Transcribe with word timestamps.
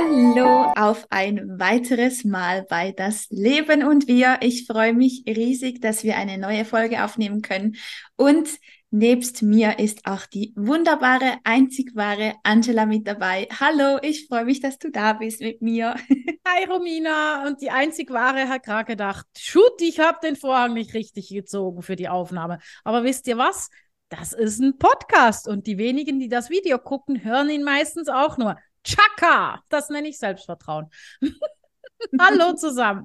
Hallo 0.00 0.72
auf 0.76 1.06
ein 1.10 1.58
weiteres 1.58 2.24
Mal 2.24 2.64
bei 2.68 2.92
Das 2.92 3.26
Leben 3.30 3.82
und 3.82 4.06
wir. 4.06 4.38
Ich 4.42 4.66
freue 4.66 4.92
mich 4.92 5.24
riesig, 5.26 5.80
dass 5.80 6.04
wir 6.04 6.16
eine 6.16 6.38
neue 6.38 6.64
Folge 6.64 7.04
aufnehmen 7.04 7.42
können. 7.42 7.76
Und 8.16 8.48
nebst 8.90 9.42
mir 9.42 9.78
ist 9.78 10.06
auch 10.06 10.26
die 10.26 10.52
wunderbare, 10.56 11.38
einzig 11.44 11.94
wahre 11.94 12.34
Angela 12.42 12.86
mit 12.86 13.06
dabei. 13.06 13.48
Hallo, 13.60 13.98
ich 14.02 14.26
freue 14.28 14.44
mich, 14.44 14.60
dass 14.60 14.78
du 14.78 14.90
da 14.90 15.14
bist 15.14 15.40
mit 15.40 15.62
mir. 15.62 15.94
Hi 16.46 16.64
Romina 16.64 17.46
und 17.46 17.60
die 17.60 17.70
einzig 17.70 18.10
wahre 18.10 18.48
hat 18.48 18.64
gerade 18.64 18.84
gedacht, 18.84 19.26
shoot, 19.36 19.80
ich 19.80 20.00
habe 20.00 20.18
den 20.22 20.36
Vorhang 20.36 20.74
nicht 20.74 20.94
richtig 20.94 21.28
gezogen 21.28 21.82
für 21.82 21.96
die 21.96 22.08
Aufnahme. 22.08 22.58
Aber 22.84 23.04
wisst 23.04 23.26
ihr 23.26 23.36
was? 23.36 23.68
Das 24.08 24.32
ist 24.32 24.58
ein 24.60 24.78
Podcast 24.78 25.46
und 25.48 25.66
die 25.66 25.76
wenigen, 25.76 26.18
die 26.18 26.28
das 26.28 26.48
Video 26.48 26.78
gucken, 26.78 27.24
hören 27.24 27.50
ihn 27.50 27.62
meistens 27.62 28.08
auch 28.08 28.38
nur. 28.38 28.56
Chaka, 28.82 29.62
das 29.68 29.90
nenne 29.90 30.08
ich 30.08 30.18
Selbstvertrauen. 30.18 30.86
Hallo 32.18 32.54
zusammen. 32.54 33.04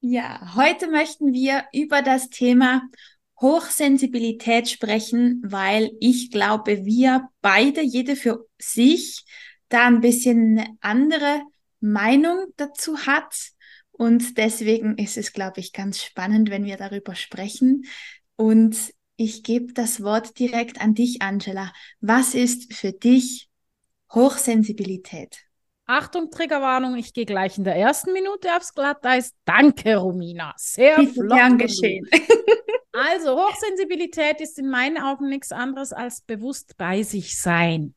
Ja, 0.00 0.54
heute 0.54 0.88
möchten 0.88 1.34
wir 1.34 1.64
über 1.74 2.00
das 2.00 2.30
Thema 2.30 2.82
Hochsensibilität 3.38 4.70
sprechen, 4.70 5.42
weil 5.44 5.90
ich 6.00 6.30
glaube, 6.30 6.86
wir 6.86 7.28
beide, 7.42 7.82
jede 7.82 8.16
für 8.16 8.46
sich, 8.58 9.24
da 9.68 9.86
ein 9.86 10.00
bisschen 10.00 10.58
eine 10.58 10.78
andere 10.80 11.42
Meinung 11.80 12.46
dazu 12.56 13.06
hat. 13.06 13.34
Und 13.90 14.38
deswegen 14.38 14.96
ist 14.96 15.18
es, 15.18 15.34
glaube 15.34 15.60
ich, 15.60 15.74
ganz 15.74 16.02
spannend, 16.02 16.48
wenn 16.48 16.64
wir 16.64 16.78
darüber 16.78 17.14
sprechen. 17.14 17.84
Und 18.36 18.94
ich 19.16 19.42
gebe 19.42 19.72
das 19.72 20.02
Wort 20.02 20.38
direkt 20.38 20.80
an 20.80 20.94
dich, 20.94 21.22
Angela. 21.22 21.72
Was 22.00 22.34
ist 22.34 22.74
für 22.74 22.92
dich 22.92 23.48
Hochsensibilität. 24.12 25.38
Achtung, 25.84 26.30
Triggerwarnung, 26.30 26.96
ich 26.96 27.12
gehe 27.12 27.26
gleich 27.26 27.58
in 27.58 27.64
der 27.64 27.76
ersten 27.76 28.12
Minute 28.12 28.54
aufs 28.56 28.74
Glatteis. 28.74 29.32
Danke, 29.44 29.96
Romina. 29.96 30.52
Sehr 30.56 30.96
flott. 31.06 31.36
Gern 31.36 31.58
geschehen. 31.58 32.08
also, 32.92 33.36
Hochsensibilität 33.36 34.40
ist 34.40 34.58
in 34.58 34.68
meinen 34.68 34.98
Augen 34.98 35.28
nichts 35.28 35.52
anderes 35.52 35.92
als 35.92 36.22
bewusst 36.22 36.76
bei 36.76 37.02
sich 37.02 37.40
sein. 37.40 37.94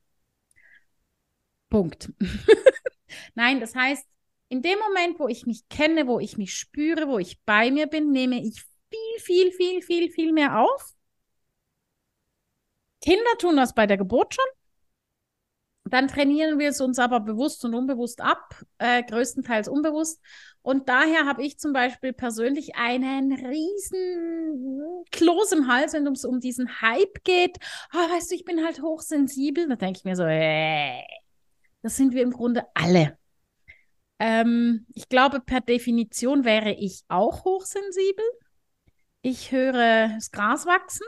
Punkt. 1.70 2.12
Nein, 3.36 3.60
das 3.60 3.76
heißt, 3.76 4.06
in 4.50 4.62
dem 4.62 4.78
Moment, 4.80 5.20
wo 5.20 5.28
ich 5.28 5.46
mich 5.46 5.68
kenne, 5.70 6.08
wo 6.08 6.20
ich 6.20 6.38
mich 6.38 6.54
spüre, 6.54 7.08
wo 7.08 7.18
ich 7.18 7.40
bei 7.46 7.72
mir 7.72 7.88
bin, 7.88 8.12
nehme 8.12 8.42
ich 8.42 8.64
viel, 8.90 9.20
viel, 9.20 9.52
viel, 9.52 9.82
viel, 9.82 10.12
viel 10.12 10.32
mehr 10.32 10.60
auf. 10.60 10.94
Kinder 13.02 13.38
tun 13.38 13.56
das 13.56 13.74
bei 13.74 13.88
der 13.88 13.98
Geburt 13.98 14.36
schon. 14.36 14.46
Dann 15.86 16.08
trainieren 16.08 16.60
wir 16.60 16.70
es 16.70 16.82
uns 16.82 17.00
aber 17.00 17.20
bewusst 17.20 17.66
und 17.66 17.74
unbewusst 17.74 18.22
ab, 18.22 18.62
äh, 18.78 19.02
größtenteils 19.04 19.68
unbewusst. 19.68 20.22
Und 20.62 20.90
daher 20.90 21.26
habe 21.26 21.44
ich 21.44 21.58
zum 21.58 21.74
Beispiel 21.74 22.14
persönlich 22.14 22.76
einen 22.76 23.34
riesen 23.34 25.04
Kloß 25.12 25.54
im 25.54 25.68
Hals, 25.68 25.94
wenn 25.94 26.06
es 26.08 26.26
um 26.26 26.40
diesen 26.40 26.82
Hype 26.82 27.24
geht. 27.24 27.58
Oh, 27.94 27.98
weißt 27.98 28.30
du, 28.30 28.36
ich 28.36 28.46
bin 28.46 28.64
halt 28.64 28.82
hochsensibel. 28.82 29.68
Da 29.68 29.76
denke 29.76 29.98
ich 29.98 30.06
mir 30.06 30.16
so, 30.16 30.26
äh, 30.26 31.02
das 31.82 31.96
sind 31.96 32.14
wir 32.14 32.22
im 32.22 32.32
Grunde 32.32 32.66
alle. 32.74 33.18
Ähm, 34.20 34.86
ich 34.94 35.08
glaube, 35.08 35.40
per 35.40 35.62
Definition 35.62 36.44
wäre 36.44 36.74
ich 36.74 37.04
auch 37.08 37.46
hochsensibel. 37.46 38.26
Ich 39.22 39.52
höre 39.52 40.10
das 40.10 40.32
Gras 40.32 40.66
wachsen. 40.66 41.06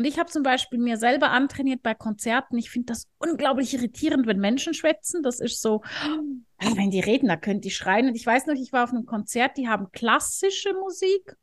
Und 0.00 0.06
ich 0.06 0.18
habe 0.18 0.30
zum 0.30 0.42
Beispiel 0.42 0.78
mir 0.78 0.96
selber 0.96 1.30
antrainiert 1.30 1.82
bei 1.82 1.92
Konzerten. 1.92 2.56
Ich 2.56 2.70
finde 2.70 2.86
das 2.86 3.06
unglaublich 3.18 3.74
irritierend, 3.74 4.26
wenn 4.26 4.38
Menschen 4.38 4.72
schwätzen. 4.72 5.22
Das 5.22 5.40
ist 5.40 5.60
so, 5.60 5.82
wenn 6.58 6.90
die 6.90 7.00
reden, 7.00 7.28
da 7.28 7.36
könnt 7.36 7.66
ihr 7.66 7.70
schreien. 7.70 8.08
Und 8.08 8.14
ich 8.14 8.24
weiß 8.24 8.46
noch, 8.46 8.54
ich 8.54 8.72
war 8.72 8.84
auf 8.84 8.94
einem 8.94 9.04
Konzert, 9.04 9.58
die 9.58 9.68
haben 9.68 9.92
klassische 9.92 10.72
Musik 10.72 11.36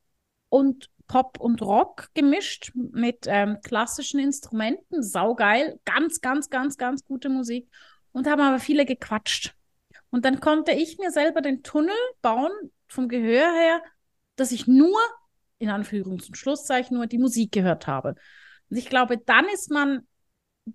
und 0.49 0.89
Pop 1.05 1.39
und 1.39 1.61
Rock 1.61 2.07
gemischt 2.15 2.71
mit 2.73 3.25
ähm, 3.27 3.59
klassischen 3.63 4.19
Instrumenten. 4.19 5.03
Saugeil. 5.03 5.79
Ganz, 5.85 6.19
ganz, 6.21 6.49
ganz, 6.49 6.77
ganz 6.77 7.05
gute 7.05 7.29
Musik. 7.29 7.69
Und 8.11 8.25
haben 8.25 8.41
aber 8.41 8.57
viele 8.57 8.87
gequatscht. 8.87 9.53
Und 10.09 10.25
dann 10.25 10.39
konnte 10.39 10.71
ich 10.71 10.97
mir 10.97 11.11
selber 11.11 11.41
den 11.41 11.61
Tunnel 11.61 11.93
bauen 12.23 12.49
vom 12.87 13.07
Gehör 13.07 13.53
her, 13.53 13.83
dass 14.35 14.51
ich 14.51 14.65
nur 14.65 14.97
in 15.59 15.69
Anführungs- 15.69 16.25
und 16.25 16.37
Schlusszeichen 16.37 16.97
nur 16.97 17.05
die 17.05 17.19
Musik 17.19 17.51
gehört 17.51 17.85
habe. 17.85 18.15
Und 18.69 18.77
ich 18.77 18.89
glaube, 18.89 19.17
dann 19.17 19.45
ist 19.53 19.71
man 19.71 20.07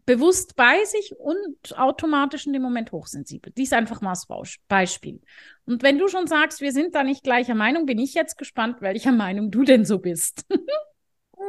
bewusst 0.06 0.56
bei 0.56 0.84
sich 0.84 1.14
und 1.18 1.78
automatisch 1.78 2.46
in 2.46 2.52
dem 2.52 2.62
Moment 2.62 2.92
hochsensibel. 2.92 3.52
Dies 3.56 3.72
einfach 3.72 4.00
mal 4.00 4.10
als 4.10 4.26
Beispiel. 4.68 5.20
Und 5.66 5.82
wenn 5.82 5.98
du 5.98 6.08
schon 6.08 6.26
sagst, 6.26 6.60
wir 6.60 6.72
sind 6.72 6.94
da 6.94 7.04
nicht 7.04 7.22
gleicher 7.22 7.54
Meinung, 7.54 7.86
bin 7.86 7.98
ich 7.98 8.14
jetzt 8.14 8.38
gespannt, 8.38 8.80
welcher 8.80 9.12
Meinung 9.12 9.50
du 9.50 9.64
denn 9.64 9.84
so 9.84 9.98
bist. 9.98 10.46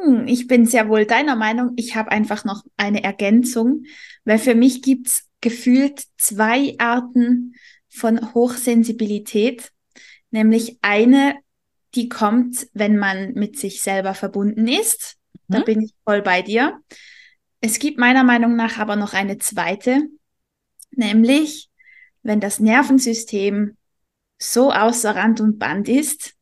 Hm, 0.01 0.27
ich 0.27 0.47
bin 0.47 0.65
sehr 0.65 0.89
wohl 0.89 1.05
deiner 1.05 1.35
Meinung. 1.35 1.73
Ich 1.75 1.95
habe 1.95 2.11
einfach 2.11 2.45
noch 2.45 2.63
eine 2.77 3.03
Ergänzung, 3.03 3.83
weil 4.25 4.39
für 4.39 4.55
mich 4.55 4.81
gibt 4.81 5.07
es 5.07 5.29
gefühlt 5.39 6.03
zwei 6.17 6.73
Arten 6.79 7.53
von 7.89 8.33
Hochsensibilität. 8.33 9.71
Nämlich 10.31 10.79
eine, 10.81 11.35
die 11.93 12.09
kommt, 12.09 12.67
wenn 12.73 12.97
man 12.97 13.33
mit 13.33 13.59
sich 13.59 13.83
selber 13.83 14.13
verbunden 14.15 14.67
ist. 14.67 15.17
Da 15.53 15.59
hm? 15.59 15.65
bin 15.65 15.81
ich 15.81 15.93
voll 16.03 16.21
bei 16.21 16.41
dir. 16.41 16.79
Es 17.61 17.79
gibt 17.79 17.97
meiner 17.97 18.23
Meinung 18.23 18.55
nach 18.55 18.77
aber 18.77 18.95
noch 18.95 19.13
eine 19.13 19.37
zweite, 19.37 20.01
nämlich 20.91 21.69
wenn 22.23 22.39
das 22.39 22.59
Nervensystem 22.59 23.77
so 24.37 24.71
außer 24.71 25.15
Rand 25.15 25.39
und 25.39 25.59
Band 25.59 25.87
ist, 25.87 26.33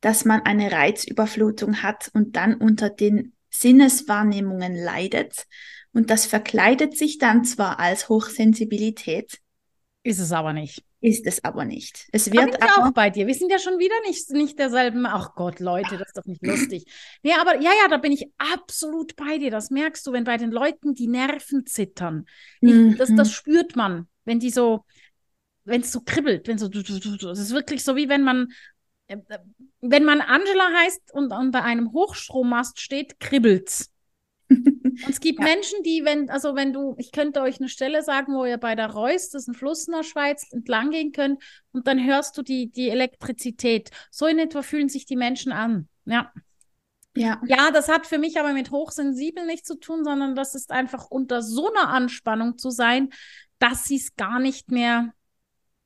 dass 0.00 0.24
man 0.24 0.42
eine 0.42 0.70
Reizüberflutung 0.72 1.82
hat 1.82 2.10
und 2.14 2.36
dann 2.36 2.54
unter 2.54 2.90
den 2.90 3.32
Sinneswahrnehmungen 3.50 4.74
leidet. 4.74 5.46
Und 5.92 6.10
das 6.10 6.26
verkleidet 6.26 6.96
sich 6.96 7.18
dann 7.18 7.44
zwar 7.44 7.78
als 7.78 8.08
Hochsensibilität. 8.08 9.38
Ist 10.02 10.18
es 10.18 10.32
aber 10.32 10.52
nicht 10.52 10.84
ist 11.04 11.26
es 11.26 11.44
aber 11.44 11.66
nicht. 11.66 12.08
Es 12.12 12.32
wird 12.32 12.54
da 12.54 12.58
bin 12.58 12.62
aber 12.62 12.88
auch 12.88 12.92
bei 12.92 13.10
dir. 13.10 13.26
Wir 13.26 13.34
sind 13.34 13.50
ja 13.50 13.58
schon 13.58 13.78
wieder 13.78 13.94
nicht, 14.06 14.30
nicht 14.30 14.58
derselben. 14.58 15.04
Ach 15.04 15.34
Gott, 15.34 15.60
Leute, 15.60 15.98
das 15.98 16.08
ist 16.08 16.16
doch 16.16 16.24
nicht 16.24 16.44
lustig. 16.44 16.86
Nee, 17.22 17.34
aber 17.38 17.60
ja, 17.60 17.72
ja, 17.82 17.88
da 17.90 17.98
bin 17.98 18.10
ich 18.10 18.32
absolut 18.38 19.14
bei 19.14 19.36
dir. 19.36 19.50
Das 19.50 19.68
merkst 19.68 20.06
du, 20.06 20.12
wenn 20.12 20.24
bei 20.24 20.38
den 20.38 20.50
Leuten 20.50 20.94
die 20.94 21.06
Nerven 21.06 21.66
zittern. 21.66 22.24
Ich, 22.62 22.72
mhm. 22.72 22.96
das, 22.96 23.14
das 23.14 23.32
spürt 23.32 23.76
man, 23.76 24.08
wenn 24.24 24.40
die 24.40 24.48
so, 24.48 24.86
wenn 25.64 25.82
es 25.82 25.92
so 25.92 26.00
kribbelt, 26.00 26.48
wenn 26.48 26.56
so, 26.56 26.68
das 26.68 27.38
ist 27.38 27.52
wirklich 27.52 27.84
so 27.84 27.96
wie 27.96 28.08
wenn 28.08 28.22
man, 28.22 28.48
äh, 29.08 29.18
wenn 29.82 30.04
man 30.04 30.22
Angela 30.22 30.70
heißt 30.84 31.12
und 31.12 31.32
unter 31.32 31.64
einem 31.64 31.92
Hochstrommast 31.92 32.80
steht, 32.80 33.20
kribbelt's. 33.20 33.93
Und 34.48 35.08
es 35.08 35.20
gibt 35.20 35.40
ja. 35.40 35.44
Menschen, 35.44 35.82
die, 35.82 36.04
wenn, 36.04 36.30
also 36.30 36.54
wenn 36.54 36.72
du, 36.72 36.94
ich 36.98 37.12
könnte 37.12 37.40
euch 37.40 37.58
eine 37.58 37.68
Stelle 37.68 38.02
sagen, 38.02 38.34
wo 38.34 38.44
ihr 38.44 38.58
bei 38.58 38.74
der 38.74 38.90
Reuss, 38.90 39.30
das 39.30 39.42
ist 39.42 39.48
ein 39.48 39.54
Fluss 39.54 39.88
in 39.88 39.94
der 39.94 40.02
Schweiz, 40.02 40.46
entlang 40.52 40.90
gehen 40.90 41.12
könnt 41.12 41.42
und 41.72 41.86
dann 41.86 42.04
hörst 42.04 42.36
du 42.36 42.42
die, 42.42 42.70
die 42.70 42.90
Elektrizität. 42.90 43.90
So 44.10 44.26
in 44.26 44.38
etwa 44.38 44.62
fühlen 44.62 44.88
sich 44.88 45.06
die 45.06 45.16
Menschen 45.16 45.52
an. 45.52 45.88
Ja. 46.04 46.32
Ja. 47.16 47.40
ja, 47.46 47.70
das 47.70 47.88
hat 47.88 48.06
für 48.08 48.18
mich 48.18 48.40
aber 48.40 48.52
mit 48.52 48.72
hochsensibel 48.72 49.46
nichts 49.46 49.68
zu 49.68 49.78
tun, 49.78 50.02
sondern 50.04 50.34
das 50.34 50.56
ist 50.56 50.72
einfach 50.72 51.06
unter 51.10 51.42
so 51.42 51.70
einer 51.72 51.88
Anspannung 51.88 52.58
zu 52.58 52.70
sein, 52.70 53.10
dass 53.60 53.84
sie 53.84 53.96
es 53.96 54.16
gar 54.16 54.40
nicht 54.40 54.72
mehr 54.72 55.12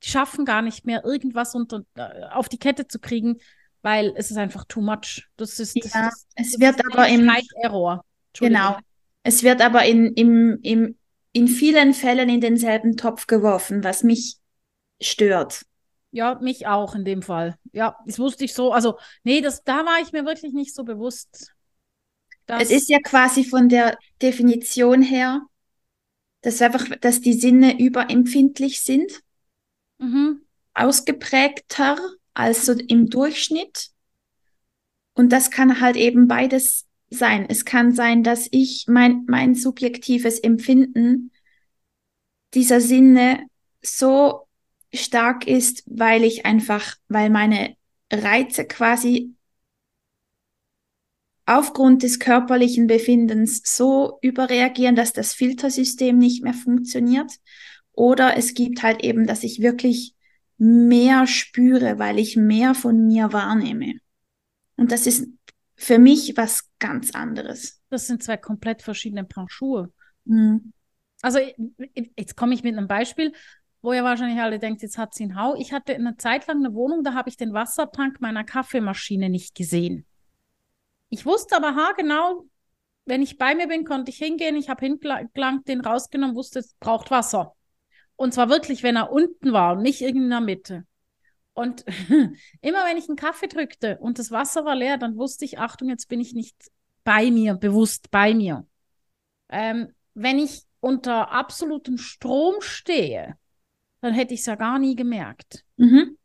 schaffen, 0.02 0.46
gar 0.46 0.62
nicht 0.62 0.86
mehr 0.86 1.04
irgendwas 1.04 1.54
unter, 1.54 1.82
äh, 1.96 2.24
auf 2.30 2.48
die 2.48 2.58
Kette 2.58 2.86
zu 2.86 2.98
kriegen, 2.98 3.38
weil 3.82 4.14
es 4.16 4.30
ist 4.30 4.38
einfach 4.38 4.64
too 4.64 4.80
much. 4.80 5.28
Das 5.36 5.58
ist, 5.60 5.76
das, 5.82 5.92
ja, 5.92 6.06
das, 6.06 6.26
es 6.34 6.52
das 6.52 6.60
wird 6.60 6.80
aber 6.90 7.08
im 7.08 7.30
Error. 7.62 8.04
Genau. 8.38 8.78
Es 9.22 9.42
wird 9.42 9.60
aber 9.60 9.84
in, 9.84 10.12
im, 10.14 10.58
im, 10.62 10.96
in 11.32 11.48
vielen 11.48 11.92
Fällen 11.94 12.28
in 12.28 12.40
denselben 12.40 12.96
Topf 12.96 13.26
geworfen, 13.26 13.84
was 13.84 14.02
mich 14.02 14.36
stört. 15.00 15.64
Ja, 16.10 16.38
mich 16.40 16.66
auch 16.66 16.94
in 16.94 17.04
dem 17.04 17.22
Fall. 17.22 17.56
Ja, 17.72 17.96
das 18.06 18.18
wusste 18.18 18.44
ich 18.44 18.54
so. 18.54 18.72
Also, 18.72 18.98
nee, 19.24 19.40
das, 19.40 19.62
da 19.64 19.84
war 19.84 20.00
ich 20.00 20.12
mir 20.12 20.24
wirklich 20.24 20.52
nicht 20.52 20.74
so 20.74 20.84
bewusst. 20.84 21.52
Es 22.46 22.70
ist 22.70 22.88
ja 22.88 22.98
quasi 23.00 23.44
von 23.44 23.68
der 23.68 23.98
Definition 24.22 25.02
her, 25.02 25.42
dass 26.40 26.62
einfach, 26.62 26.86
dass 27.00 27.20
die 27.20 27.34
Sinne 27.34 27.78
überempfindlich 27.78 28.80
sind, 28.80 29.20
mhm. 29.98 30.40
ausgeprägter 30.72 31.98
als 32.32 32.64
so 32.64 32.72
im 32.72 33.10
Durchschnitt. 33.10 33.90
Und 35.12 35.30
das 35.30 35.50
kann 35.50 35.80
halt 35.80 35.96
eben 35.96 36.26
beides 36.26 36.87
sein. 37.10 37.46
Es 37.48 37.64
kann 37.64 37.92
sein, 37.92 38.22
dass 38.22 38.48
ich 38.50 38.86
mein, 38.88 39.24
mein 39.26 39.54
subjektives 39.54 40.38
Empfinden 40.38 41.32
dieser 42.54 42.80
Sinne 42.80 43.46
so 43.82 44.46
stark 44.92 45.46
ist, 45.46 45.82
weil 45.86 46.24
ich 46.24 46.46
einfach, 46.46 46.96
weil 47.08 47.30
meine 47.30 47.76
Reize 48.10 48.64
quasi 48.64 49.34
aufgrund 51.46 52.02
des 52.02 52.18
körperlichen 52.18 52.86
Befindens 52.86 53.62
so 53.64 54.18
überreagieren, 54.20 54.96
dass 54.96 55.14
das 55.14 55.32
Filtersystem 55.32 56.18
nicht 56.18 56.42
mehr 56.42 56.52
funktioniert. 56.52 57.32
Oder 57.92 58.36
es 58.36 58.54
gibt 58.54 58.82
halt 58.82 59.02
eben, 59.02 59.26
dass 59.26 59.42
ich 59.44 59.62
wirklich 59.62 60.14
mehr 60.58 61.26
spüre, 61.26 61.98
weil 61.98 62.18
ich 62.18 62.36
mehr 62.36 62.74
von 62.74 63.06
mir 63.06 63.32
wahrnehme. 63.32 63.94
Und 64.76 64.92
das 64.92 65.06
ist 65.06 65.26
für 65.78 65.98
mich 65.98 66.36
was 66.36 66.68
ganz 66.80 67.12
anderes. 67.14 67.80
Das 67.88 68.08
sind 68.08 68.22
zwei 68.22 68.36
komplett 68.36 68.82
verschiedene 68.82 69.26
Schuhe. 69.46 69.92
Mhm. 70.24 70.72
Also 71.22 71.38
jetzt 72.16 72.36
komme 72.36 72.54
ich 72.54 72.64
mit 72.64 72.76
einem 72.76 72.88
Beispiel, 72.88 73.32
wo 73.80 73.92
ihr 73.92 74.02
wahrscheinlich 74.02 74.40
alle 74.40 74.58
denkt, 74.58 74.82
jetzt 74.82 74.98
hat 74.98 75.14
sie 75.14 75.24
einen 75.24 75.40
Hau. 75.40 75.54
Ich 75.54 75.72
hatte 75.72 75.94
eine 75.94 76.16
Zeit 76.16 76.48
lang 76.48 76.58
eine 76.58 76.74
Wohnung, 76.74 77.04
da 77.04 77.14
habe 77.14 77.28
ich 77.28 77.36
den 77.36 77.52
Wassertank 77.52 78.20
meiner 78.20 78.42
Kaffeemaschine 78.42 79.30
nicht 79.30 79.54
gesehen. 79.54 80.04
Ich 81.10 81.24
wusste 81.24 81.56
aber 81.56 81.76
haargenau, 81.76 82.44
wenn 83.04 83.22
ich 83.22 83.38
bei 83.38 83.54
mir 83.54 83.68
bin, 83.68 83.84
konnte 83.84 84.10
ich 84.10 84.18
hingehen. 84.18 84.56
Ich 84.56 84.68
habe 84.68 84.84
hingelangt, 84.84 85.68
den 85.68 85.80
rausgenommen, 85.80 86.34
wusste, 86.34 86.58
es 86.58 86.74
braucht 86.80 87.10
Wasser. 87.12 87.54
Und 88.16 88.34
zwar 88.34 88.50
wirklich, 88.50 88.82
wenn 88.82 88.96
er 88.96 89.12
unten 89.12 89.52
war 89.52 89.76
und 89.76 89.82
nicht 89.82 90.00
irgendwie 90.00 90.24
in 90.24 90.30
der 90.30 90.40
Mitte. 90.40 90.84
Und 91.58 91.84
immer 92.60 92.84
wenn 92.86 92.96
ich 92.96 93.08
einen 93.08 93.16
Kaffee 93.16 93.48
drückte 93.48 93.98
und 93.98 94.20
das 94.20 94.30
Wasser 94.30 94.64
war 94.64 94.76
leer, 94.76 94.96
dann 94.96 95.16
wusste 95.16 95.44
ich, 95.44 95.58
Achtung, 95.58 95.88
jetzt 95.88 96.08
bin 96.08 96.20
ich 96.20 96.32
nicht 96.32 96.54
bei 97.02 97.32
mir, 97.32 97.54
bewusst 97.54 98.12
bei 98.12 98.32
mir. 98.32 98.64
Ähm, 99.48 99.92
wenn 100.14 100.38
ich 100.38 100.62
unter 100.78 101.32
absolutem 101.32 101.98
Strom 101.98 102.60
stehe, 102.60 103.36
dann 104.00 104.14
hätte 104.14 104.34
ich 104.34 104.40
es 104.40 104.46
ja 104.46 104.54
gar 104.54 104.78
nie 104.78 104.94
gemerkt. 104.94 105.64
Mhm. 105.78 106.16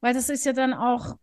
Weil 0.00 0.14
das 0.14 0.30
ist 0.30 0.46
ja 0.46 0.54
dann 0.54 0.72
auch, 0.72 1.18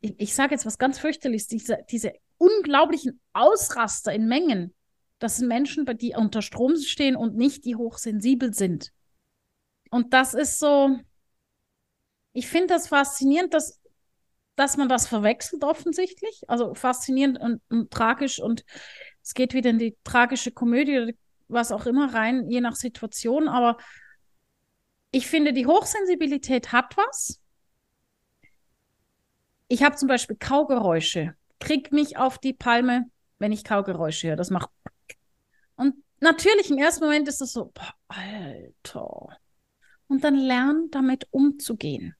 ich, 0.00 0.14
ich 0.18 0.34
sage 0.36 0.54
jetzt 0.54 0.64
was 0.64 0.78
ganz 0.78 1.00
fürchterliches, 1.00 1.48
diese, 1.48 1.78
diese 1.90 2.12
unglaublichen 2.38 3.20
Ausraster 3.32 4.12
in 4.12 4.28
Mengen. 4.28 4.74
Das 5.18 5.38
sind 5.38 5.48
Menschen, 5.48 5.86
die 5.98 6.14
unter 6.16 6.40
Strom 6.40 6.76
stehen 6.76 7.16
und 7.16 7.34
nicht 7.34 7.64
die 7.64 7.74
hochsensibel 7.74 8.54
sind. 8.54 8.92
Und 9.90 10.14
das 10.14 10.34
ist 10.34 10.60
so, 10.60 11.00
ich 12.32 12.48
finde 12.48 12.68
das 12.68 12.88
faszinierend, 12.88 13.54
dass, 13.54 13.80
dass 14.56 14.76
man 14.76 14.88
das 14.88 15.06
verwechselt 15.06 15.64
offensichtlich. 15.64 16.42
Also 16.48 16.74
faszinierend 16.74 17.38
und, 17.40 17.60
und 17.68 17.90
tragisch 17.90 18.40
und 18.40 18.64
es 19.22 19.34
geht 19.34 19.54
wieder 19.54 19.70
in 19.70 19.78
die 19.78 19.96
tragische 20.04 20.50
Komödie 20.50 20.98
oder 20.98 21.12
was 21.48 21.72
auch 21.72 21.86
immer 21.86 22.12
rein, 22.14 22.48
je 22.48 22.60
nach 22.60 22.74
Situation. 22.74 23.48
Aber 23.48 23.76
ich 25.10 25.26
finde, 25.26 25.52
die 25.52 25.66
Hochsensibilität 25.66 26.72
hat 26.72 26.96
was. 26.96 27.38
Ich 29.68 29.82
habe 29.82 29.96
zum 29.96 30.08
Beispiel 30.08 30.36
Kaugeräusche 30.36 31.34
krieg 31.62 31.92
mich 31.92 32.16
auf 32.16 32.38
die 32.38 32.52
Palme, 32.52 33.08
wenn 33.38 33.52
ich 33.52 33.62
Kaugeräusche 33.64 34.28
höre. 34.28 34.36
Das 34.36 34.50
macht. 34.50 34.68
Und 35.76 35.94
natürlich 36.20 36.70
im 36.70 36.78
ersten 36.78 37.04
Moment 37.04 37.28
ist 37.28 37.40
das 37.40 37.52
so, 37.52 37.70
boah, 37.72 37.94
Alter. 38.08 39.38
Und 40.08 40.24
dann 40.24 40.34
lernen, 40.34 40.90
damit 40.90 41.28
umzugehen. 41.30 42.16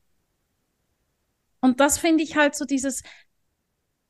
Und 1.63 1.81
das 1.81 1.97
finde 1.97 2.23
ich 2.23 2.37
halt 2.37 2.55
so 2.55 2.67
dieses, 2.67 3.03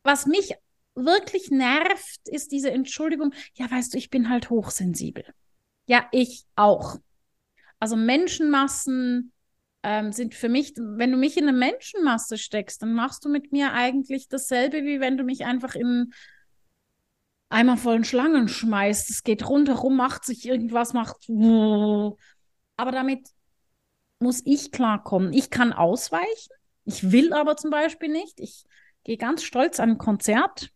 was 0.02 0.26
mich 0.26 0.54
wirklich 0.94 1.50
nervt, 1.50 2.20
ist 2.28 2.50
diese 2.50 2.70
Entschuldigung, 2.70 3.32
ja, 3.54 3.70
weißt 3.70 3.94
du, 3.94 3.98
ich 3.98 4.10
bin 4.10 4.28
halt 4.28 4.50
hochsensibel. 4.50 5.24
Ja, 5.86 6.08
ich 6.10 6.44
auch. 6.56 6.96
Also 7.78 7.94
Menschenmassen, 7.96 9.32
ähm, 9.82 10.12
sind 10.12 10.34
für 10.34 10.48
mich, 10.48 10.74
wenn 10.76 11.10
du 11.10 11.16
mich 11.16 11.36
in 11.36 11.48
eine 11.48 11.56
Menschenmasse 11.56 12.38
steckst, 12.38 12.82
dann 12.82 12.94
machst 12.94 13.24
du 13.24 13.28
mit 13.28 13.52
mir 13.52 13.72
eigentlich 13.72 14.28
dasselbe, 14.28 14.84
wie 14.84 15.00
wenn 15.00 15.16
du 15.16 15.24
mich 15.24 15.44
einfach 15.44 15.74
in 15.74 16.12
Eimer 17.48 17.76
vollen 17.76 18.04
Schlangen 18.04 18.48
schmeißt. 18.48 19.10
Es 19.10 19.24
geht 19.24 19.46
rundherum, 19.46 19.96
macht 19.96 20.24
sich 20.24 20.46
irgendwas, 20.46 20.92
macht. 20.94 21.28
Aber 21.28 22.92
damit 22.92 23.28
muss 24.20 24.40
ich 24.44 24.72
klarkommen. 24.72 25.32
Ich 25.32 25.50
kann 25.50 25.72
ausweichen. 25.72 26.54
Ich 26.84 27.12
will 27.12 27.32
aber 27.32 27.56
zum 27.56 27.70
Beispiel 27.70 28.08
nicht. 28.08 28.40
Ich 28.40 28.64
gehe 29.04 29.16
ganz 29.16 29.42
stolz 29.42 29.80
an 29.80 29.90
ein 29.90 29.98
Konzert 29.98 30.70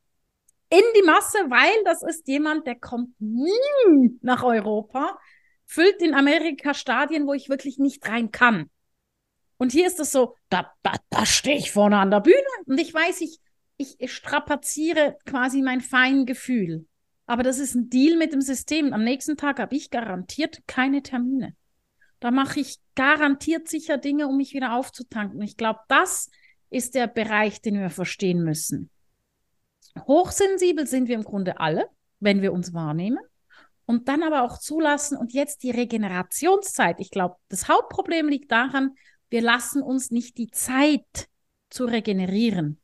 in 0.69 0.83
die 0.97 1.07
Masse, 1.07 1.39
weil 1.49 1.85
das 1.85 2.03
ist 2.03 2.27
jemand, 2.29 2.67
der 2.67 2.77
kommt 2.77 3.11
nie 3.21 4.19
nach 4.21 4.43
Europa, 4.43 5.19
füllt 5.65 6.03
in 6.03 6.15
Amerika 6.15 6.75
Stadien, 6.75 7.27
wo 7.27 7.33
ich 7.33 7.49
wirklich 7.49 7.79
nicht 7.79 8.07
rein 8.09 8.31
kann. 8.31 8.71
Und 9.59 9.73
hier 9.73 9.87
ist 9.87 10.01
es 10.01 10.13
so, 10.13 10.35
da, 10.49 10.73
da, 10.83 10.95
da 11.09 11.25
stehe 11.25 11.57
ich 11.57 11.71
vorne 11.71 11.99
an 11.99 12.11
der 12.11 12.21
Bühne 12.21 12.37
und 12.67 12.79
ich 12.79 12.93
weiß, 12.93 13.21
ich, 13.23 13.39
ich 13.77 14.13
strapaziere 14.13 15.17
quasi 15.25 15.63
mein 15.63 15.81
Feingefühl. 15.81 16.87
Aber 17.27 17.43
das 17.43 17.59
ist 17.59 17.75
ein 17.75 17.89
Deal 17.89 18.17
mit 18.17 18.33
dem 18.33 18.41
System. 18.41 18.93
Am 18.93 19.03
nächsten 19.03 19.37
Tag 19.37 19.59
habe 19.59 19.75
ich 19.75 19.91
garantiert 19.91 20.63
keine 20.67 21.03
Termine. 21.03 21.57
Da 22.27 22.33
mache 22.33 22.59
ich 22.59 22.81
garantiert 22.97 23.69
sicher 23.69 23.99
Dinge, 23.99 24.27
um 24.27 24.37
mich 24.37 24.53
wieder 24.53 24.75
aufzutanken. 24.75 25.41
Ich 25.43 25.57
glaube, 25.57 25.79
das 25.87 26.29
ist 26.71 26.97
der 26.97 27.07
Bereich, 27.07 27.63
den 27.63 27.79
wir 27.79 27.89
verstehen 27.89 28.43
müssen. 28.43 28.91
Hochsensibel 30.09 30.89
sind 30.89 31.07
wir 31.07 31.15
im 31.15 31.23
Grunde 31.23 31.61
alle, 31.61 31.89
wenn 32.19 32.43
wir 32.43 32.53
uns 32.53 32.75
wahrnehmen. 32.75 33.21
Und 33.85 34.09
dann 34.09 34.25
aber 34.25 34.43
auch 34.43 34.59
zulassen 34.59 35.17
und 35.17 35.35
jetzt 35.35 35.63
die 35.63 35.71
Regenerationszeit. 35.71 36.99
Ich 36.99 37.11
glaube, 37.11 37.37
das 37.49 37.69
Hauptproblem 37.69 38.27
liegt 38.27 38.51
daran, 38.51 38.97
wir 39.31 39.41
lassen 39.41 39.81
uns 39.81 40.11
nicht 40.11 40.37
die 40.37 40.51
Zeit 40.51 41.29
zu 41.71 41.85
regenerieren. 41.85 42.81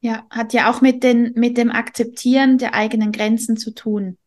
Ja, 0.00 0.26
hat 0.28 0.52
ja 0.52 0.70
auch 0.70 0.82
mit, 0.82 1.02
den, 1.02 1.32
mit 1.36 1.56
dem 1.56 1.70
Akzeptieren 1.70 2.58
der 2.58 2.74
eigenen 2.74 3.12
Grenzen 3.12 3.56
zu 3.56 3.72
tun. 3.72 4.18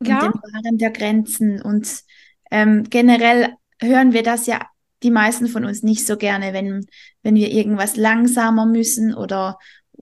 Und 0.00 0.08
ja. 0.08 0.20
dem 0.20 0.34
Wahren 0.34 0.78
der 0.78 0.90
Grenzen. 0.90 1.60
Und 1.62 2.02
ähm, 2.50 2.84
generell 2.88 3.54
hören 3.80 4.12
wir 4.12 4.22
das 4.22 4.46
ja 4.46 4.66
die 5.02 5.10
meisten 5.10 5.46
von 5.46 5.64
uns 5.64 5.82
nicht 5.82 6.06
so 6.06 6.16
gerne, 6.16 6.52
wenn, 6.52 6.86
wenn 7.22 7.34
wir 7.34 7.50
irgendwas 7.50 7.96
langsamer 7.96 8.66
müssen 8.66 9.14
oder 9.14 9.58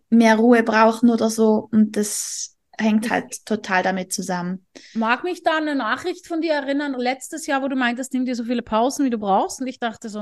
mehr 0.09 0.37
Ruhe 0.37 0.63
brauchen 0.63 1.11
oder 1.11 1.31
so. 1.31 1.69
Und 1.73 1.97
das 1.97 2.57
hängt 2.79 3.11
halt 3.11 3.45
total 3.47 3.83
damit 3.83 4.13
zusammen. 4.13 4.67
Mag 4.95 5.25
mich 5.25 5.43
da 5.43 5.57
eine 5.57 5.75
Nachricht 5.75 6.27
von 6.27 6.41
dir 6.41 6.53
erinnern, 6.53 6.95
letztes 6.95 7.47
Jahr, 7.47 7.63
wo 7.63 7.69
du 7.69 7.77
meintest, 7.77 8.13
nimm 8.13 8.25
dir 8.25 8.35
so 8.35 8.45
viele 8.45 8.63
Pausen, 8.63 9.05
wie 9.05 9.11
du 9.11 9.19
brauchst. 9.19 9.61
Und 9.61 9.67
ich 9.67 9.79
dachte 9.79 10.09
so, 10.09 10.21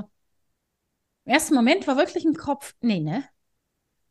im 1.24 1.32
ersten 1.32 1.54
Moment 1.54 1.86
war 1.86 1.96
wirklich 1.96 2.24
im 2.24 2.34
Kopf, 2.34 2.74
nee, 2.80 3.00
ne? 3.00 3.24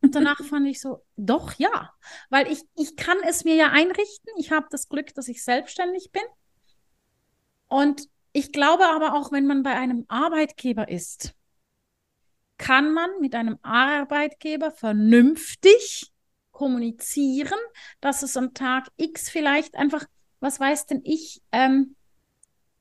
Und 0.01 0.15
danach 0.15 0.43
fand 0.43 0.67
ich 0.67 0.81
so, 0.81 1.05
doch, 1.15 1.53
ja. 1.57 1.93
Weil 2.29 2.51
ich, 2.51 2.63
ich 2.75 2.95
kann 2.95 3.17
es 3.27 3.43
mir 3.43 3.55
ja 3.55 3.69
einrichten. 3.69 4.33
Ich 4.37 4.51
habe 4.51 4.67
das 4.71 4.89
Glück, 4.89 5.13
dass 5.13 5.27
ich 5.27 5.43
selbstständig 5.43 6.11
bin. 6.11 6.23
Und 7.67 8.09
ich 8.33 8.51
glaube 8.51 8.85
aber 8.87 9.13
auch, 9.13 9.31
wenn 9.31 9.45
man 9.45 9.63
bei 9.63 9.75
einem 9.75 10.05
Arbeitgeber 10.07 10.89
ist, 10.89 11.33
kann 12.57 12.93
man 12.93 13.09
mit 13.19 13.35
einem 13.35 13.57
Arbeitgeber 13.61 14.71
vernünftig 14.71 16.11
kommunizieren, 16.51 17.59
dass 18.01 18.23
es 18.23 18.37
am 18.37 18.53
Tag 18.53 18.87
X 18.97 19.29
vielleicht 19.29 19.75
einfach, 19.75 20.05
was 20.39 20.59
weiß 20.59 20.85
denn 20.85 21.01
ich, 21.03 21.41
ähm, 21.51 21.95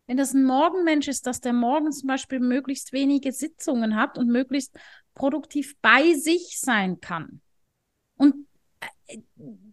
wenn 0.07 0.17
das 0.17 0.35
ein 0.35 0.45
Morgenmensch 0.45 1.09
ist, 1.09 1.27
dass 1.27 1.41
der 1.41 1.53
morgen 1.53 1.93
zum 1.93 2.09
Beispiel 2.09 2.41
möglichst 2.41 2.93
wenige 2.93 3.33
Sitzungen 3.33 3.95
hat 3.95 4.19
und 4.19 4.27
möglichst 4.27 4.77
produktiv 5.15 5.77
bei 5.81 6.15
sich 6.15 6.61
sein 6.61 7.01
kann. 7.01 7.41
Und 8.17 8.47
äh, 9.07 9.19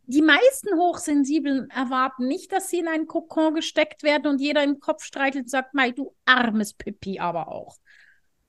die 0.09 0.21
meisten 0.21 0.77
Hochsensiblen 0.77 1.69
erwarten 1.69 2.27
nicht, 2.27 2.51
dass 2.51 2.69
sie 2.69 2.79
in 2.79 2.87
einen 2.87 3.07
Kokon 3.07 3.53
gesteckt 3.53 4.03
werden 4.03 4.27
und 4.27 4.41
jeder 4.41 4.63
im 4.63 4.79
Kopf 4.79 5.03
streichelt 5.03 5.45
und 5.45 5.49
sagt, 5.49 5.73
Mei, 5.73 5.91
du 5.91 6.15
armes 6.25 6.73
Pipi 6.73 7.19
aber 7.19 7.49
auch 7.49 7.77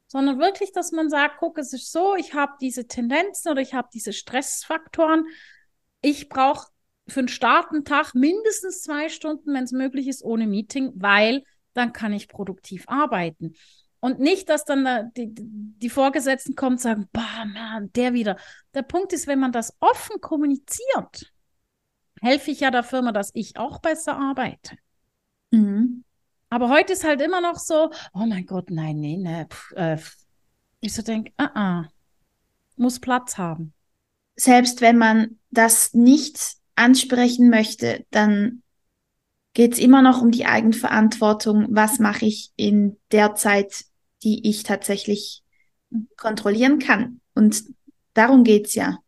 sondern 0.08 0.38
wirklich, 0.38 0.72
dass 0.72 0.90
man 0.90 1.10
sagt, 1.10 1.36
guck, 1.38 1.58
es 1.58 1.72
ist 1.72 1.92
so, 1.92 2.16
ich 2.16 2.34
habe 2.34 2.54
diese 2.60 2.86
Tendenzen 2.88 3.52
oder 3.52 3.60
ich 3.60 3.74
habe 3.74 3.88
diese 3.92 4.14
Stressfaktoren. 4.14 5.26
Ich 6.00 6.30
brauche 6.30 6.68
für 7.06 7.20
einen 7.20 7.28
Startentag 7.28 8.14
mindestens 8.14 8.82
zwei 8.82 9.10
Stunden, 9.10 9.52
wenn 9.54 9.64
es 9.64 9.72
möglich 9.72 10.08
ist, 10.08 10.24
ohne 10.24 10.46
Meeting, 10.46 10.92
weil 10.96 11.44
dann 11.74 11.92
kann 11.92 12.14
ich 12.14 12.28
produktiv 12.28 12.84
arbeiten. 12.88 13.54
Und 14.00 14.20
nicht, 14.20 14.48
dass 14.48 14.64
dann 14.64 14.84
da 14.84 15.02
die, 15.02 15.32
die 15.34 15.90
Vorgesetzten 15.90 16.54
kommen 16.54 16.76
und 16.76 16.80
sagen, 16.80 17.08
bah, 17.12 17.44
man, 17.44 17.92
der 17.92 18.12
wieder. 18.12 18.36
Der 18.74 18.82
Punkt 18.82 19.12
ist, 19.12 19.26
wenn 19.26 19.40
man 19.40 19.52
das 19.52 19.76
offen 19.80 20.20
kommuniziert, 20.20 21.32
helfe 22.20 22.50
ich 22.50 22.60
ja 22.60 22.70
der 22.70 22.84
Firma, 22.84 23.12
dass 23.12 23.30
ich 23.34 23.56
auch 23.56 23.80
besser 23.80 24.16
arbeite. 24.16 24.76
Mhm. 25.50 26.04
Aber 26.50 26.70
heute 26.70 26.92
ist 26.92 27.04
halt 27.04 27.20
immer 27.20 27.40
noch 27.40 27.56
so, 27.56 27.90
oh 28.14 28.26
mein 28.26 28.46
Gott, 28.46 28.70
nein, 28.70 29.00
nee, 29.00 29.16
ne. 29.16 29.46
Pff, 29.50 29.72
äh, 29.76 29.98
ich 30.80 30.94
so 30.94 31.02
denke, 31.02 31.32
ah, 31.36 31.50
ah, 31.54 31.88
muss 32.76 33.00
Platz 33.00 33.36
haben. 33.36 33.74
Selbst 34.36 34.80
wenn 34.80 34.96
man 34.96 35.38
das 35.50 35.92
nicht 35.94 36.54
ansprechen 36.76 37.50
möchte, 37.50 38.06
dann 38.10 38.62
geht 39.58 39.72
es 39.72 39.80
immer 39.80 40.02
noch 40.02 40.22
um 40.22 40.30
die 40.30 40.46
Eigenverantwortung. 40.46 41.66
Was 41.70 41.98
mache 41.98 42.26
ich 42.26 42.52
in 42.54 42.96
der 43.10 43.34
Zeit, 43.34 43.86
die 44.22 44.48
ich 44.48 44.62
tatsächlich 44.62 45.42
kontrollieren 46.16 46.78
kann? 46.78 47.20
Und 47.34 47.64
darum 48.14 48.44
geht 48.44 48.68
es 48.68 48.76
ja. 48.76 48.98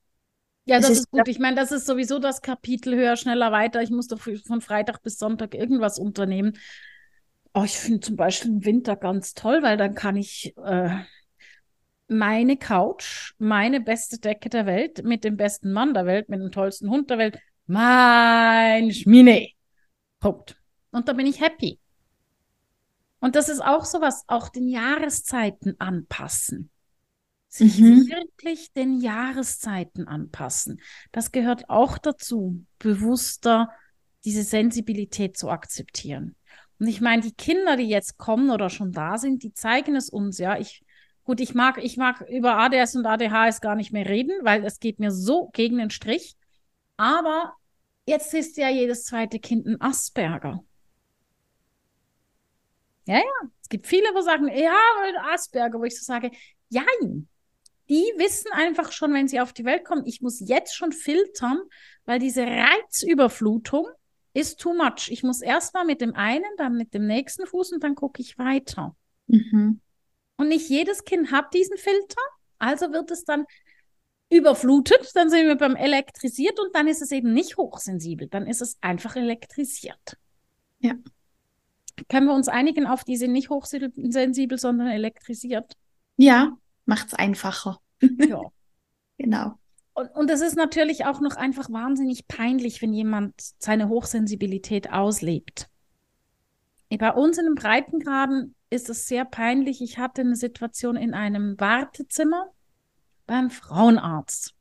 Ja, 0.65 0.81
das 0.81 0.91
ist- 0.91 0.99
ist 0.99 1.11
gut. 1.13 1.29
Ich 1.29 1.39
meine, 1.39 1.55
das 1.55 1.71
ist 1.71 1.87
sowieso 1.87 2.19
das 2.19 2.43
Kapitel 2.43 2.97
höher, 2.97 3.15
schneller, 3.17 3.53
weiter. 3.53 3.81
Ich 3.81 3.91
muss 3.91 4.09
doch 4.09 4.19
von 4.45 4.61
Freitag 4.61 5.05
bis 5.05 5.19
Sonntag 5.19 5.55
irgendwas 5.55 6.01
unternehmen. 6.01 6.59
Oh, 7.55 7.63
ich 7.63 7.79
finde 7.79 8.01
zum 8.01 8.17
Beispiel 8.17 8.51
im 8.51 8.65
Winter 8.65 8.97
ganz 8.97 9.35
toll, 9.35 9.63
weil 9.63 9.77
dann 9.77 9.95
kann 9.95 10.17
ich 10.17 10.53
äh, 10.65 10.99
meine 12.09 12.57
Couch, 12.57 13.35
meine 13.39 13.81
beste 13.81 14.19
Decke 14.19 14.49
der 14.49 14.67
Welt, 14.67 15.05
mit 15.05 15.23
dem 15.23 15.37
besten 15.37 15.71
Mann 15.73 15.95
der 15.95 16.07
Welt, 16.07 16.29
mit 16.29 16.41
dem 16.41 16.51
tollsten 16.51 16.91
Hund 16.91 17.09
der 17.09 17.19
Welt, 17.19 17.39
mein 17.69 18.91
Schmine. 18.91 19.47
Punkt. 20.21 20.57
Und 20.91 21.09
da 21.09 21.13
bin 21.13 21.27
ich 21.27 21.41
happy. 21.41 21.79
Und 23.21 23.37
das 23.37 23.49
ist 23.49 23.61
auch 23.61 23.85
sowas, 23.85 24.25
auch 24.29 24.49
den 24.49 24.69
Jahreszeiten 24.69 25.77
anpassen. 25.79 26.71
Sich 27.49 27.79
Mhm. 27.79 28.07
wirklich 28.09 28.73
den 28.73 29.01
Jahreszeiten 29.01 30.07
anpassen. 30.07 30.81
Das 31.13 31.33
gehört 31.33 31.69
auch 31.69 31.99
dazu, 31.99 32.65
bewusster 32.79 33.71
diese 34.25 34.43
Sensibilität 34.45 35.37
zu 35.37 35.51
akzeptieren. 35.51 36.37
Und 36.79 36.87
ich 36.87 37.01
meine, 37.01 37.23
die 37.23 37.35
Kinder, 37.35 37.77
die 37.77 37.89
jetzt 37.89 38.17
kommen 38.19 38.51
oder 38.51 38.71
schon 38.71 38.93
da 38.93 39.19
sind, 39.19 39.43
die 39.43 39.53
zeigen 39.53 39.97
es 39.97 40.09
uns, 40.09 40.39
ja. 40.39 40.59
Ich, 40.59 40.85
gut, 41.25 41.41
ich 41.41 41.55
mag, 41.55 41.79
ich 41.79 41.97
mag 41.97 42.21
über 42.31 42.57
ADS 42.57 42.95
und 42.97 43.05
ADHS 43.07 43.61
gar 43.61 43.75
nicht 43.75 43.93
mehr 43.93 44.09
reden, 44.09 44.33
weil 44.45 44.65
es 44.65 44.79
geht 44.79 44.99
mir 44.99 45.11
so 45.11 45.51
gegen 45.53 45.79
den 45.79 45.91
Strich. 45.91 46.37
Aber 46.97 47.55
jetzt 48.07 48.35
ist 48.35 48.57
ja 48.57 48.69
jedes 48.69 49.05
zweite 49.05 49.39
Kind 49.39 49.67
ein 49.67 49.81
Asperger. 49.81 50.65
Ja, 53.07 53.17
ja. 53.17 53.51
Es 53.63 53.69
gibt 53.69 53.87
viele, 53.87 54.07
wo 54.15 54.21
sagen, 54.21 54.49
ja, 54.49 54.79
ein 55.05 55.17
Asperger, 55.33 55.79
wo 55.79 55.85
ich 55.85 55.99
so 55.99 56.05
sage, 56.05 56.31
jein. 56.69 57.29
Die 57.89 58.05
wissen 58.17 58.53
einfach 58.53 58.93
schon, 58.93 59.13
wenn 59.13 59.27
sie 59.27 59.41
auf 59.41 59.53
die 59.53 59.65
Welt 59.65 59.85
kommen, 59.85 60.07
ich 60.07 60.21
muss 60.21 60.39
jetzt 60.41 60.77
schon 60.77 60.93
filtern, 60.93 61.61
weil 62.05 62.21
diese 62.21 62.47
Reizüberflutung 62.47 63.87
ist 64.33 64.61
too 64.61 64.75
much. 64.75 65.11
Ich 65.11 65.25
muss 65.25 65.41
erstmal 65.41 65.85
mit 65.85 66.01
dem 66.01 66.15
einen, 66.15 66.45
dann 66.57 66.77
mit 66.77 66.95
dem 66.95 67.07
nächsten 67.07 67.47
Fuß 67.47 67.73
und 67.73 67.83
dann 67.83 67.97
gucke 67.97 68.23
ich 68.23 68.39
weiter. 68.39 68.97
Mhm. 69.27 69.81
Und 70.37 70.49
nicht 70.49 70.69
jedes 70.69 71.05
Kind 71.05 71.33
hat 71.33 71.53
diesen 71.53 71.77
Filter, 71.77 72.23
also 72.59 72.93
wird 72.93 73.11
es 73.11 73.25
dann 73.25 73.45
überflutet, 74.31 75.11
dann 75.15 75.29
sind 75.29 75.47
wir 75.47 75.57
beim 75.57 75.77
elektrisiert 75.77 76.59
und 76.61 76.75
dann 76.75 76.87
ist 76.87 77.03
es 77.03 77.11
eben 77.11 77.33
nicht 77.33 77.57
hochsensibel, 77.57 78.29
dann 78.29 78.47
ist 78.47 78.63
es 78.63 78.79
einfach 78.81 79.17
elektrisiert. 79.17 80.17
Ja. 80.79 80.95
Können 82.09 82.27
wir 82.27 82.35
uns 82.35 82.49
einigen 82.49 82.87
auf 82.87 83.05
die 83.05 83.17
sind 83.17 83.33
nicht 83.33 83.51
hochsensibel, 83.51 84.59
sondern 84.59 84.87
elektrisiert? 84.87 85.75
Ja, 86.17 86.57
macht's 86.87 87.15
einfacher. 87.15 87.79
Ja. 88.01 88.43
Genau. 89.19 89.59
Und, 89.93 90.09
und 90.15 90.31
es 90.31 90.41
ist 90.41 90.57
natürlich 90.57 91.05
auch 91.05 91.21
noch 91.21 91.37
einfach 91.37 91.71
wahnsinnig 91.71 92.27
peinlich, 92.27 92.81
wenn 92.81 92.95
jemand 92.95 93.35
seine 93.59 93.91
Hochsensibilität 93.91 94.91
auslebt. 94.91 95.69
Bei 96.89 97.13
uns 97.13 97.37
in 97.37 97.45
den 97.45 97.55
Breitengraden 97.55 98.55
ist 98.71 98.89
es 98.89 99.07
sehr 99.07 99.27
peinlich. 99.27 99.83
Ich 99.83 99.99
hatte 99.99 100.23
eine 100.23 100.37
Situation 100.37 100.97
in 100.97 101.13
einem 101.13 101.61
Wartezimmer 101.61 102.47
beim 103.31 103.51
Frauenarzt. 103.51 104.55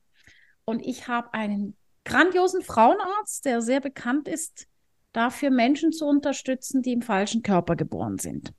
Und 0.64 0.86
ich 0.86 1.08
habe 1.08 1.34
einen 1.34 1.76
grandiosen 2.04 2.62
Frauenarzt, 2.62 3.44
der 3.44 3.62
sehr 3.62 3.80
bekannt 3.80 4.28
ist, 4.28 4.68
dafür 5.12 5.50
Menschen 5.50 5.90
zu 5.90 6.06
unterstützen, 6.06 6.80
die 6.80 6.92
im 6.92 7.02
falschen 7.02 7.42
Körper 7.42 7.74
geboren 7.74 8.18
sind. 8.18 8.54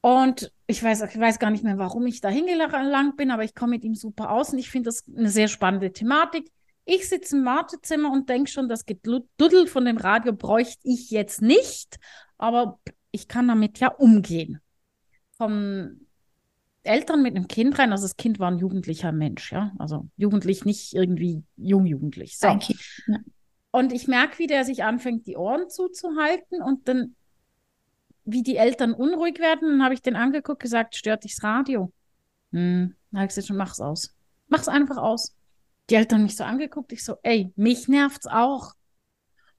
Und 0.00 0.52
ich 0.66 0.82
weiß, 0.82 1.02
ich 1.02 1.18
weiß 1.18 1.38
gar 1.38 1.50
nicht 1.50 1.62
mehr, 1.62 1.78
warum 1.78 2.06
ich 2.06 2.20
da 2.20 2.28
hingelangt 2.28 3.16
bin, 3.16 3.30
aber 3.30 3.44
ich 3.44 3.54
komme 3.54 3.70
mit 3.76 3.84
ihm 3.84 3.94
super 3.94 4.32
aus 4.32 4.52
und 4.52 4.58
ich 4.58 4.68
finde 4.68 4.88
das 4.88 5.04
eine 5.16 5.30
sehr 5.30 5.46
spannende 5.46 5.92
Thematik. 5.92 6.50
Ich 6.84 7.08
sitze 7.08 7.36
im 7.36 7.44
Wartezimmer 7.44 8.10
und 8.10 8.28
denke 8.28 8.50
schon, 8.50 8.68
das 8.68 8.84
Geduddel 8.84 9.68
von 9.68 9.84
dem 9.84 9.96
Radio 9.96 10.32
bräuchte 10.32 10.80
ich 10.82 11.10
jetzt 11.10 11.40
nicht, 11.40 11.98
aber 12.36 12.80
ich 13.12 13.28
kann 13.28 13.46
damit 13.46 13.78
ja 13.78 13.88
umgehen. 13.88 14.60
Vom 15.36 16.07
Eltern 16.84 17.22
mit 17.22 17.36
einem 17.36 17.48
Kind 17.48 17.78
rein, 17.78 17.92
also 17.92 18.04
das 18.04 18.16
Kind 18.16 18.38
war 18.38 18.50
ein 18.50 18.58
jugendlicher 18.58 19.12
Mensch, 19.12 19.52
ja, 19.52 19.72
also 19.78 20.08
jugendlich, 20.16 20.64
nicht 20.64 20.94
irgendwie 20.94 21.42
jungjugendlich. 21.56 22.38
So. 22.38 22.48
Ein 22.48 22.60
Kind. 22.60 22.80
Und 23.70 23.92
ich 23.92 24.08
merke, 24.08 24.38
wie 24.38 24.46
der 24.46 24.64
sich 24.64 24.82
anfängt, 24.84 25.26
die 25.26 25.36
Ohren 25.36 25.68
zuzuhalten 25.68 26.62
und 26.62 26.88
dann, 26.88 27.14
wie 28.24 28.42
die 28.42 28.56
Eltern 28.56 28.94
unruhig 28.94 29.38
werden, 29.38 29.68
dann 29.68 29.82
habe 29.84 29.94
ich 29.94 30.02
den 30.02 30.16
angeguckt, 30.16 30.62
gesagt, 30.62 30.96
stört 30.96 31.24
dich 31.24 31.36
das 31.36 31.44
Radio? 31.44 31.92
Hm, 32.52 32.94
dann 33.10 33.20
habe 33.20 33.28
ich 33.28 33.34
gesagt, 33.34 33.56
mach's 33.56 33.80
aus. 33.80 34.14
Mach's 34.48 34.68
einfach 34.68 34.96
aus. 34.96 35.36
Die 35.90 35.94
Eltern 35.94 36.22
mich 36.22 36.36
so 36.36 36.44
angeguckt, 36.44 36.92
ich 36.92 37.04
so, 37.04 37.16
ey, 37.22 37.52
mich 37.56 37.88
nervt's 37.88 38.26
auch. 38.26 38.74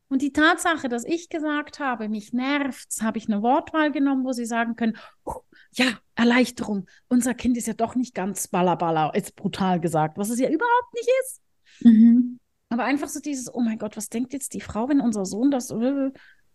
Und 0.10 0.24
die 0.24 0.34
Tatsache, 0.34 0.90
dass 0.90 1.06
ich 1.06 1.30
gesagt 1.30 1.80
habe, 1.80 2.10
mich 2.10 2.34
nervt's, 2.34 3.04
habe 3.04 3.20
ich 3.20 3.28
eine 3.28 3.44
Wortwahl 3.44 3.92
genommen, 3.92 4.26
wo 4.26 4.32
sie 4.32 4.46
sagen 4.46 4.76
können, 4.76 4.98
oh, 5.24 5.42
ja, 5.72 5.86
Erleichterung, 6.16 6.88
unser 7.08 7.36
Kind 7.36 7.58
ist 7.58 7.68
ja 7.68 7.74
doch 7.74 7.96
nicht 7.96 8.16
ganz 8.16 8.48
ballerballer, 8.48 9.14
ist 9.14 9.36
brutal 9.36 9.80
gesagt, 9.80 10.18
was 10.18 10.32
es 10.32 10.40
ja 10.40 10.50
überhaupt 10.50 10.94
nicht 10.96 11.10
ist. 11.22 11.42
Mhm. 11.82 12.40
Aber 12.70 12.86
einfach 12.86 13.08
so 13.08 13.20
dieses, 13.20 13.54
oh 13.54 13.62
mein 13.62 13.78
Gott, 13.78 13.98
was 13.98 14.10
denkt 14.10 14.34
jetzt 14.34 14.54
die 14.56 14.62
Frau, 14.62 14.90
wenn 14.90 15.00
unser 15.00 15.26
Sohn 15.26 15.52
das, 15.52 15.72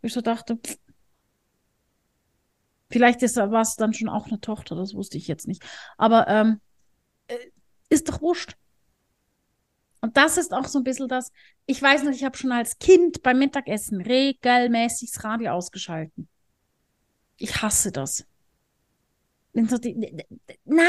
ich 0.03 0.13
so 0.13 0.21
dachte, 0.21 0.57
pff. 0.57 0.77
vielleicht 2.91 3.23
ist 3.23 3.37
war 3.37 3.63
es 3.63 3.77
dann 3.77 3.95
schon 3.95 4.09
auch 4.09 4.27
eine 4.27 4.41
Tochter, 4.41 4.75
das 4.75 4.95
wusste 4.95 5.17
ich 5.17 5.29
jetzt 5.29 5.47
nicht. 5.47 5.65
Aber 5.97 6.27
ähm, 6.29 6.61
äh, 7.29 7.39
ist 7.89 8.09
doch 8.09 8.21
wurscht. 8.21 8.57
Und 10.05 10.19
das 10.19 10.37
ist 10.37 10.53
auch 10.53 10.67
so 10.67 10.81
ein 10.81 10.85
bisschen 10.85 11.09
das, 11.09 11.33
ich 11.65 11.81
weiß 11.81 12.03
noch, 12.03 12.13
ich 12.13 12.25
habe 12.25 12.37
schon 12.37 12.53
als 12.53 12.79
Kind 12.79 13.23
beim 13.23 13.39
Mittagessen 13.39 14.03
regelmäßig 14.03 15.11
das 15.11 15.25
Radio 15.25 15.53
ausgeschalten. 15.53 16.29
Ich 17.39 17.63
hasse 17.63 17.91
das. 17.91 18.27
Nein, 19.55 20.85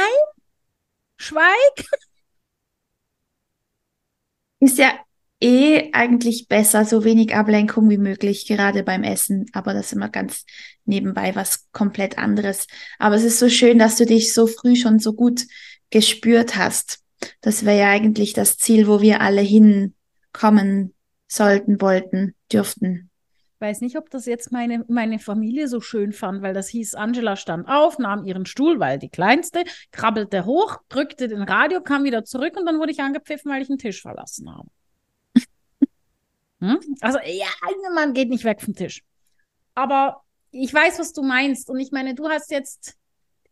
schweig. 1.16 1.86
Ist 4.60 4.80
ja 4.80 5.00
eh 5.40 5.94
eigentlich 5.94 6.50
besser, 6.50 6.84
so 6.84 7.06
wenig 7.06 7.34
Ablenkung 7.34 7.90
wie 7.90 7.98
möglich, 7.98 8.46
gerade 8.48 8.84
beim 8.84 9.04
Essen. 9.04 9.46
Aber 9.54 9.74
das 9.74 9.86
ist 9.86 9.94
immer 9.94 10.10
ganz 10.10 10.44
nebenbei 10.84 11.34
was 11.38 11.72
komplett 11.72 12.18
anderes. 12.18 12.68
Aber 13.00 13.16
es 13.16 13.24
ist 13.24 13.40
so 13.40 13.48
schön, 13.48 13.80
dass 13.80 13.96
du 13.96 14.06
dich 14.06 14.34
so 14.34 14.46
früh 14.46 14.76
schon 14.76 15.00
so 15.00 15.14
gut 15.14 15.46
gespürt 15.90 16.58
hast. 16.58 17.05
Das 17.42 17.66
wäre 17.66 17.80
ja 17.80 17.90
eigentlich 17.90 18.34
das 18.34 18.58
Ziel, 18.58 18.88
wo 18.88 19.02
wir 19.02 19.22
alle 19.22 19.42
hinkommen 19.42 20.94
sollten, 21.28 21.82
wollten, 21.82 22.36
dürften. 22.52 23.10
weiß 23.60 23.82
nicht, 23.82 23.98
ob 23.98 24.10
das 24.10 24.26
jetzt 24.26 24.52
meine, 24.52 24.86
meine 24.88 25.20
Familie 25.20 25.68
so 25.68 25.82
schön 25.82 26.14
fand, 26.14 26.42
weil 26.42 26.54
das 26.54 26.68
hieß, 26.70 26.96
Angela 26.96 27.36
stand 27.36 27.68
auf, 27.68 28.00
nahm 28.00 28.26
ihren 28.26 28.46
Stuhl, 28.46 28.80
weil 28.80 29.00
die 29.00 29.10
kleinste, 29.10 29.64
krabbelte 29.92 30.46
hoch, 30.46 30.78
drückte 30.90 31.28
den 31.28 31.42
Radio, 31.42 31.82
kam 31.82 32.04
wieder 32.04 32.26
zurück 32.26 32.56
und 32.58 32.66
dann 32.66 32.80
wurde 32.80 32.92
ich 32.92 33.00
angepfiffen, 33.02 33.52
weil 33.52 33.62
ich 33.62 33.70
einen 33.70 33.80
Tisch 33.80 34.02
verlassen 34.02 34.54
habe. 34.54 34.70
hm? 36.60 36.80
Also, 37.02 37.20
ja, 37.26 37.48
man 37.94 38.14
geht 38.14 38.30
nicht 38.30 38.44
weg 38.44 38.62
vom 38.62 38.76
Tisch. 38.76 39.04
Aber 39.74 40.22
ich 40.52 40.74
weiß, 40.74 41.00
was 41.00 41.14
du 41.14 41.22
meinst. 41.22 41.70
Und 41.70 41.80
ich 41.80 41.92
meine, 41.92 42.16
du 42.16 42.30
hast 42.30 42.50
jetzt 42.52 42.96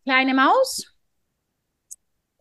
kleine 0.05 0.33
Maus 0.33 0.92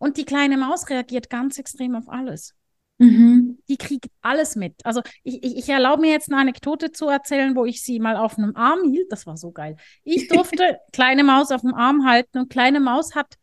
und 0.03 0.17
die 0.17 0.25
kleine 0.25 0.57
Maus 0.57 0.89
reagiert 0.89 1.29
ganz 1.29 1.57
extrem 1.57 1.95
auf 1.95 2.09
alles 2.09 2.53
Mhm. 2.99 3.59
die 3.67 3.77
kriegt 3.77 4.07
alles 4.21 4.55
mit. 4.55 4.75
Also 4.85 5.01
ich, 5.23 5.43
ich, 5.43 5.57
ich 5.57 5.69
erlaube 5.69 6.01
mir 6.01 6.11
jetzt 6.11 6.31
eine 6.31 6.39
Anekdote 6.39 6.91
zu 6.91 7.07
erzählen, 7.07 7.55
wo 7.55 7.65
ich 7.65 7.83
sie 7.83 7.99
mal 7.99 8.15
auf 8.15 8.37
einem 8.37 8.55
Arm 8.55 8.83
hielt. 8.83 9.11
Das 9.11 9.25
war 9.25 9.35
so 9.35 9.51
geil. 9.51 9.77
Ich 10.03 10.27
durfte 10.29 10.79
kleine 10.91 11.23
Maus 11.23 11.51
auf 11.51 11.61
dem 11.61 11.73
Arm 11.73 12.05
halten 12.05 12.37
und 12.37 12.49
kleine 12.49 12.79
Maus 12.79 13.15
hat 13.15 13.35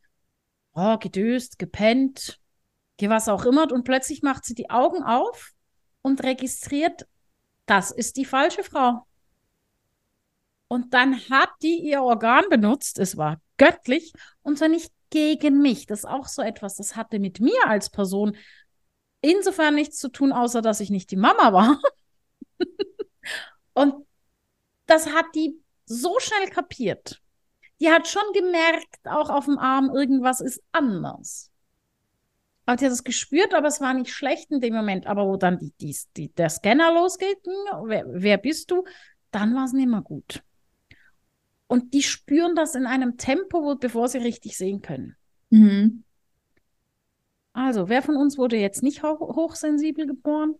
oh, 0.75 0.97
gedöst, 0.99 1.59
gepennt, 1.59 2.39
was 3.01 3.29
auch 3.29 3.45
immer. 3.45 3.71
Und 3.73 3.85
plötzlich 3.85 4.23
macht 4.23 4.45
sie 4.45 4.55
die 4.55 4.71
Augen 4.71 5.03
auf 5.03 5.51
und 6.03 6.23
registriert, 6.23 7.07
das 7.67 7.91
ist 7.91 8.17
die 8.17 8.25
falsche 8.25 8.63
Frau. 8.63 9.07
Und 10.69 10.95
dann 10.95 11.17
hat 11.29 11.51
die 11.63 11.81
ihr 11.81 12.03
Organ 12.03 12.45
benutzt. 12.49 12.99
Es 12.99 13.17
war 13.17 13.41
göttlich 13.57 14.13
und 14.43 14.59
zwar 14.59 14.69
nicht 14.69 14.93
gegen 15.11 15.61
mich. 15.61 15.87
Das 15.87 16.01
ist 16.01 16.05
auch 16.07 16.27
so 16.27 16.43
etwas, 16.43 16.77
das 16.77 16.97
hatte 16.97 17.19
mit 17.19 17.41
mir 17.41 17.67
als 17.67 17.91
Person 17.91 18.37
insofern 19.21 19.75
nichts 19.75 19.99
zu 19.99 20.09
tun, 20.09 20.33
außer 20.33 20.63
dass 20.63 20.81
ich 20.81 20.91
nicht 20.91 21.11
die 21.11 21.17
Mama 21.17 21.53
war. 21.53 21.81
und 23.75 24.07
das 24.87 25.07
hat 25.09 25.27
die 25.35 25.61
so 25.85 26.19
schnell 26.19 26.49
kapiert. 26.49 27.21
Die 27.81 27.91
hat 27.91 28.09
schon 28.09 28.33
gemerkt, 28.35 28.99
auch 29.05 29.31
auf 29.31 29.47
dem 29.47 29.59
Arm, 29.59 29.91
irgendwas 29.91 30.41
ist 30.41 30.63
anders. 30.73 31.51
Aber 32.67 32.77
die 32.77 32.85
hat 32.85 32.93
es 32.93 33.05
gespürt, 33.05 33.55
aber 33.55 33.69
es 33.69 33.81
war 33.81 33.95
nicht 33.95 34.13
schlecht 34.13 34.51
in 34.51 34.61
dem 34.61 34.75
Moment. 34.75 35.07
Aber 35.07 35.27
wo 35.27 35.37
dann 35.37 35.59
die, 35.59 35.73
die, 35.81 35.97
die, 36.17 36.33
der 36.33 36.51
Scanner 36.51 36.93
losgeht, 36.93 37.39
hm, 37.45 37.89
wer, 37.89 38.05
wer 38.07 38.39
bist 38.39 38.71
du, 38.71 38.85
dann 39.31 39.55
war 39.55 39.65
es 39.65 39.73
nicht 39.73 39.89
mehr 39.89 40.03
gut. 40.03 40.43
Und 41.71 41.95
die 41.95 42.03
spüren 42.03 42.57
das 42.57 42.75
in 42.75 42.85
einem 42.85 43.17
Tempo, 43.17 43.63
wo, 43.63 43.77
bevor 43.77 44.09
sie 44.09 44.19
richtig 44.19 44.57
sehen 44.57 44.83
können. 44.83 45.15
Mhm. 45.51 46.03
Also, 47.53 47.89
wer 47.89 48.03
von 48.03 48.17
uns 48.17 48.37
wurde 48.37 48.57
jetzt 48.57 48.83
nicht 48.83 49.05
ho 49.05 49.21
hochsensibel 49.37 50.05
geboren? 50.09 50.57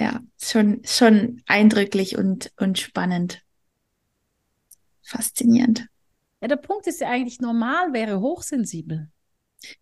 ja, 0.00 0.20
schon, 0.42 0.82
schon 0.84 1.44
eindrücklich 1.46 2.18
und, 2.18 2.50
und 2.56 2.80
spannend. 2.80 3.44
Faszinierend. 5.00 5.86
Ja, 6.40 6.48
der 6.48 6.56
Punkt 6.56 6.88
ist 6.88 7.02
ja 7.02 7.08
eigentlich 7.08 7.38
normal, 7.40 7.92
wäre 7.92 8.18
hochsensibel. 8.20 9.12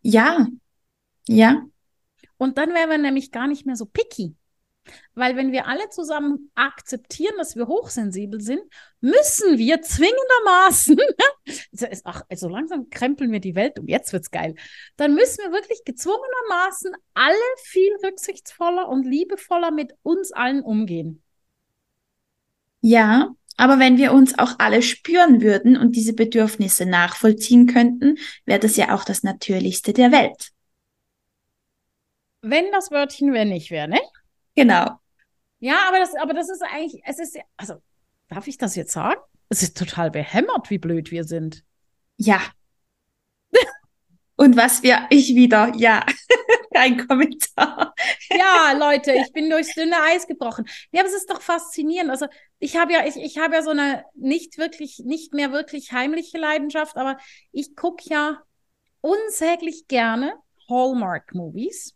Ja, 0.02 0.46
ja. 1.26 1.64
Und 2.36 2.58
dann 2.58 2.68
wären 2.74 2.90
wir 2.90 2.98
nämlich 2.98 3.30
gar 3.30 3.46
nicht 3.46 3.64
mehr 3.64 3.76
so 3.76 3.86
picky. 3.86 4.36
Weil 5.14 5.36
wenn 5.36 5.52
wir 5.52 5.68
alle 5.68 5.88
zusammen 5.90 6.50
akzeptieren, 6.54 7.34
dass 7.36 7.56
wir 7.56 7.66
hochsensibel 7.66 8.40
sind, 8.40 8.62
müssen 9.00 9.58
wir 9.58 9.82
zwingendermaßen, 9.82 10.98
ach, 12.04 12.22
so 12.34 12.48
langsam 12.48 12.88
krempeln 12.90 13.30
wir 13.30 13.40
die 13.40 13.54
Welt 13.54 13.78
um, 13.78 13.86
jetzt 13.86 14.12
wird's 14.12 14.30
geil, 14.30 14.54
dann 14.96 15.14
müssen 15.14 15.44
wir 15.44 15.52
wirklich 15.52 15.84
gezwungenermaßen 15.84 16.92
alle 17.14 17.36
viel 17.62 17.92
rücksichtsvoller 18.04 18.88
und 18.88 19.04
liebevoller 19.04 19.70
mit 19.70 19.92
uns 20.02 20.32
allen 20.32 20.62
umgehen. 20.62 21.22
Ja, 22.80 23.34
aber 23.56 23.78
wenn 23.78 23.96
wir 23.96 24.12
uns 24.12 24.38
auch 24.38 24.58
alle 24.58 24.82
spüren 24.82 25.42
würden 25.42 25.76
und 25.76 25.94
diese 25.94 26.14
Bedürfnisse 26.14 26.86
nachvollziehen 26.86 27.66
könnten, 27.66 28.16
wäre 28.44 28.60
das 28.60 28.76
ja 28.76 28.94
auch 28.94 29.04
das 29.04 29.22
Natürlichste 29.22 29.92
der 29.92 30.10
Welt. 30.10 30.50
Wenn 32.40 32.72
das 32.72 32.90
Wörtchen 32.90 33.32
wenn 33.32 33.50
nicht 33.50 33.70
wäre, 33.70 33.88
ne? 33.88 34.00
Genau. 34.54 34.98
Ja, 35.58 35.88
aber 35.88 35.98
das, 35.98 36.14
aber 36.16 36.34
das 36.34 36.48
ist 36.48 36.62
eigentlich, 36.62 37.02
es 37.04 37.18
ist, 37.18 37.38
also, 37.56 37.80
darf 38.28 38.46
ich 38.46 38.58
das 38.58 38.74
jetzt 38.74 38.92
sagen? 38.92 39.20
Es 39.48 39.62
ist 39.62 39.76
total 39.76 40.10
behämmert, 40.10 40.70
wie 40.70 40.78
blöd 40.78 41.10
wir 41.10 41.24
sind. 41.24 41.64
Ja. 42.16 42.40
Und 44.36 44.56
was 44.56 44.82
wir, 44.82 45.06
ich 45.10 45.34
wieder, 45.34 45.72
ja, 45.76 46.04
kein 46.74 47.06
Kommentar. 47.06 47.94
ja, 48.30 48.72
Leute, 48.72 49.12
ich 49.12 49.32
bin 49.32 49.48
durchs 49.50 49.74
dünne 49.74 50.02
Eis 50.02 50.26
gebrochen. 50.26 50.64
Ja, 50.90 51.00
aber 51.00 51.08
es 51.08 51.14
ist 51.14 51.30
doch 51.30 51.40
faszinierend. 51.40 52.10
Also 52.10 52.26
ich 52.58 52.76
habe 52.76 52.92
ja, 52.92 53.06
ich, 53.06 53.16
ich 53.16 53.38
habe 53.38 53.54
ja 53.54 53.62
so 53.62 53.70
eine 53.70 54.04
nicht 54.14 54.58
wirklich, 54.58 55.00
nicht 55.04 55.32
mehr 55.34 55.52
wirklich 55.52 55.92
heimliche 55.92 56.38
Leidenschaft, 56.38 56.96
aber 56.96 57.18
ich 57.52 57.76
gucke 57.76 58.02
ja 58.08 58.42
unsäglich 59.00 59.86
gerne 59.86 60.34
Hallmark-Movies. 60.68 61.94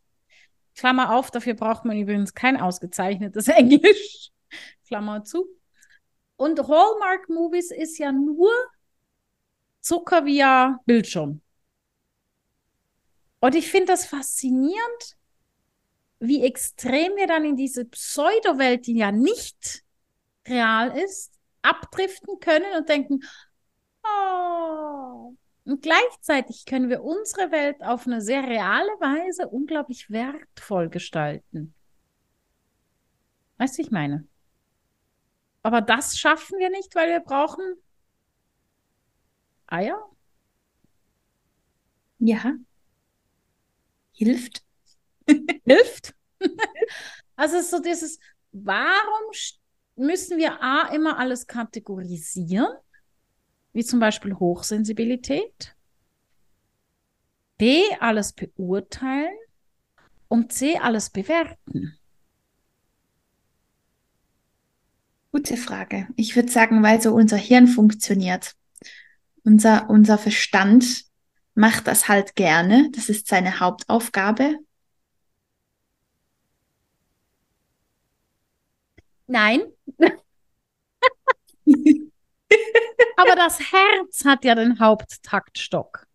Klammer 0.77 1.15
auf, 1.15 1.31
dafür 1.31 1.55
braucht 1.55 1.85
man 1.85 1.99
übrigens 1.99 2.35
kein 2.35 2.61
ausgezeichnetes 2.61 3.49
Englisch. 3.49 4.31
Klammer 4.87 5.25
zu. 5.25 5.47
Und 6.37 6.61
Hallmark 6.61 7.29
Movies 7.29 7.71
ist 7.71 7.99
ja 7.99 8.13
nur 8.13 8.51
Zucker 9.81 10.25
via 10.25 10.79
Bildschirm. 10.85 11.41
Und 13.41 13.55
ich 13.55 13.71
finde 13.71 13.87
das 13.87 14.07
faszinierend, 14.07 15.17
wie 16.19 16.45
extrem 16.45 17.17
wir 17.17 17.27
dann 17.27 17.45
in 17.45 17.57
diese 17.57 17.85
Pseudo-Welt, 17.85 18.87
die 18.87 18.97
ja 18.97 19.13
nicht 19.13 19.85
real 20.47 20.97
ist, 20.99 21.33
abdriften 21.63 22.39
können 22.41 22.77
und 22.77 22.89
denken, 22.89 23.21
oh, 24.03 25.35
und 25.67 25.83
gleichzeitig 25.83 26.65
können 26.65 26.89
wir 26.89 27.03
unsere 27.03 27.51
Welt 27.51 27.83
auf 27.83 28.07
eine 28.07 28.21
sehr 28.21 28.45
reale 28.45 28.89
Weise 29.01 29.49
unglaublich 29.49 30.09
wertvoll 30.11 30.89
gestalten. 30.89 31.75
Weißt 33.59 33.77
du, 33.77 33.83
ich 33.83 33.91
meine? 33.91 34.29
Aber 35.63 35.81
das 35.81 36.17
schaffen 36.17 36.59
wir 36.59 36.71
nicht, 36.71 36.95
weil 36.95 37.09
wir 37.09 37.21
brauchen 37.21 37.65
Eier. 39.67 40.01
Ja. 42.21 42.55
Hilft. 44.13 44.65
Hilft. 45.65 46.15
also 47.37 47.61
so 47.61 47.83
dieses, 47.83 48.21
warum 48.53 49.33
müssen 49.97 50.39
wir 50.39 50.63
A 50.63 50.95
immer 50.95 51.19
alles 51.19 51.49
kategorisieren? 51.49 52.69
Wie 53.77 53.85
zum 53.85 54.01
Beispiel 54.01 54.35
Hochsensibilität. 54.35 55.77
B, 57.59 57.83
alles 58.01 58.33
beurteilen. 58.33 59.35
Und 60.29 60.53
C, 60.53 60.79
alles 60.79 61.11
bewerten. 61.11 61.99
Gute 65.31 65.59
Frage. 65.59 66.09
Ich 66.17 66.35
würde 66.35 66.51
sagen, 66.51 66.83
weil 66.83 67.03
so 67.03 67.13
unser 67.13 67.37
Hirn 67.37 67.67
funktioniert. 67.69 68.55
Unser, 69.45 69.91
unser 69.91 70.17
Verstand 70.17 71.05
macht 71.55 71.87
das 71.87 72.09
halt 72.09 72.35
gerne. 72.35 72.91
Das 72.95 73.11
ist 73.11 73.27
seine 73.29 73.61
Hauptaufgabe. 73.61 74.57
Nein. 79.29 79.63
Aber 83.17 83.35
das 83.35 83.59
Herz 83.61 84.25
hat 84.25 84.45
ja 84.45 84.55
den 84.55 84.79
Haupttaktstock. 84.79 86.07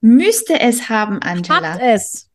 Müsste 0.00 0.60
es 0.60 0.88
haben, 0.88 1.20
Angela. 1.20 1.74
Hat 1.74 1.80
es. 1.80 2.28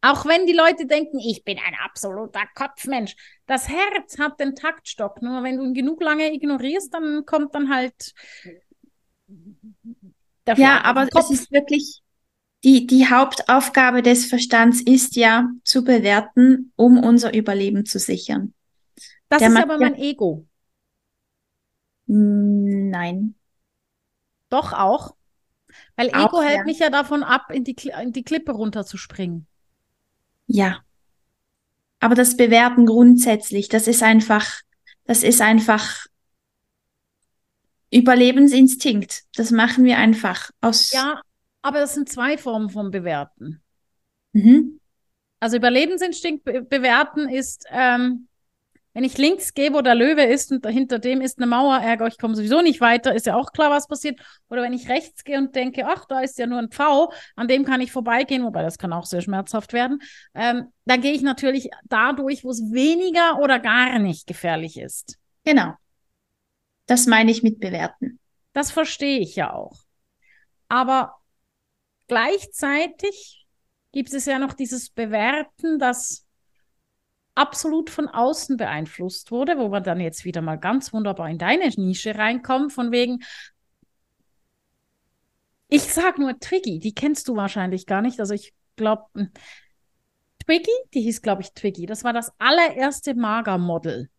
Auch 0.00 0.26
wenn 0.26 0.46
die 0.46 0.52
Leute 0.52 0.86
denken, 0.86 1.18
ich 1.18 1.42
bin 1.42 1.58
ein 1.58 1.74
absoluter 1.84 2.44
Kopfmensch. 2.54 3.16
Das 3.46 3.68
Herz 3.68 4.18
hat 4.18 4.38
den 4.38 4.54
Taktstock. 4.54 5.22
Nur 5.22 5.42
wenn 5.42 5.56
du 5.56 5.64
ihn 5.64 5.74
genug 5.74 6.00
lange 6.02 6.32
ignorierst, 6.32 6.94
dann 6.94 7.24
kommt 7.26 7.54
dann 7.54 7.68
halt. 7.68 8.14
ja, 10.56 10.82
aber 10.84 11.08
es 11.12 11.30
ist 11.30 11.50
wirklich 11.50 12.02
die, 12.64 12.86
die 12.86 13.08
Hauptaufgabe 13.08 14.02
des 14.02 14.26
Verstands 14.26 14.80
ist 14.80 15.16
ja 15.16 15.48
zu 15.64 15.84
bewerten, 15.84 16.72
um 16.76 16.98
unser 17.02 17.34
Überleben 17.34 17.86
zu 17.86 17.98
sichern. 17.98 18.54
Das 19.28 19.40
Der 19.40 19.50
ist 19.50 19.56
aber 19.56 19.78
mein 19.78 19.94
Ego. 19.96 20.46
Nein. 22.08 23.34
Doch 24.48 24.72
auch. 24.72 25.14
Weil 25.96 26.10
auch, 26.10 26.28
Ego 26.28 26.40
hält 26.40 26.58
ja. 26.58 26.64
mich 26.64 26.78
ja 26.78 26.90
davon 26.90 27.22
ab, 27.22 27.50
in 27.52 27.64
die, 27.64 27.76
in 28.02 28.12
die 28.12 28.22
Klippe 28.22 28.52
runterzuspringen. 28.52 29.46
Ja. 30.46 30.82
Aber 32.00 32.14
das 32.14 32.36
Bewerten 32.36 32.86
grundsätzlich, 32.86 33.68
das 33.68 33.86
ist 33.86 34.02
einfach, 34.02 34.62
das 35.04 35.22
ist 35.22 35.42
einfach 35.42 36.06
Überlebensinstinkt. 37.92 39.24
Das 39.34 39.50
machen 39.50 39.84
wir 39.84 39.98
einfach 39.98 40.50
aus. 40.60 40.92
Ja, 40.92 41.20
aber 41.62 41.80
das 41.80 41.94
sind 41.94 42.08
zwei 42.08 42.38
Formen 42.38 42.70
von 42.70 42.90
Bewerten. 42.90 43.62
Mhm. 44.32 44.80
Also 45.40 45.56
Überlebensinstinkt 45.56 46.44
be 46.44 46.62
bewerten 46.62 47.28
ist, 47.28 47.64
ähm, 47.70 48.27
wenn 48.94 49.04
ich 49.04 49.18
links 49.18 49.54
gehe, 49.54 49.72
wo 49.72 49.80
der 49.80 49.94
Löwe 49.94 50.22
ist 50.22 50.50
und 50.50 50.66
hinter 50.66 50.98
dem 50.98 51.20
ist 51.20 51.38
eine 51.38 51.46
Mauer, 51.46 51.78
ärger, 51.78 52.06
ich 52.06 52.18
komme 52.18 52.34
sowieso 52.34 52.62
nicht 52.62 52.80
weiter, 52.80 53.14
ist 53.14 53.26
ja 53.26 53.36
auch 53.36 53.52
klar, 53.52 53.70
was 53.70 53.86
passiert. 53.86 54.18
Oder 54.48 54.62
wenn 54.62 54.72
ich 54.72 54.88
rechts 54.88 55.24
gehe 55.24 55.38
und 55.38 55.54
denke, 55.54 55.86
ach, 55.86 56.04
da 56.06 56.20
ist 56.20 56.38
ja 56.38 56.46
nur 56.46 56.58
ein 56.58 56.70
Pfau, 56.70 57.12
an 57.36 57.48
dem 57.48 57.64
kann 57.64 57.80
ich 57.80 57.92
vorbeigehen, 57.92 58.44
wobei 58.44 58.62
das 58.62 58.78
kann 58.78 58.92
auch 58.92 59.06
sehr 59.06 59.20
schmerzhaft 59.20 59.72
werden, 59.72 60.00
ähm, 60.34 60.72
dann 60.84 61.00
gehe 61.00 61.12
ich 61.12 61.22
natürlich 61.22 61.70
dadurch, 61.84 62.44
wo 62.44 62.50
es 62.50 62.60
weniger 62.72 63.38
oder 63.40 63.58
gar 63.58 63.98
nicht 63.98 64.26
gefährlich 64.26 64.78
ist. 64.78 65.18
Genau. 65.44 65.74
Das 66.86 67.06
meine 67.06 67.30
ich 67.30 67.42
mit 67.42 67.60
bewerten. 67.60 68.18
Das 68.52 68.70
verstehe 68.70 69.20
ich 69.20 69.36
ja 69.36 69.52
auch. 69.52 69.76
Aber 70.68 71.14
gleichzeitig 72.08 73.46
gibt 73.92 74.12
es 74.12 74.26
ja 74.26 74.38
noch 74.38 74.54
dieses 74.54 74.90
Bewerten, 74.90 75.78
das 75.78 76.26
absolut 77.38 77.88
von 77.88 78.08
außen 78.08 78.56
beeinflusst 78.56 79.30
wurde, 79.30 79.58
wo 79.58 79.70
wir 79.70 79.80
dann 79.80 80.00
jetzt 80.00 80.24
wieder 80.24 80.42
mal 80.42 80.56
ganz 80.56 80.92
wunderbar 80.92 81.30
in 81.30 81.38
deine 81.38 81.68
Nische 81.68 82.16
reinkommen, 82.16 82.68
von 82.68 82.90
wegen, 82.90 83.20
ich 85.68 85.82
sag 85.82 86.18
nur 86.18 86.38
Twiggy, 86.38 86.80
die 86.80 86.94
kennst 86.94 87.28
du 87.28 87.36
wahrscheinlich 87.36 87.86
gar 87.86 88.02
nicht. 88.02 88.18
Also 88.20 88.34
ich 88.34 88.54
glaube, 88.76 89.04
hm, 89.14 89.30
Twiggy, 90.44 90.72
die 90.94 91.02
hieß, 91.02 91.22
glaube 91.22 91.42
ich, 91.42 91.52
Twiggy. 91.52 91.86
Das 91.86 92.04
war 92.04 92.12
das 92.12 92.32
allererste 92.38 93.14
Magermodel. 93.14 94.10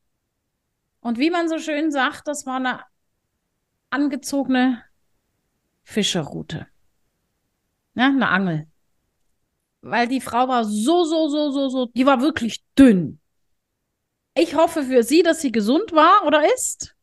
Und 1.01 1.17
wie 1.17 1.32
man 1.32 1.49
so 1.49 1.58
schön 1.60 1.91
sagt, 1.91 2.27
das 2.27 2.45
war 2.45 2.58
eine 2.58 2.82
angezogene 3.89 4.84
Fischerrute. 5.84 6.67
Ja, 7.95 8.08
eine 8.08 8.29
Angel 8.29 8.67
weil 9.82 10.08
die 10.08 10.22
Frau 10.22 10.48
war 10.48 10.65
so, 10.65 11.04
so, 11.04 11.30
so, 11.30 11.52
so, 11.52 11.70
so, 11.70 11.86
die 11.88 12.06
war 12.06 12.22
wirklich 12.22 12.63
dünn. 12.78 13.20
Ich 14.36 14.56
hoffe 14.56 14.84
für 14.84 15.04
sie, 15.04 15.24
dass 15.24 15.42
sie 15.42 15.52
gesund 15.52 15.92
war 15.92 16.26
oder 16.26 16.44
ist. 16.54 16.96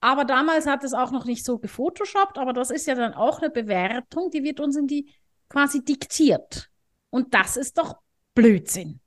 Aber 0.00 0.24
damals 0.24 0.66
hat 0.66 0.84
es 0.84 0.94
auch 0.94 1.10
noch 1.10 1.24
nicht 1.24 1.44
so 1.44 1.58
gefotoshoppt, 1.58 2.38
aber 2.38 2.52
das 2.52 2.70
ist 2.70 2.86
ja 2.86 2.94
dann 2.94 3.14
auch 3.14 3.40
eine 3.40 3.50
Bewertung, 3.50 4.30
die 4.30 4.44
wird 4.44 4.60
uns 4.60 4.76
in 4.76 4.86
die 4.86 5.12
quasi 5.48 5.84
diktiert. 5.84 6.70
Und 7.10 7.34
das 7.34 7.56
ist 7.56 7.78
doch 7.78 7.96
Blödsinn. 8.34 9.00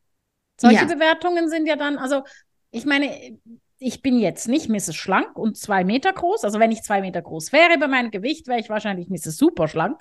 Solche 0.59 0.85
ja. 0.85 0.85
Bewertungen 0.85 1.49
sind 1.49 1.65
ja 1.65 1.75
dann, 1.75 1.97
also 1.97 2.23
ich 2.71 2.85
meine, 2.85 3.39
ich 3.77 4.01
bin 4.01 4.19
jetzt 4.19 4.47
nicht 4.47 4.69
Mrs. 4.69 4.95
Schlank 4.95 5.37
und 5.37 5.57
zwei 5.57 5.83
Meter 5.83 6.13
groß. 6.13 6.43
Also 6.43 6.59
wenn 6.59 6.71
ich 6.71 6.83
zwei 6.83 7.01
Meter 7.01 7.21
groß 7.21 7.51
wäre 7.51 7.77
bei 7.79 7.87
meinem 7.87 8.11
Gewicht, 8.11 8.47
wäre 8.47 8.59
ich 8.59 8.69
wahrscheinlich 8.69 9.09
Mrs. 9.09 9.37
Super 9.37 9.67
Schlank. 9.67 9.99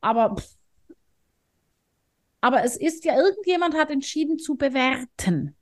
Aber, 0.00 0.36
aber 2.46 2.62
es 2.62 2.76
ist 2.76 3.04
ja, 3.04 3.16
irgendjemand 3.16 3.74
hat 3.74 3.90
entschieden 3.90 4.38
zu 4.38 4.54
bewerten. 4.54 5.56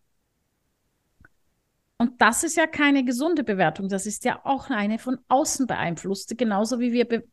Und 1.96 2.20
das 2.20 2.44
ist 2.44 2.58
ja 2.58 2.66
keine 2.66 3.06
gesunde 3.06 3.42
Bewertung. 3.42 3.88
Das 3.88 4.04
ist 4.04 4.26
ja 4.26 4.44
auch 4.44 4.68
eine 4.68 4.98
von 4.98 5.18
außen 5.28 5.66
beeinflusste, 5.66 6.36
genauso 6.36 6.80
wie 6.80 6.92
wir 6.92 7.24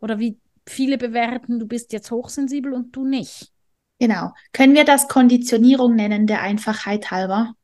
oder 0.00 0.18
wie 0.18 0.40
viele 0.66 0.98
bewerten, 0.98 1.60
du 1.60 1.68
bist 1.68 1.92
jetzt 1.92 2.10
hochsensibel 2.10 2.72
und 2.72 2.90
du 2.96 3.04
nicht. 3.04 3.52
Genau. 4.00 4.32
Können 4.52 4.74
wir 4.74 4.84
das 4.84 5.06
Konditionierung 5.06 5.94
nennen, 5.94 6.26
der 6.26 6.42
Einfachheit 6.42 7.12
halber? 7.12 7.54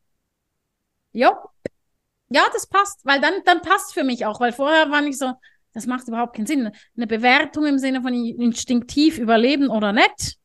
Ja, 1.11 1.37
ja, 2.29 2.43
das 2.53 2.69
passt, 2.69 3.05
weil 3.05 3.21
dann, 3.21 3.35
dann 3.45 3.61
passt 3.61 3.93
für 3.93 4.05
mich 4.05 4.25
auch, 4.25 4.39
weil 4.39 4.53
vorher 4.53 4.89
war 4.93 5.05
ich 5.05 5.19
so, 5.19 5.33
das 5.73 5.87
macht 5.87 6.07
überhaupt 6.07 6.37
keinen 6.37 6.47
Sinn. 6.47 6.71
Eine 6.97 7.09
Bewertung 7.09 7.67
im 7.67 7.81
Sinne 7.81 8.03
von 8.03 8.15
instinktiv 8.15 9.19
überleben 9.19 9.69
oder 9.69 9.93
nicht. 9.93 10.39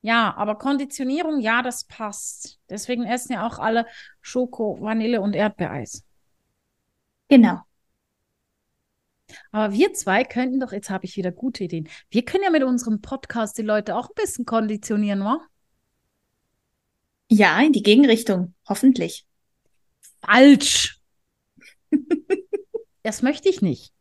Ja, 0.00 0.34
aber 0.36 0.56
Konditionierung, 0.56 1.40
ja, 1.40 1.62
das 1.62 1.84
passt. 1.84 2.60
Deswegen 2.70 3.04
essen 3.04 3.32
ja 3.32 3.46
auch 3.46 3.58
alle 3.58 3.86
Schoko, 4.20 4.80
Vanille 4.80 5.20
und 5.20 5.34
Erdbeereis. 5.34 6.04
Genau. 7.28 7.60
Aber 9.50 9.72
wir 9.74 9.92
zwei 9.92 10.24
könnten 10.24 10.60
doch, 10.60 10.72
jetzt 10.72 10.90
habe 10.90 11.04
ich 11.04 11.16
wieder 11.16 11.32
gute 11.32 11.64
Ideen. 11.64 11.88
Wir 12.10 12.24
können 12.24 12.44
ja 12.44 12.50
mit 12.50 12.62
unserem 12.62 13.00
Podcast 13.00 13.58
die 13.58 13.62
Leute 13.62 13.96
auch 13.96 14.08
ein 14.08 14.14
bisschen 14.14 14.46
konditionieren, 14.46 15.20
wa? 15.20 15.40
Ja, 17.30 17.60
in 17.60 17.72
die 17.72 17.82
Gegenrichtung, 17.82 18.54
hoffentlich. 18.66 19.26
Falsch. 20.22 21.00
das 23.02 23.22
möchte 23.22 23.48
ich 23.48 23.60
nicht. 23.60 23.92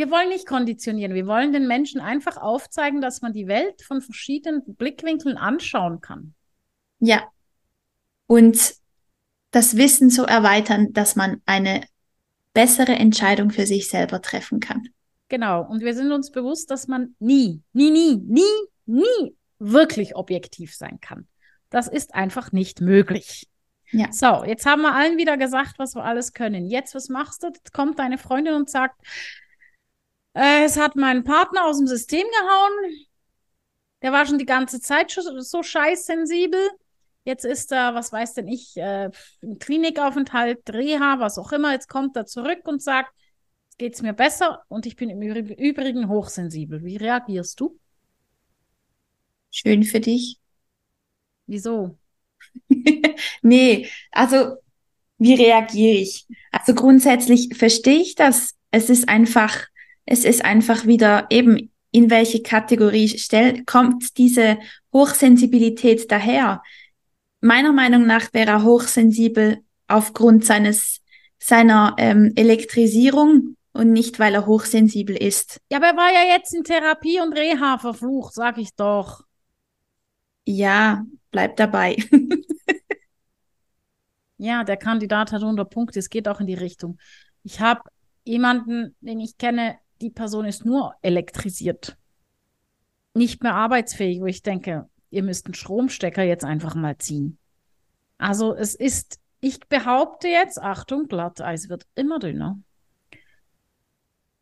Wir 0.00 0.10
wollen 0.10 0.30
nicht 0.30 0.46
konditionieren. 0.46 1.12
Wir 1.12 1.26
wollen 1.26 1.52
den 1.52 1.66
Menschen 1.66 2.00
einfach 2.00 2.38
aufzeigen, 2.38 3.02
dass 3.02 3.20
man 3.20 3.34
die 3.34 3.48
Welt 3.48 3.82
von 3.82 4.00
verschiedenen 4.00 4.62
Blickwinkeln 4.64 5.36
anschauen 5.36 6.00
kann. 6.00 6.32
Ja. 7.00 7.28
Und 8.26 8.76
das 9.50 9.76
Wissen 9.76 10.08
so 10.08 10.22
erweitern, 10.22 10.94
dass 10.94 11.16
man 11.16 11.42
eine 11.44 11.84
bessere 12.54 12.92
Entscheidung 12.92 13.50
für 13.50 13.66
sich 13.66 13.90
selber 13.90 14.22
treffen 14.22 14.58
kann. 14.58 14.88
Genau. 15.28 15.68
Und 15.68 15.82
wir 15.82 15.92
sind 15.92 16.12
uns 16.12 16.30
bewusst, 16.30 16.70
dass 16.70 16.88
man 16.88 17.14
nie, 17.18 17.60
nie, 17.74 17.90
nie, 17.90 18.16
nie, 18.26 18.42
nie 18.86 19.36
wirklich 19.58 20.16
objektiv 20.16 20.74
sein 20.74 20.98
kann. 21.02 21.28
Das 21.68 21.88
ist 21.88 22.14
einfach 22.14 22.52
nicht 22.52 22.80
möglich. 22.80 23.50
Ja. 23.92 24.10
So, 24.12 24.44
jetzt 24.44 24.64
haben 24.64 24.80
wir 24.80 24.94
allen 24.94 25.18
wieder 25.18 25.36
gesagt, 25.36 25.78
was 25.78 25.94
wir 25.94 26.04
alles 26.04 26.32
können. 26.32 26.64
Jetzt, 26.64 26.94
was 26.94 27.10
machst 27.10 27.42
du? 27.42 27.48
Jetzt 27.48 27.74
kommt 27.74 27.98
deine 27.98 28.16
Freundin 28.16 28.54
und 28.54 28.70
sagt, 28.70 28.96
äh, 30.34 30.64
es 30.64 30.76
hat 30.76 30.96
meinen 30.96 31.24
Partner 31.24 31.66
aus 31.66 31.78
dem 31.78 31.86
System 31.86 32.26
gehauen. 32.26 33.06
Der 34.02 34.12
war 34.12 34.26
schon 34.26 34.38
die 34.38 34.46
ganze 34.46 34.80
Zeit 34.80 35.10
so 35.10 35.62
scheißsensibel. 35.62 36.70
Jetzt 37.24 37.44
ist 37.44 37.70
er, 37.70 37.94
was 37.94 38.12
weiß 38.12 38.34
denn 38.34 38.48
ich, 38.48 38.76
äh, 38.76 39.10
im 39.42 39.58
Klinikaufenthalt, 39.58 40.70
Reha, 40.70 41.18
was 41.18 41.38
auch 41.38 41.52
immer. 41.52 41.72
Jetzt 41.72 41.88
kommt 41.88 42.16
er 42.16 42.26
zurück 42.26 42.60
und 42.64 42.82
sagt, 42.82 43.12
geht 43.76 43.94
es 43.94 44.02
mir 44.02 44.14
besser 44.14 44.62
und 44.68 44.86
ich 44.86 44.96
bin 44.96 45.10
im 45.10 45.22
Übrigen 45.22 46.08
hochsensibel. 46.08 46.82
Wie 46.82 46.96
reagierst 46.96 47.60
du? 47.60 47.78
Schön 49.50 49.82
für 49.82 50.00
dich. 50.00 50.38
Wieso? 51.46 51.98
nee, 53.42 53.88
also 54.10 54.56
wie 55.18 55.34
reagiere 55.34 55.98
ich? 55.98 56.26
Also 56.52 56.74
grundsätzlich 56.74 57.54
verstehe 57.54 58.00
ich 58.00 58.14
das. 58.14 58.54
Es 58.70 58.88
ist 58.88 59.08
einfach, 59.08 59.66
es 60.10 60.24
ist 60.24 60.44
einfach 60.44 60.86
wieder 60.86 61.28
eben, 61.30 61.72
in 61.92 62.10
welche 62.10 62.42
Kategorie 62.42 63.08
stell, 63.08 63.64
kommt 63.64 64.18
diese 64.18 64.58
Hochsensibilität 64.92 66.10
daher? 66.10 66.62
Meiner 67.40 67.72
Meinung 67.72 68.06
nach 68.06 68.32
wäre 68.32 68.50
er 68.50 68.64
hochsensibel 68.64 69.58
aufgrund 69.86 70.44
seines, 70.44 71.00
seiner 71.38 71.94
ähm, 71.96 72.32
Elektrisierung 72.34 73.56
und 73.72 73.92
nicht, 73.92 74.18
weil 74.18 74.34
er 74.34 74.46
hochsensibel 74.46 75.16
ist. 75.16 75.60
Ja, 75.70 75.78
aber 75.78 75.86
er 75.86 75.96
war 75.96 76.12
ja 76.12 76.36
jetzt 76.36 76.54
in 76.54 76.64
Therapie 76.64 77.20
und 77.20 77.32
Reha 77.32 77.78
verflucht, 77.78 78.34
sag 78.34 78.58
ich 78.58 78.74
doch. 78.74 79.22
Ja, 80.44 81.04
bleib 81.30 81.56
dabei. 81.56 81.96
ja, 84.38 84.64
der 84.64 84.76
Kandidat 84.76 85.30
hat 85.30 85.42
100 85.42 85.70
Punkte. 85.70 86.00
Es 86.00 86.10
geht 86.10 86.26
auch 86.26 86.40
in 86.40 86.48
die 86.48 86.54
Richtung. 86.54 86.98
Ich 87.44 87.60
habe 87.60 87.82
jemanden, 88.24 88.96
den 89.00 89.20
ich 89.20 89.38
kenne, 89.38 89.78
die 90.00 90.10
Person 90.10 90.44
ist 90.44 90.64
nur 90.64 90.94
elektrisiert. 91.02 91.96
Nicht 93.14 93.42
mehr 93.42 93.54
arbeitsfähig, 93.54 94.20
wo 94.20 94.26
ich 94.26 94.42
denke, 94.42 94.88
ihr 95.10 95.22
müsst 95.22 95.46
einen 95.46 95.54
Stromstecker 95.54 96.22
jetzt 96.22 96.44
einfach 96.44 96.74
mal 96.74 96.96
ziehen. 96.98 97.38
Also 98.18 98.54
es 98.54 98.74
ist, 98.74 99.18
ich 99.40 99.60
behaupte 99.68 100.28
jetzt, 100.28 100.60
Achtung, 100.60 101.08
Glatteis 101.08 101.68
wird 101.68 101.86
immer 101.94 102.18
dünner. 102.18 102.60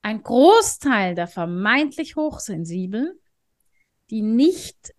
Ein 0.02 0.22
Großteil 0.22 1.14
der 1.14 1.26
vermeintlich 1.26 2.16
Hochsensiblen, 2.16 3.18
die 4.10 4.22
nicht 4.22 4.94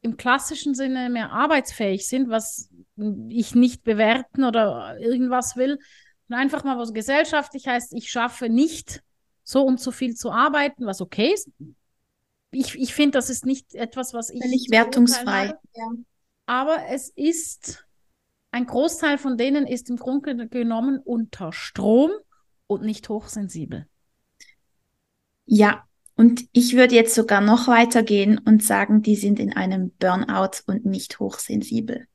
im 0.00 0.16
klassischen 0.16 0.74
Sinne 0.74 1.10
mehr 1.10 1.32
arbeitsfähig 1.32 2.06
sind, 2.06 2.30
was 2.30 2.70
ich 3.28 3.54
nicht 3.54 3.84
bewerten 3.84 4.44
oder 4.44 4.96
irgendwas 4.98 5.56
will. 5.56 5.78
Und 6.28 6.34
einfach 6.34 6.64
mal 6.64 6.78
was 6.78 6.92
gesellschaftlich 6.92 7.66
heißt, 7.66 7.92
ich 7.94 8.10
schaffe 8.10 8.48
nicht 8.48 9.02
so 9.48 9.64
und 9.64 9.80
so 9.80 9.92
viel 9.92 10.14
zu 10.14 10.30
arbeiten, 10.30 10.84
was 10.84 11.00
okay 11.00 11.32
ist. 11.32 11.48
Ich, 12.50 12.74
ich 12.74 12.92
finde, 12.92 13.12
das 13.12 13.30
ist 13.30 13.46
nicht 13.46 13.74
etwas, 13.74 14.12
was 14.12 14.28
ich. 14.28 14.42
Völlig 14.42 14.66
wertungsfrei. 14.70 15.54
Ja. 15.74 15.90
Aber 16.44 16.84
es 16.90 17.08
ist, 17.08 17.86
ein 18.50 18.66
Großteil 18.66 19.16
von 19.16 19.38
denen 19.38 19.66
ist 19.66 19.88
im 19.88 19.96
Grunde 19.96 20.48
genommen 20.48 20.98
unter 20.98 21.54
Strom 21.54 22.10
und 22.66 22.82
nicht 22.82 23.08
hochsensibel. 23.08 23.86
Ja, 25.46 25.86
und 26.14 26.44
ich 26.52 26.76
würde 26.76 26.94
jetzt 26.94 27.14
sogar 27.14 27.40
noch 27.40 27.68
weiter 27.68 28.02
gehen 28.02 28.36
und 28.36 28.62
sagen, 28.62 29.00
die 29.00 29.16
sind 29.16 29.38
in 29.38 29.54
einem 29.54 29.92
Burnout 29.92 30.62
und 30.66 30.84
nicht 30.84 31.20
hochsensibel. 31.20 32.06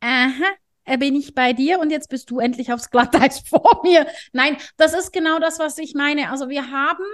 Aha, 0.00 0.54
bin 0.96 1.14
ich 1.14 1.34
bei 1.34 1.52
dir 1.52 1.78
und 1.78 1.90
jetzt 1.90 2.08
bist 2.08 2.30
du 2.30 2.38
endlich 2.38 2.72
aufs 2.72 2.90
Glatteis 2.90 3.40
vor 3.48 3.82
mir. 3.84 4.06
Nein, 4.32 4.56
das 4.76 4.94
ist 4.94 5.12
genau 5.12 5.38
das, 5.38 5.58
was 5.58 5.78
ich 5.78 5.94
meine. 5.94 6.30
Also 6.30 6.48
wir 6.48 6.70
haben 6.70 7.04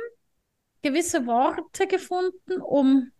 gewisse 0.82 1.26
Worte 1.26 1.86
gefunden, 1.86 2.60
um 2.60 3.10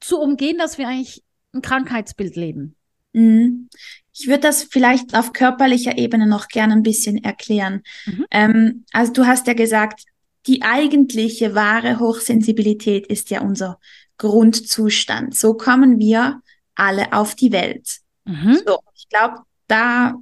zu 0.00 0.20
umgehen, 0.20 0.58
dass 0.58 0.78
wir 0.78 0.88
eigentlich 0.88 1.22
ein 1.54 1.62
Krankheitsbild 1.62 2.36
leben. 2.36 2.76
Mhm. 3.12 3.68
Ich 4.14 4.26
würde 4.26 4.40
das 4.40 4.64
vielleicht 4.64 5.14
auf 5.14 5.32
körperlicher 5.32 5.96
Ebene 5.96 6.26
noch 6.26 6.48
gerne 6.48 6.74
ein 6.74 6.82
bisschen 6.82 7.22
erklären. 7.22 7.82
Mhm. 8.04 8.26
Ähm, 8.30 8.84
also 8.92 9.12
du 9.12 9.26
hast 9.26 9.46
ja 9.46 9.54
gesagt, 9.54 10.04
die 10.46 10.62
eigentliche 10.62 11.54
wahre 11.54 11.98
Hochsensibilität 11.98 13.06
ist 13.06 13.30
ja 13.30 13.40
unser 13.40 13.78
Grundzustand. 14.18 15.36
So 15.36 15.54
kommen 15.54 15.98
wir 15.98 16.42
alle 16.74 17.12
auf 17.12 17.34
die 17.34 17.52
Welt. 17.52 18.01
Mhm. 18.24 18.60
So, 18.66 18.78
ich 18.94 19.08
glaube, 19.08 19.38
da, 19.66 20.14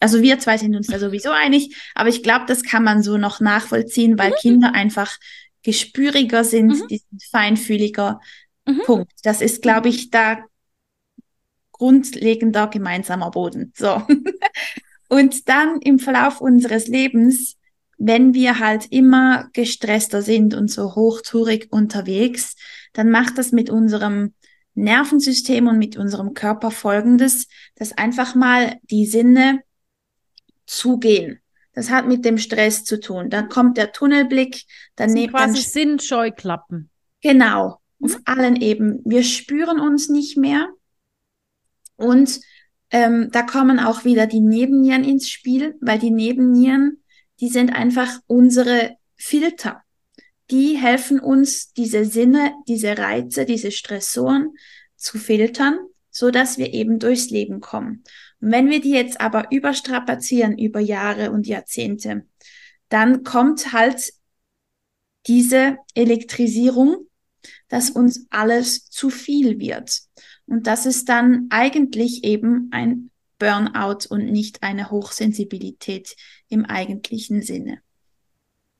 also 0.00 0.22
wir 0.22 0.38
zwei 0.38 0.58
sind 0.58 0.74
uns 0.76 0.88
da 0.88 0.98
sowieso 0.98 1.30
einig, 1.30 1.76
aber 1.94 2.08
ich 2.08 2.22
glaube, 2.22 2.44
das 2.46 2.62
kann 2.62 2.84
man 2.84 3.02
so 3.02 3.18
noch 3.18 3.40
nachvollziehen, 3.40 4.18
weil 4.18 4.30
mhm. 4.30 4.36
Kinder 4.40 4.74
einfach 4.74 5.16
gespüriger 5.62 6.44
sind, 6.44 6.68
mhm. 6.68 6.88
die 6.88 6.98
sind 6.98 7.22
feinfühliger. 7.30 8.20
Mhm. 8.66 8.82
Punkt. 8.84 9.12
Das 9.22 9.40
ist, 9.40 9.62
glaube 9.62 9.88
ich, 9.88 10.10
da 10.10 10.38
grundlegender 11.72 12.68
gemeinsamer 12.68 13.30
Boden. 13.30 13.72
So. 13.76 14.02
Und 15.08 15.48
dann 15.48 15.80
im 15.80 15.98
Verlauf 15.98 16.40
unseres 16.40 16.86
Lebens 16.86 17.56
wenn 18.04 18.34
wir 18.34 18.58
halt 18.58 18.86
immer 18.90 19.48
gestresster 19.52 20.22
sind 20.22 20.54
und 20.54 20.68
so 20.68 20.96
hochtourig 20.96 21.68
unterwegs, 21.70 22.56
dann 22.92 23.10
macht 23.10 23.38
das 23.38 23.52
mit 23.52 23.70
unserem 23.70 24.34
Nervensystem 24.74 25.66
und 25.66 25.78
mit 25.78 25.96
unserem 25.96 26.34
Körper 26.34 26.70
folgendes, 26.70 27.48
dass 27.74 27.96
einfach 27.96 28.34
mal 28.34 28.78
die 28.90 29.06
Sinne 29.06 29.60
zugehen. 30.66 31.40
Das 31.74 31.90
hat 31.90 32.06
mit 32.06 32.24
dem 32.24 32.38
Stress 32.38 32.84
zu 32.84 33.00
tun. 33.00 33.30
Dann 33.30 33.48
kommt 33.48 33.76
der 33.76 33.92
Tunnelblick, 33.92 34.64
dann 34.96 35.10
das 35.10 35.18
sind 35.18 35.30
quasi 35.30 35.62
Sinnscheuklappen. 35.62 36.90
Genau, 37.22 37.78
mhm. 37.98 38.06
auf 38.06 38.20
allen 38.24 38.56
Ebenen. 38.56 39.00
Wir 39.04 39.24
spüren 39.24 39.80
uns 39.80 40.08
nicht 40.08 40.36
mehr 40.36 40.68
und 41.96 42.40
ähm, 42.90 43.30
da 43.32 43.42
kommen 43.42 43.78
auch 43.78 44.04
wieder 44.04 44.26
die 44.26 44.40
Nebennieren 44.40 45.04
ins 45.04 45.30
Spiel, 45.30 45.76
weil 45.80 45.98
die 45.98 46.10
Nebennieren 46.10 47.02
die 47.42 47.48
sind 47.48 47.74
einfach 47.74 48.20
unsere 48.28 48.96
Filter. 49.16 49.82
Die 50.52 50.76
helfen 50.76 51.18
uns, 51.18 51.72
diese 51.72 52.04
Sinne, 52.04 52.52
diese 52.68 52.98
Reize, 52.98 53.46
diese 53.46 53.72
Stressoren 53.72 54.50
zu 54.96 55.18
filtern, 55.18 55.78
so 56.10 56.30
dass 56.30 56.58
wir 56.58 56.74
eben 56.74 56.98
durchs 56.98 57.30
Leben 57.30 57.60
kommen. 57.60 58.04
Wenn 58.38 58.68
wir 58.68 58.82
die 58.82 58.90
jetzt 58.90 59.18
aber 59.18 59.50
überstrapazieren 59.50 60.58
über 60.58 60.78
Jahre 60.78 61.30
und 61.30 61.46
Jahrzehnte, 61.46 62.26
dann 62.90 63.24
kommt 63.24 63.72
halt 63.72 64.12
diese 65.26 65.78
Elektrisierung, 65.94 67.06
dass 67.68 67.88
uns 67.88 68.26
alles 68.28 68.90
zu 68.90 69.08
viel 69.08 69.58
wird. 69.58 70.02
Und 70.44 70.66
das 70.66 70.84
ist 70.84 71.08
dann 71.08 71.46
eigentlich 71.48 72.24
eben 72.24 72.68
ein 72.72 73.10
Burnout 73.38 74.06
und 74.10 74.26
nicht 74.26 74.62
eine 74.62 74.90
Hochsensibilität 74.90 76.14
im 76.48 76.66
eigentlichen 76.66 77.40
Sinne. 77.40 77.80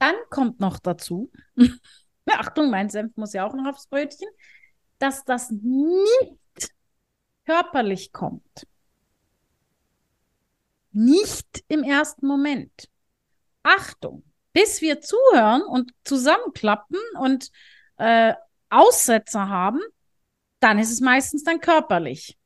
Dann 0.02 0.16
kommt 0.30 0.58
noch 0.58 0.80
dazu, 0.80 1.30
Achtung, 2.26 2.70
mein 2.70 2.90
Senf 2.90 3.16
muss 3.16 3.34
ja 3.34 3.46
auch 3.46 3.54
noch 3.54 3.66
aufs 3.66 3.86
Brötchen, 3.86 4.28
dass 4.98 5.24
das 5.24 5.52
nicht 5.52 6.72
körperlich 7.46 8.10
kommt. 8.10 8.66
Nicht 10.90 11.62
im 11.68 11.84
ersten 11.84 12.26
Moment. 12.26 12.88
Achtung, 13.62 14.24
bis 14.52 14.80
wir 14.80 15.00
zuhören 15.00 15.62
und 15.62 15.92
zusammenklappen 16.02 16.98
und 17.20 17.52
äh, 17.98 18.34
Aussetzer 18.70 19.48
haben, 19.48 19.82
dann 20.58 20.80
ist 20.80 20.90
es 20.90 21.00
meistens 21.00 21.44
dann 21.44 21.60
körperlich. 21.60 22.36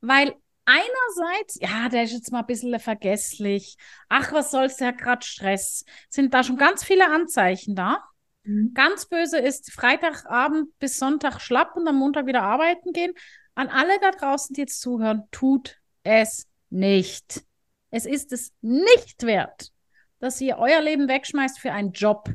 Weil 0.00 0.34
einerseits, 0.64 1.58
ja, 1.60 1.88
der 1.88 2.04
ist 2.04 2.12
jetzt 2.12 2.32
mal 2.32 2.40
ein 2.40 2.46
bisschen 2.46 2.78
vergesslich. 2.78 3.76
Ach, 4.08 4.32
was 4.32 4.50
soll's, 4.50 4.76
der 4.76 4.88
hat 4.88 4.98
gerade 4.98 5.24
Stress. 5.24 5.84
Sind 6.08 6.34
da 6.34 6.44
schon 6.44 6.56
ganz 6.56 6.84
viele 6.84 7.10
Anzeichen 7.10 7.74
da. 7.74 8.02
Mhm. 8.44 8.72
Ganz 8.74 9.06
böse 9.06 9.38
ist 9.38 9.72
Freitagabend 9.72 10.78
bis 10.78 10.98
Sonntag 10.98 11.40
schlapp 11.40 11.76
und 11.76 11.86
am 11.86 11.96
Montag 11.96 12.26
wieder 12.26 12.42
arbeiten 12.42 12.92
gehen. 12.92 13.12
An 13.54 13.68
alle 13.68 13.98
da 14.00 14.10
draußen, 14.10 14.54
die 14.54 14.62
jetzt 14.62 14.80
zuhören, 14.80 15.24
tut 15.30 15.80
es 16.02 16.48
nicht. 16.70 17.44
Es 17.90 18.06
ist 18.06 18.32
es 18.32 18.52
nicht 18.62 19.24
wert, 19.24 19.70
dass 20.18 20.40
ihr 20.40 20.58
euer 20.58 20.80
Leben 20.80 21.08
wegschmeißt 21.08 21.60
für 21.60 21.72
einen 21.72 21.92
Job. 21.92 22.30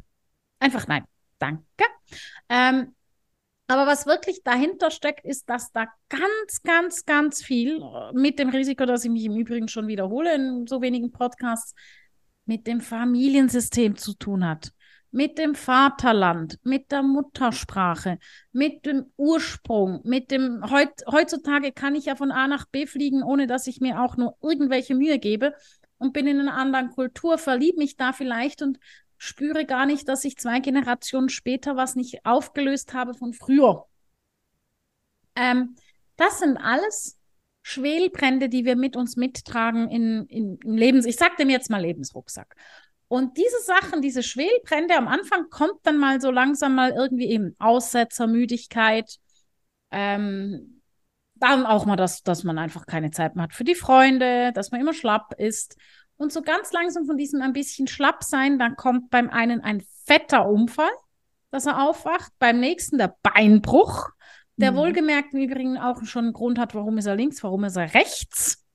Einfach 0.60 0.88
nein. 0.88 1.06
Danke. 1.40 1.64
Ähm, 2.50 2.96
aber 3.68 3.86
was 3.86 4.06
wirklich 4.06 4.44
dahinter 4.44 4.92
steckt, 4.92 5.26
ist, 5.26 5.50
dass 5.50 5.72
da 5.74 5.88
ganz, 6.10 6.62
ganz, 6.64 7.06
ganz 7.06 7.44
viel 7.44 7.82
mit 8.14 8.40
dem 8.40 8.50
Risiko, 8.50 8.86
dass 8.86 9.04
ich 9.04 9.12
mich 9.12 9.26
im 9.26 9.36
Übrigen 9.36 9.68
schon 9.68 9.88
wiederhole 9.88 10.34
in 10.36 10.68
so 10.68 10.82
wenigen 10.82 11.12
Podcasts, 11.12 11.74
mit 12.46 12.66
dem 12.66 12.80
Familiensystem 12.80 13.98
zu 13.98 14.14
tun 14.14 14.48
hat. 14.48 14.72
Mit 15.12 15.38
dem 15.38 15.56
Vaterland, 15.56 16.60
mit 16.64 16.92
der 16.92 17.02
Muttersprache, 17.02 18.20
mit 18.52 18.86
dem 18.86 19.06
Ursprung, 19.18 20.02
mit 20.04 20.32
dem 20.32 20.70
heut, 20.70 20.90
heutzutage 21.10 21.72
kann 21.72 21.96
ich 21.96 22.06
ja 22.06 22.16
von 22.16 22.32
A 22.32 22.48
nach 22.48 22.66
B 22.66 22.86
fliegen, 22.86 23.24
ohne 23.24 23.48
dass 23.48 23.68
ich 23.68 23.82
mir 23.82 24.02
auch 24.02 24.18
nur 24.18 24.38
irgendwelche 24.42 24.96
Mühe 24.96 25.20
gebe 25.20 25.54
und 25.98 26.14
bin 26.14 26.28
in 26.28 26.40
einer 26.40 26.56
anderen 26.56 26.90
Kultur, 26.90 27.38
verliebe 27.38 27.78
mich 27.78 27.96
da 27.96 28.14
vielleicht 28.14 28.62
und 28.62 28.80
spüre 29.18 29.66
gar 29.66 29.86
nicht, 29.86 30.08
dass 30.08 30.24
ich 30.24 30.38
zwei 30.38 30.60
Generationen 30.60 31.30
später 31.30 31.76
was 31.76 31.96
nicht 31.96 32.26
aufgelöst 32.26 32.94
habe 32.94 33.14
von 33.14 33.34
früher. 33.34 33.86
Ähm, 35.36 35.76
das 36.16 36.40
sind 36.40 36.58
alles 36.58 37.18
Schwelbrände, 37.62 38.50
die 38.50 38.66
wir 38.66 38.76
mit 38.76 38.96
uns 38.96 39.18
mittragen 39.18 39.90
in, 39.90 40.26
in, 40.28 40.58
im 40.64 40.78
Lebens, 40.78 41.06
ich 41.06 41.18
sag 41.18 41.38
dem 41.38 41.50
jetzt 41.50 41.70
mal 41.70 41.82
Lebensrucksack. 41.82 42.56
Und 43.10 43.38
diese 43.38 43.60
Sachen, 43.66 44.02
diese 44.02 44.24
Schwelbrände 44.24 44.96
am 44.96 45.08
Anfang 45.08 45.50
kommt 45.50 45.80
dann 45.84 45.98
mal 45.98 46.20
so 46.20 46.32
langsam 46.32 46.76
mal 46.76 46.92
irgendwie 46.92 47.28
eben 47.28 47.56
Aussetzer, 47.60 48.28
Müdigkeit, 48.28 49.18
ähm, 49.92 50.82
dann 51.36 51.66
auch 51.66 51.86
mal 51.86 51.96
das, 51.96 52.24
dass 52.24 52.44
man 52.44 52.58
einfach 52.58 52.86
keine 52.86 53.12
Zeit 53.12 53.36
mehr 53.36 53.44
hat 53.44 53.54
für 53.54 53.64
die 53.64 53.76
Freunde, 53.76 54.52
dass 54.54 54.72
man 54.72 54.82
immer 54.82 54.94
schlapp 54.94 55.34
ist. 55.38 55.78
Und 56.18 56.34
so 56.34 56.42
ganz 56.42 56.72
langsam 56.72 57.06
von 57.06 57.18
diesem 57.18 57.42
ein 57.42 57.54
bisschen 57.54 57.88
schlapp 57.88 58.24
sein, 58.24 58.58
dann 58.60 58.76
kommt 58.76 59.10
beim 59.10 59.30
einen 59.30 59.62
ein 59.62 59.84
fetter 60.06 60.50
Unfall, 60.50 60.90
dass 61.52 61.66
er 61.66 61.84
aufwacht, 61.84 62.32
beim 62.40 62.60
nächsten 62.60 62.98
der 62.98 63.16
Beinbruch, 63.22 64.10
der 64.58 64.72
mhm. 64.72 64.78
wohlgemerkt 64.78 65.34
im 65.34 65.42
Übrigen 65.42 65.78
auch 65.78 66.04
schon 66.06 66.26
einen 66.26 66.34
Grund 66.34 66.58
hat, 66.58 66.74
warum 66.74 66.98
ist 66.98 67.06
er 67.06 67.16
links, 67.16 67.44
warum 67.44 67.64
ist 67.64 67.76
er 67.76 67.94
rechts. 67.94 68.66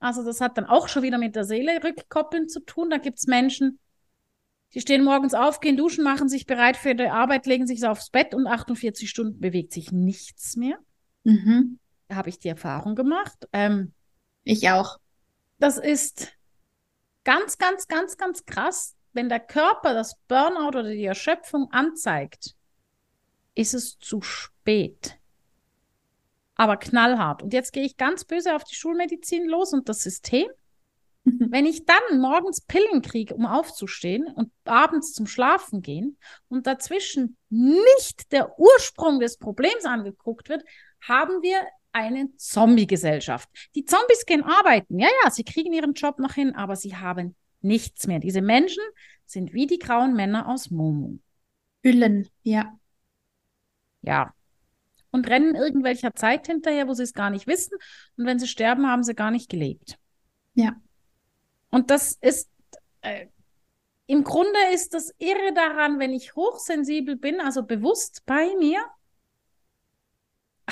Also 0.00 0.24
das 0.24 0.40
hat 0.40 0.58
dann 0.58 0.66
auch 0.66 0.88
schon 0.88 1.02
wieder 1.02 1.18
mit 1.18 1.36
der 1.36 1.44
Seele 1.44 1.82
rückkoppeln 1.84 2.48
zu 2.48 2.60
tun. 2.60 2.90
Da 2.90 2.98
gibt 2.98 3.18
es 3.18 3.26
Menschen, 3.26 3.78
die 4.72 4.80
stehen 4.80 5.04
morgens 5.04 5.34
auf, 5.34 5.60
gehen 5.60 5.76
duschen, 5.76 6.04
machen 6.04 6.28
sich 6.28 6.46
bereit 6.46 6.76
für 6.76 6.94
die 6.94 7.08
Arbeit, 7.08 7.46
legen 7.46 7.66
sich 7.66 7.84
aufs 7.84 8.10
Bett 8.10 8.34
und 8.34 8.46
48 8.46 9.08
Stunden 9.08 9.40
bewegt 9.40 9.72
sich 9.72 9.92
nichts 9.92 10.56
mehr. 10.56 10.78
Mhm. 11.24 11.78
Da 12.08 12.16
habe 12.16 12.28
ich 12.28 12.38
die 12.38 12.48
Erfahrung 12.48 12.94
gemacht. 12.94 13.48
Ähm, 13.52 13.92
ich 14.42 14.70
auch. 14.70 14.98
Das 15.58 15.76
ist 15.76 16.32
ganz, 17.30 17.58
ganz, 17.58 17.86
ganz, 17.86 18.16
ganz 18.16 18.44
krass, 18.44 18.96
wenn 19.12 19.28
der 19.28 19.38
Körper 19.38 19.94
das 19.94 20.16
Burnout 20.26 20.76
oder 20.76 20.90
die 20.90 21.04
Erschöpfung 21.04 21.70
anzeigt, 21.70 22.56
ist 23.54 23.72
es 23.72 24.00
zu 24.00 24.20
spät. 24.20 25.16
Aber 26.56 26.76
knallhart. 26.76 27.44
Und 27.44 27.52
jetzt 27.52 27.72
gehe 27.72 27.84
ich 27.84 27.96
ganz 27.96 28.24
böse 28.24 28.56
auf 28.56 28.64
die 28.64 28.74
Schulmedizin 28.74 29.46
los 29.46 29.72
und 29.72 29.88
das 29.88 30.02
System. 30.02 30.48
Wenn 31.24 31.66
ich 31.66 31.84
dann 31.84 32.18
morgens 32.18 32.62
Pillen 32.62 33.00
kriege, 33.00 33.32
um 33.36 33.46
aufzustehen 33.46 34.26
und 34.26 34.50
abends 34.64 35.12
zum 35.12 35.28
Schlafen 35.28 35.82
gehen 35.82 36.18
und 36.48 36.66
dazwischen 36.66 37.36
nicht 37.48 38.32
der 38.32 38.58
Ursprung 38.58 39.20
des 39.20 39.38
Problems 39.38 39.84
angeguckt 39.84 40.48
wird, 40.48 40.64
haben 41.00 41.42
wir 41.42 41.60
eine 41.92 42.34
Zombie-Gesellschaft. 42.36 43.48
Die 43.74 43.84
Zombies 43.84 44.26
gehen 44.26 44.44
arbeiten. 44.44 44.98
Ja, 44.98 45.08
ja, 45.24 45.30
sie 45.30 45.44
kriegen 45.44 45.72
ihren 45.72 45.94
Job 45.94 46.18
noch 46.18 46.34
hin, 46.34 46.54
aber 46.54 46.76
sie 46.76 46.96
haben 46.96 47.36
nichts 47.60 48.06
mehr. 48.06 48.18
Diese 48.18 48.42
Menschen 48.42 48.82
sind 49.26 49.52
wie 49.52 49.66
die 49.66 49.78
grauen 49.78 50.14
Männer 50.14 50.48
aus 50.48 50.70
Momo. 50.70 51.18
Hüllen, 51.82 52.28
ja. 52.42 52.78
Ja. 54.02 54.34
Und 55.10 55.28
rennen 55.28 55.54
irgendwelcher 55.54 56.14
Zeit 56.14 56.46
hinterher, 56.46 56.86
wo 56.86 56.94
sie 56.94 57.02
es 57.02 57.14
gar 57.14 57.30
nicht 57.30 57.46
wissen. 57.46 57.76
Und 58.16 58.26
wenn 58.26 58.38
sie 58.38 58.46
sterben, 58.46 58.86
haben 58.86 59.02
sie 59.02 59.14
gar 59.14 59.30
nicht 59.30 59.48
gelebt. 59.48 59.98
Ja. 60.54 60.76
Und 61.70 61.90
das 61.90 62.16
ist, 62.20 62.48
äh, 63.00 63.26
im 64.06 64.24
Grunde 64.24 64.58
ist 64.72 64.94
das 64.94 65.12
Irre 65.18 65.52
daran, 65.54 65.98
wenn 65.98 66.12
ich 66.12 66.34
hochsensibel 66.34 67.16
bin, 67.16 67.40
also 67.40 67.62
bewusst 67.62 68.22
bei 68.26 68.54
mir, 68.58 68.84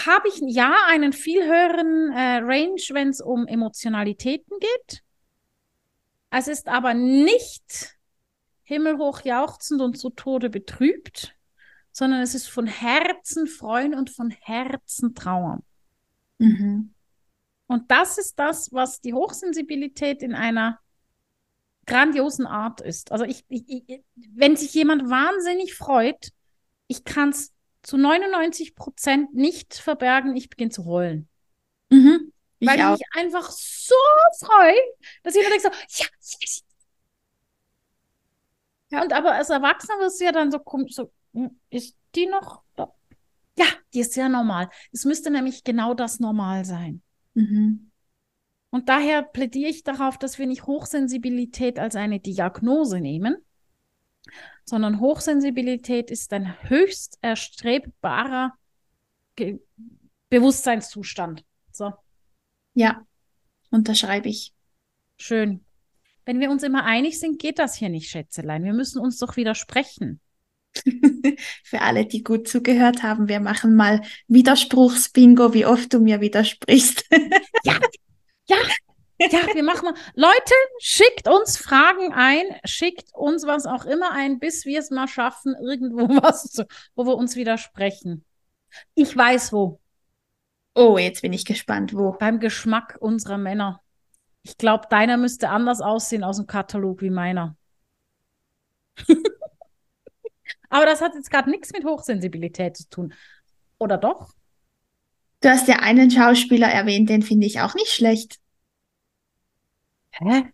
habe 0.07 0.29
ich 0.29 0.41
ja 0.47 0.75
einen 0.89 1.13
viel 1.13 1.45
höheren 1.45 2.13
äh, 2.13 2.39
Range, 2.39 2.81
wenn 2.91 3.09
es 3.09 3.21
um 3.21 3.47
Emotionalitäten 3.47 4.59
geht. 4.59 5.03
Es 6.31 6.49
ist 6.49 6.69
aber 6.69 6.95
nicht 6.95 7.97
himmelhoch 8.63 9.23
jauchzend 9.23 9.81
und 9.81 9.99
zu 9.99 10.11
Tode 10.11 10.51
betrübt, 10.51 11.35
sondern 11.91 12.21
es 12.21 12.35
ist 12.35 12.49
von 12.49 12.67
Herzen 12.67 13.47
freuen 13.47 13.95
und 13.95 14.11
von 14.11 14.31
Herzen 14.31 15.15
trauern. 15.15 15.63
Mhm. 16.39 16.95
Und 17.67 17.91
das 17.91 18.19
ist 18.19 18.39
das, 18.39 18.73
was 18.73 19.01
die 19.01 19.15
Hochsensibilität 19.15 20.23
in 20.23 20.35
einer 20.35 20.79
grandiosen 21.87 22.47
Art 22.47 22.81
ist. 22.81 23.11
Also 23.11 23.25
ich, 23.25 23.45
ich, 23.49 23.65
ich 23.67 24.03
wenn 24.35 24.57
sich 24.57 24.75
jemand 24.75 25.09
wahnsinnig 25.09 25.75
freut, 25.75 26.33
ich 26.87 27.05
kann 27.05 27.31
es 27.31 27.53
zu 27.83 27.97
99 27.97 28.75
Prozent 28.75 29.35
nicht 29.35 29.75
verbergen, 29.75 30.37
ich 30.37 30.51
beginne 30.51 30.71
zu 30.71 30.85
heulen. 30.85 31.29
Mhm. 31.91 32.33
Ich 32.59 32.69
Weil 32.69 32.79
ich 32.81 32.87
mich 32.87 33.07
einfach 33.14 33.51
so 33.51 33.95
freue, 34.41 34.75
dass 35.23 35.35
jeder 35.35 35.49
denkt 35.49 35.62
so, 35.62 35.71
ja, 35.71 36.07
yes. 36.41 36.64
Ja, 38.91 39.03
und 39.03 39.12
aber 39.12 39.33
als 39.33 39.51
Erwachsener 39.51 39.99
wirst 40.01 40.21
du 40.21 40.25
ja 40.25 40.33
dann 40.33 40.51
so, 40.51 40.61
so 40.88 41.12
hm, 41.35 41.59
ist 41.71 41.97
die 42.14 42.27
noch? 42.27 42.62
Ja, 42.77 43.67
die 43.93 44.01
ist 44.01 44.17
ja 44.17 44.29
normal. 44.29 44.71
Es 44.93 45.05
müsste 45.05 45.31
nämlich 45.31 45.64
genau 45.64 45.93
das 45.95 46.21
normal 46.21 46.64
sein. 46.64 47.03
Mhm. 47.35 47.91
Und 48.71 48.88
daher 48.88 49.23
plädiere 49.23 49.71
ich 49.71 49.83
darauf, 49.83 50.19
dass 50.19 50.38
wir 50.38 50.47
nicht 50.47 50.67
Hochsensibilität 50.67 51.79
als 51.79 51.97
eine 51.97 52.21
Diagnose 52.21 53.01
nehmen, 53.01 53.37
sondern 54.68 55.00
Hochsensibilität 55.00 56.11
ist 56.11 56.33
ein 56.33 56.54
höchst 56.68 57.18
erstrebbarer 57.22 58.54
Ge 59.37 59.61
Bewusstseinszustand. 60.31 61.44
So. 61.72 61.94
Ja, 62.74 63.07
unterschreibe 63.70 64.28
ich. 64.28 64.52
Schön. 65.16 65.64
Wenn 66.26 66.40
wir 66.40 66.50
uns 66.50 66.62
immer 66.62 66.85
einig 66.85 67.18
sind, 67.18 67.38
geht 67.38 67.59
das 67.59 67.76
hier 67.76 67.88
nicht, 67.88 68.11
Schätzelein. 68.11 68.62
Wir 68.62 68.74
müssen 68.74 69.00
uns 69.00 69.16
doch 69.16 69.37
widersprechen. 69.37 70.20
Für 71.64 71.81
alle, 71.81 72.04
die 72.04 72.22
gut 72.22 72.46
zugehört 72.46 73.02
haben, 73.02 73.28
wir 73.28 73.40
machen 73.40 73.74
mal 73.74 74.02
Widerspruchsbingo, 74.26 75.54
wie 75.54 75.64
oft 75.64 75.94
du 75.94 76.00
mir 76.00 76.20
widersprichst. 76.20 77.07
ja, 77.64 77.81
ja, 78.48 78.57
ja, 79.18 79.54
wir 79.54 79.62
machen 79.62 79.85
mal. 79.87 79.94
Leute, 80.14 80.54
schickt 80.78 81.28
uns 81.28 81.57
Fragen 81.57 82.12
ein, 82.12 82.44
schickt 82.64 83.14
uns 83.14 83.46
was 83.46 83.66
auch 83.66 83.85
immer 83.85 84.12
ein, 84.12 84.38
bis 84.38 84.64
wir 84.64 84.78
es 84.78 84.90
mal 84.90 85.09
schaffen, 85.09 85.54
irgendwo 85.61 86.09
was, 86.22 86.44
zu, 86.44 86.66
wo 86.94 87.04
wir 87.07 87.16
uns 87.16 87.37
widersprechen. 87.37 88.24
Ich 88.94 89.16
weiß 89.16 89.52
wo. 89.52 89.81
Oh, 90.74 90.98
jetzt 90.98 91.22
bin 91.22 91.33
ich 91.33 91.44
gespannt, 91.44 91.94
wo. 91.94 92.12
Beim 92.12 92.38
Geschmack 92.38 92.96
unserer 93.00 93.38
Männer. 93.38 93.81
Ich 94.42 94.57
glaube, 94.57 94.87
deiner 94.88 95.16
müsste 95.16 95.48
anders 95.48 95.81
aussehen 95.81 96.22
aus 96.22 96.37
dem 96.37 96.46
Katalog 96.46 97.02
wie 97.02 97.11
meiner. 97.11 97.57
Aber 100.70 100.87
das 100.87 101.00
hat 101.00 101.14
jetzt 101.14 101.31
gerade 101.31 101.50
nichts 101.50 101.72
mit 101.72 101.85
Hochsensibilität 101.85 102.76
zu 102.76 102.88
tun. 102.88 103.14
Oder 103.78 103.98
doch? 103.98 104.33
Du 105.40 105.48
hast 105.48 105.68
ja 105.68 105.76
einen 105.76 106.11
Schauspieler 106.11 106.68
erwähnt, 106.68 107.09
den 107.09 107.22
finde 107.22 107.46
ich 107.46 107.61
auch 107.61 107.74
nicht 107.74 107.90
schlecht. 107.90 108.38
Hä? 110.18 110.52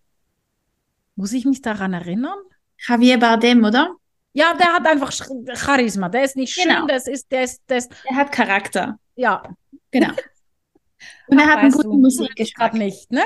Muss 1.16 1.32
ich 1.32 1.44
mich 1.44 1.62
daran 1.62 1.92
erinnern? 1.94 2.38
Javier 2.86 3.18
Bardem, 3.18 3.64
oder? 3.64 3.94
Ja, 4.32 4.52
der 4.54 4.72
hat 4.74 4.86
einfach 4.86 5.12
Charisma. 5.54 6.08
Der 6.08 6.24
ist 6.24 6.36
nicht 6.36 6.52
schön, 6.52 6.64
Genau. 6.68 6.86
das 6.86 7.06
ist, 7.06 7.30
der 7.30 7.44
ist, 7.44 7.62
der 7.68 7.78
ist, 7.78 7.92
Er 8.04 8.16
hat 8.16 8.32
Charakter. 8.32 8.98
ja. 9.14 9.42
Genau. 9.90 10.10
Und 11.28 11.38
er 11.38 11.46
hat 11.46 11.58
einen 11.58 11.72
guten 11.72 12.00
Musikgeschmack. 12.00 12.74
Nicht, 12.74 13.12
ne? 13.12 13.22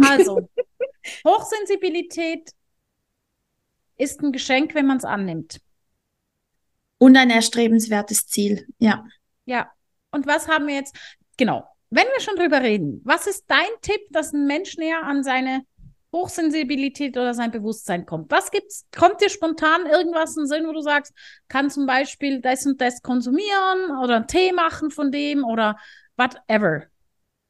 Also, 0.00 0.48
Hochsensibilität 1.26 2.50
ist 3.96 4.20
ein 4.22 4.32
Geschenk, 4.32 4.74
wenn 4.74 4.86
man 4.86 4.98
es 4.98 5.04
annimmt. 5.04 5.60
Und 6.98 7.16
ein 7.16 7.30
erstrebenswertes 7.30 8.26
Ziel. 8.26 8.66
Ja. 8.78 9.04
Ja. 9.46 9.72
Und 10.12 10.26
was 10.26 10.46
haben 10.48 10.66
wir 10.68 10.74
jetzt? 10.76 10.96
Genau. 11.36 11.66
Wenn 11.90 12.06
wir 12.06 12.20
schon 12.20 12.36
drüber 12.36 12.60
reden, 12.62 13.00
was 13.04 13.26
ist 13.26 13.44
dein 13.48 13.68
Tipp, 13.80 14.00
dass 14.10 14.32
ein 14.32 14.46
Mensch 14.46 14.76
näher 14.76 15.02
an 15.02 15.24
seine 15.24 15.62
Hochsensibilität 16.12 17.16
oder 17.16 17.34
sein 17.34 17.50
Bewusstsein 17.50 18.04
kommt? 18.04 18.30
Was 18.30 18.50
gibt's? 18.50 18.86
Kommt 18.94 19.20
dir 19.20 19.30
spontan 19.30 19.86
irgendwas 19.86 20.36
in 20.36 20.42
den 20.42 20.48
Sinn, 20.48 20.66
wo 20.66 20.72
du 20.72 20.82
sagst, 20.82 21.14
kann 21.48 21.70
zum 21.70 21.86
Beispiel 21.86 22.40
das 22.40 22.66
und 22.66 22.80
das 22.80 23.02
konsumieren 23.02 23.96
oder 24.02 24.16
einen 24.16 24.26
Tee 24.26 24.52
machen 24.52 24.90
von 24.90 25.10
dem 25.10 25.44
oder 25.44 25.78
whatever? 26.16 26.84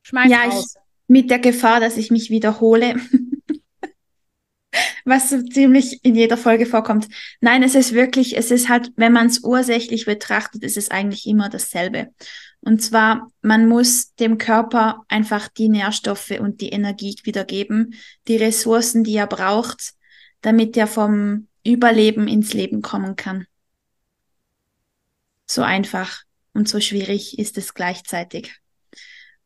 Schmeiß 0.03 0.31
Ja, 0.31 0.48
ich-. 0.48 0.81
Mit 1.09 1.31
der 1.31 1.40
Gefahr, 1.40 1.81
dass 1.81 1.96
ich 1.96 2.11
mich 2.11 2.31
wiederhole. 2.31 2.94
Was 5.05 5.31
so 5.31 5.43
ziemlich 5.43 6.05
in 6.05 6.15
jeder 6.15 6.37
Folge 6.37 6.67
vorkommt. 6.67 7.09
Nein, 7.41 7.63
es 7.63 7.75
ist 7.75 7.93
wirklich, 7.93 8.37
es 8.37 8.51
ist 8.51 8.69
halt, 8.69 8.91
wenn 8.97 9.13
man 9.13 9.27
es 9.27 9.43
ursächlich 9.43 10.07
betrachtet, 10.07 10.63
ist 10.63 10.77
es 10.77 10.91
eigentlich 10.91 11.27
immer 11.27 11.49
dasselbe. 11.49 12.09
Und 12.61 12.81
zwar, 12.81 13.29
man 13.43 13.69
muss 13.69 14.15
dem 14.15 14.39
Körper 14.39 15.05
einfach 15.09 15.49
die 15.49 15.69
Nährstoffe 15.69 16.31
und 16.39 16.61
die 16.61 16.69
Energie 16.71 17.17
wiedergeben, 17.25 17.95
die 18.29 18.37
Ressourcen, 18.37 19.03
die 19.03 19.17
er 19.17 19.27
braucht, 19.27 19.95
damit 20.43 20.77
er 20.77 20.87
vom 20.87 21.49
Überleben 21.65 22.29
ins 22.29 22.55
Leben 22.55 22.81
kommen 22.81 23.17
kann. 23.17 23.47
So 25.47 25.63
einfach 25.63 26.23
und 26.55 26.69
so 26.69 26.81
schwierig 26.81 27.39
ist 27.39 27.59
es 27.59 27.75
gleichzeitig. 27.75 28.55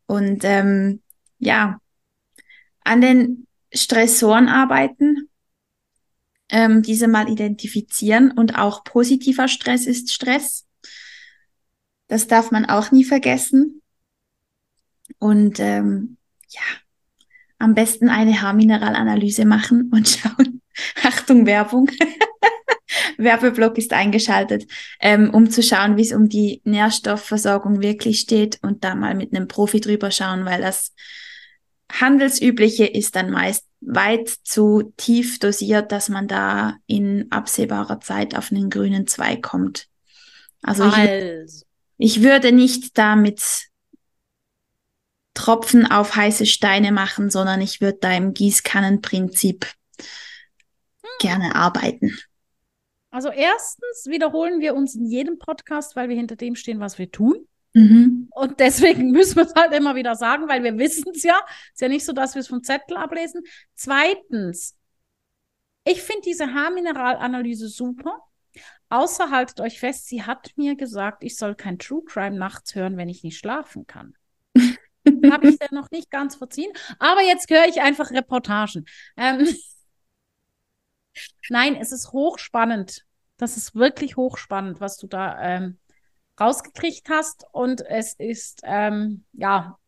Und 0.06 0.44
ähm, 0.44 1.02
ja, 1.38 1.80
an 2.84 3.00
den 3.00 3.45
Stressoren 3.76 4.48
arbeiten, 4.48 5.28
ähm, 6.48 6.82
diese 6.82 7.08
mal 7.08 7.28
identifizieren 7.28 8.30
und 8.30 8.58
auch 8.58 8.84
positiver 8.84 9.48
Stress 9.48 9.86
ist 9.86 10.12
Stress. 10.12 10.66
Das 12.08 12.26
darf 12.26 12.50
man 12.50 12.66
auch 12.66 12.92
nie 12.92 13.04
vergessen. 13.04 13.82
Und 15.18 15.58
ähm, 15.60 16.16
ja, 16.48 16.62
am 17.58 17.74
besten 17.74 18.08
eine 18.08 18.42
Haarmineralanalyse 18.42 19.44
machen 19.44 19.90
und 19.92 20.08
schauen. 20.08 20.62
Achtung, 21.02 21.46
Werbung. 21.46 21.90
Werbeblock 23.18 23.78
ist 23.78 23.92
eingeschaltet, 23.92 24.66
ähm, 25.00 25.30
um 25.30 25.50
zu 25.50 25.62
schauen, 25.62 25.96
wie 25.96 26.02
es 26.02 26.12
um 26.12 26.28
die 26.28 26.60
Nährstoffversorgung 26.64 27.80
wirklich 27.80 28.20
steht 28.20 28.58
und 28.62 28.84
da 28.84 28.94
mal 28.94 29.14
mit 29.14 29.34
einem 29.34 29.48
Profi 29.48 29.80
drüber 29.80 30.10
schauen, 30.10 30.44
weil 30.44 30.60
das 30.60 30.92
Handelsübliche 31.92 32.86
ist 32.86 33.16
dann 33.16 33.30
meist 33.30 33.64
weit 33.80 34.28
zu 34.28 34.92
tief 34.96 35.38
dosiert, 35.38 35.92
dass 35.92 36.08
man 36.08 36.28
da 36.28 36.76
in 36.86 37.30
absehbarer 37.30 38.00
Zeit 38.00 38.36
auf 38.36 38.50
einen 38.50 38.70
grünen 38.70 39.06
Zweig 39.06 39.42
kommt. 39.42 39.88
Also 40.62 40.86
ich, 40.86 40.94
Also, 40.96 41.64
ich 41.98 42.22
würde 42.22 42.52
nicht 42.52 42.98
damit 42.98 43.66
Tropfen 45.34 45.86
auf 45.86 46.16
heiße 46.16 46.46
Steine 46.46 46.92
machen, 46.92 47.30
sondern 47.30 47.60
ich 47.60 47.80
würde 47.80 47.98
da 48.00 48.12
im 48.12 48.34
Gießkannenprinzip 48.34 49.66
gerne 51.20 51.54
arbeiten. 51.54 52.16
also 53.10 53.30
erstens 53.30 54.06
wiederholen 54.06 54.60
wir 54.60 54.74
uns 54.74 54.94
in 54.94 55.06
jedem 55.06 55.38
Podcast, 55.38 55.94
weil 55.94 56.08
wir 56.08 56.16
hinter 56.16 56.36
dem 56.36 56.56
stehen, 56.56 56.80
was 56.80 56.98
wir 56.98 57.10
tun. 57.10 57.46
Mhm. 57.76 58.28
Und 58.30 58.58
deswegen 58.58 59.10
müssen 59.10 59.36
wir 59.36 59.44
es 59.44 59.54
halt 59.54 59.74
immer 59.74 59.94
wieder 59.94 60.14
sagen, 60.14 60.48
weil 60.48 60.64
wir 60.64 60.78
wissen 60.78 61.12
es 61.14 61.22
ja. 61.22 61.38
Ist 61.72 61.82
ja 61.82 61.88
nicht 61.88 62.06
so, 62.06 62.14
dass 62.14 62.34
wir 62.34 62.40
es 62.40 62.48
vom 62.48 62.62
Zettel 62.62 62.96
ablesen. 62.96 63.42
Zweitens, 63.74 64.78
ich 65.84 66.00
finde 66.00 66.22
diese 66.22 66.54
Haarmineralanalyse 66.54 67.68
super. 67.68 68.22
Außer 68.88 69.30
haltet 69.30 69.60
euch 69.60 69.78
fest, 69.78 70.06
sie 70.06 70.22
hat 70.22 70.52
mir 70.56 70.74
gesagt, 70.74 71.22
ich 71.22 71.36
soll 71.36 71.54
kein 71.54 71.78
True 71.78 72.02
Crime 72.02 72.38
nachts 72.38 72.74
hören, 72.74 72.96
wenn 72.96 73.10
ich 73.10 73.22
nicht 73.22 73.36
schlafen 73.36 73.86
kann. 73.86 74.14
Habe 75.30 75.50
ich 75.50 75.58
denn 75.58 75.68
noch 75.72 75.90
nicht 75.90 76.10
ganz 76.10 76.36
verziehen. 76.36 76.72
Aber 76.98 77.20
jetzt 77.20 77.50
höre 77.50 77.68
ich 77.68 77.82
einfach 77.82 78.10
Reportagen. 78.10 78.86
Ähm, 79.18 79.46
Nein, 81.50 81.76
es 81.76 81.92
ist 81.92 82.12
hochspannend. 82.12 83.04
Das 83.36 83.58
ist 83.58 83.74
wirklich 83.74 84.16
hochspannend, 84.16 84.80
was 84.80 84.96
du 84.96 85.08
da 85.08 85.38
ähm, 85.42 85.78
rausgekriegt 86.40 87.08
hast. 87.08 87.44
Und 87.52 87.80
es 87.80 88.14
ist, 88.14 88.60
ähm, 88.64 89.24
ja, 89.32 89.78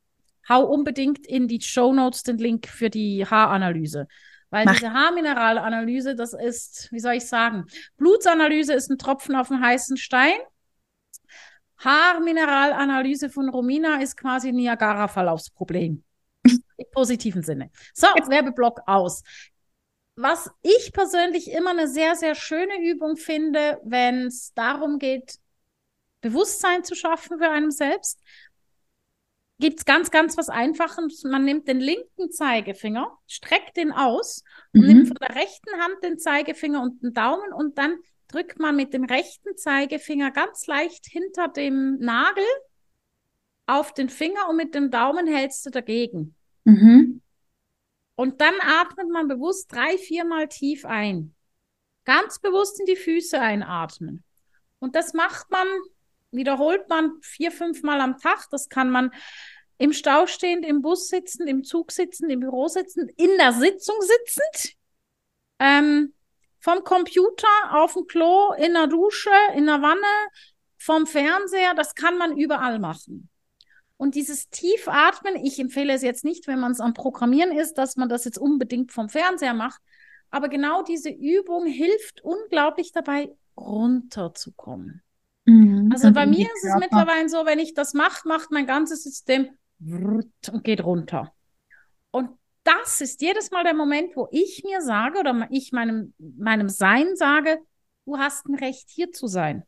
hau 0.49 0.65
unbedingt 0.65 1.27
in 1.27 1.49
die 1.49 1.61
Show 1.61 1.93
Notes 1.93 2.23
den 2.23 2.39
Link 2.39 2.67
für 2.69 2.91
die 2.91 3.27
Haaranalyse. 3.27 4.07
Weil 4.51 4.65
Mach. 4.65 4.75
diese 4.75 4.93
Haarmineralanalyse, 4.93 6.15
das 6.15 6.33
ist, 6.33 6.91
wie 6.91 7.01
soll 7.01 7.15
ich 7.15 7.27
sagen, 7.27 7.67
Blutsanalyse 7.99 8.73
ist 8.73 8.91
ein 8.91 8.99
Tropfen 8.99 9.37
auf 9.37 9.49
dem 9.49 9.61
heißen 9.61 9.97
Stein. 9.99 10.39
Haarmineralanalyse 11.79 13.29
von 13.31 13.49
Romina 13.51 14.01
ist 14.01 14.17
quasi 14.17 14.53
Niagara-Verlaufsproblem. 14.53 16.03
Im 16.45 16.87
positiven 16.93 17.43
Sinne. 17.43 17.71
So, 17.93 18.07
Werbeblock 18.07 18.81
aus. 18.87 19.23
Was 20.17 20.51
ich 20.63 20.93
persönlich 20.93 21.53
immer 21.53 21.71
eine 21.71 21.87
sehr, 21.87 22.17
sehr 22.17 22.35
schöne 22.35 22.83
Übung 22.83 23.17
finde, 23.17 23.79
wenn 23.85 24.27
es 24.27 24.53
darum 24.55 24.99
geht, 24.99 25.39
Bewusstsein 26.21 26.85
zu 26.85 26.95
schaffen 26.95 27.39
für 27.39 27.49
einen 27.49 27.71
selbst, 27.71 28.21
gibt 29.61 29.79
es 29.81 29.85
ganz, 29.85 30.11
ganz 30.11 30.37
was 30.37 30.49
Einfaches. 30.49 31.25
Man 31.25 31.45
nimmt 31.45 31.67
den 31.69 31.81
linken 31.81 32.31
Zeigefinger, 32.31 33.19
streckt 33.27 33.77
den 33.77 33.93
aus 33.93 34.45
und 34.73 34.87
nimmt 34.87 35.05
Mhm. 35.05 35.07
von 35.07 35.17
der 35.17 35.35
rechten 35.35 35.81
Hand 35.81 36.03
den 36.03 36.19
Zeigefinger 36.19 36.83
und 36.83 37.03
den 37.03 37.13
Daumen 37.13 37.53
und 37.53 37.77
dann 37.79 37.99
drückt 38.29 38.59
man 38.59 38.77
mit 38.77 38.93
dem 38.93 39.05
rechten 39.05 39.57
Zeigefinger 39.57 40.31
ganz 40.31 40.67
leicht 40.67 41.07
hinter 41.07 41.49
dem 41.49 41.99
Nagel 41.99 42.45
auf 43.67 43.93
den 43.95 44.09
Finger 44.09 44.49
und 44.49 44.57
mit 44.57 44.75
dem 44.75 44.91
Daumen 44.91 45.27
hältst 45.27 45.67
du 45.67 45.71
dagegen. 45.71 46.35
Mhm. 46.65 47.23
Und 48.15 48.41
dann 48.41 48.55
atmet 48.61 49.09
man 49.11 49.29
bewusst 49.29 49.73
drei, 49.73 49.97
viermal 49.99 50.49
tief 50.49 50.85
ein. 50.85 51.35
Ganz 52.05 52.39
bewusst 52.39 52.81
in 52.81 52.87
die 52.87 52.97
Füße 52.97 53.41
einatmen. 53.41 54.25
Und 54.79 54.95
das 54.95 55.13
macht 55.15 55.51
man, 55.51 55.67
wiederholt 56.31 56.89
man 56.89 57.13
vier, 57.23 57.51
fünf 57.51 57.83
Mal 57.83 58.01
am 58.01 58.19
Tag. 58.19 58.49
Das 58.51 58.69
kann 58.69 58.91
man 58.91 59.13
im 59.79 59.93
Stau 59.93 60.27
stehend, 60.27 60.67
im 60.67 60.83
Bus 60.83 61.09
sitzen, 61.09 61.47
im 61.47 61.65
Zug 61.65 61.93
sitzen, 61.93 62.29
im 62.31 62.41
Büro 62.41 62.69
sitzen, 62.69 63.09
in 63.17 63.37
der 63.39 63.53
Sitzung 63.53 63.97
sitzend, 64.01 64.77
ähm, 65.61 66.15
vom 66.61 66.83
Computer, 66.83 67.47
auf 67.71 67.95
dem 67.95 68.07
Klo, 68.07 68.53
in 68.55 68.75
der 68.75 68.89
Dusche, 68.89 69.31
in 69.55 69.67
der 69.67 69.81
Wanne, 69.81 70.29
vom 70.77 71.07
Fernseher. 71.07 71.75
Das 71.75 71.95
kann 71.95 72.19
man 72.19 72.37
überall 72.37 72.79
machen. 72.81 73.29
Und 73.97 74.15
dieses 74.15 74.49
Tiefatmen, 74.49 75.37
ich 75.37 75.59
empfehle 75.59 75.93
es 75.93 76.03
jetzt 76.03 76.25
nicht, 76.25 76.47
wenn 76.47 76.61
man 76.61 76.73
es 76.73 76.81
am 76.81 76.95
Programmieren 76.95 77.57
ist, 77.57 77.75
dass 77.75 77.97
man 77.97 78.09
das 78.09 78.25
jetzt 78.25 78.39
unbedingt 78.39 78.93
vom 78.93 79.09
Fernseher 79.09 79.55
macht. 79.55 79.81
Aber 80.31 80.49
genau 80.49 80.83
diese 80.83 81.11
Übung 81.11 81.67
hilft 81.67 82.21
unglaublich 82.23 82.93
dabei, 82.93 83.35
runterzukommen. 83.57 85.03
Mhm. 85.49 85.91
Also 85.93 86.09
Und 86.09 86.15
bei 86.15 86.27
mir 86.27 86.47
ist 86.47 86.65
es 86.65 86.75
mittlerweile 86.79 87.29
so, 87.29 87.47
wenn 87.47 87.59
ich 87.59 87.73
das 87.73 87.95
mache, 87.95 88.29
macht 88.29 88.51
mein 88.51 88.67
ganzes 88.67 89.03
System 89.03 89.49
und 89.81 90.63
geht 90.63 90.85
runter. 90.85 91.33
Und 92.11 92.31
das 92.65 93.01
ist 93.01 93.23
jedes 93.23 93.51
Mal 93.51 93.65
der 93.65 93.73
Moment, 93.73 94.15
wo 94.15 94.29
ich 94.31 94.63
mir 94.65 94.83
sage 94.83 95.21
oder 95.21 95.49
ich 95.51 95.73
meinem, 95.73 96.13
meinem 96.19 96.69
Sein 96.69 97.17
sage, 97.17 97.61
du 98.05 98.19
hast 98.19 98.47
ein 98.47 98.57
Recht, 98.57 98.91
hier 98.91 99.11
zu 99.11 99.27
sein. 99.27 99.63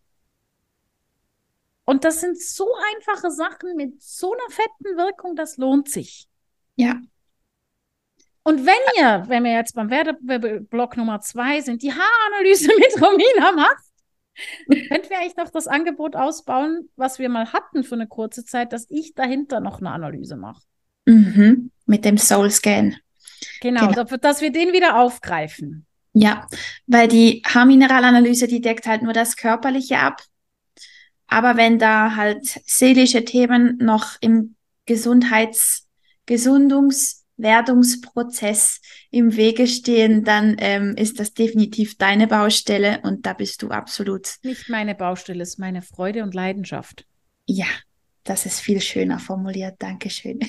Und 1.86 2.04
das 2.04 2.20
sind 2.20 2.38
so 2.38 2.68
einfache 2.94 3.30
Sachen 3.30 3.74
mit 3.74 4.02
so 4.02 4.34
einer 4.34 4.50
fetten 4.50 4.98
Wirkung, 4.98 5.34
das 5.34 5.56
lohnt 5.56 5.88
sich. 5.88 6.28
Ja. 6.76 7.00
Und 8.42 8.66
wenn 8.66 8.74
ihr, 8.98 9.24
wenn 9.28 9.44
wir 9.44 9.52
jetzt 9.52 9.74
beim 9.74 9.88
Werbeblock 9.88 10.98
Nummer 10.98 11.20
zwei 11.20 11.62
sind, 11.62 11.82
die 11.82 11.92
Haaranalyse 11.92 12.68
mit 12.78 13.00
Romina 13.00 13.52
macht, 13.52 13.89
könnten 14.66 15.10
wir 15.10 15.18
eigentlich 15.18 15.36
noch 15.36 15.50
das 15.50 15.66
Angebot 15.66 16.16
ausbauen, 16.16 16.88
was 16.96 17.18
wir 17.18 17.28
mal 17.28 17.52
hatten 17.52 17.84
für 17.84 17.94
eine 17.94 18.06
kurze 18.06 18.44
Zeit, 18.44 18.72
dass 18.72 18.86
ich 18.88 19.14
dahinter 19.14 19.60
noch 19.60 19.80
eine 19.80 19.90
Analyse 19.90 20.36
mache. 20.36 20.62
Mhm. 21.06 21.70
Mit 21.86 22.04
dem 22.04 22.18
Soul 22.18 22.50
Scan. 22.50 22.96
Genau, 23.60 23.88
genau. 23.88 24.04
dass 24.04 24.40
wir 24.40 24.52
den 24.52 24.72
wieder 24.72 24.98
aufgreifen. 24.98 25.86
Ja, 26.12 26.46
weil 26.86 27.08
die 27.08 27.42
Haarmineralanalyse, 27.46 28.48
die 28.48 28.60
deckt 28.60 28.86
halt 28.86 29.02
nur 29.02 29.12
das 29.12 29.36
Körperliche 29.36 29.98
ab. 29.98 30.22
Aber 31.26 31.56
wenn 31.56 31.78
da 31.78 32.16
halt 32.16 32.44
seelische 32.66 33.24
Themen 33.24 33.78
noch 33.78 34.16
im 34.20 34.56
Gesundheits-, 34.86 35.86
Gesundungswerdungsprozess 37.40 38.80
im 39.10 39.36
Wege 39.36 39.66
stehen, 39.66 40.24
dann 40.24 40.56
ähm, 40.58 40.94
ist 40.96 41.20
das 41.20 41.32
definitiv 41.32 41.96
deine 41.96 42.26
Baustelle 42.26 43.00
und 43.02 43.26
da 43.26 43.32
bist 43.32 43.62
du 43.62 43.68
absolut. 43.68 44.36
Nicht 44.42 44.68
meine 44.68 44.94
Baustelle, 44.94 45.42
ist 45.42 45.58
meine 45.58 45.82
Freude 45.82 46.22
und 46.22 46.34
Leidenschaft. 46.34 47.06
Ja, 47.46 47.66
das 48.24 48.46
ist 48.46 48.60
viel 48.60 48.80
schöner 48.80 49.18
formuliert. 49.18 49.76
Dankeschön. 49.78 50.40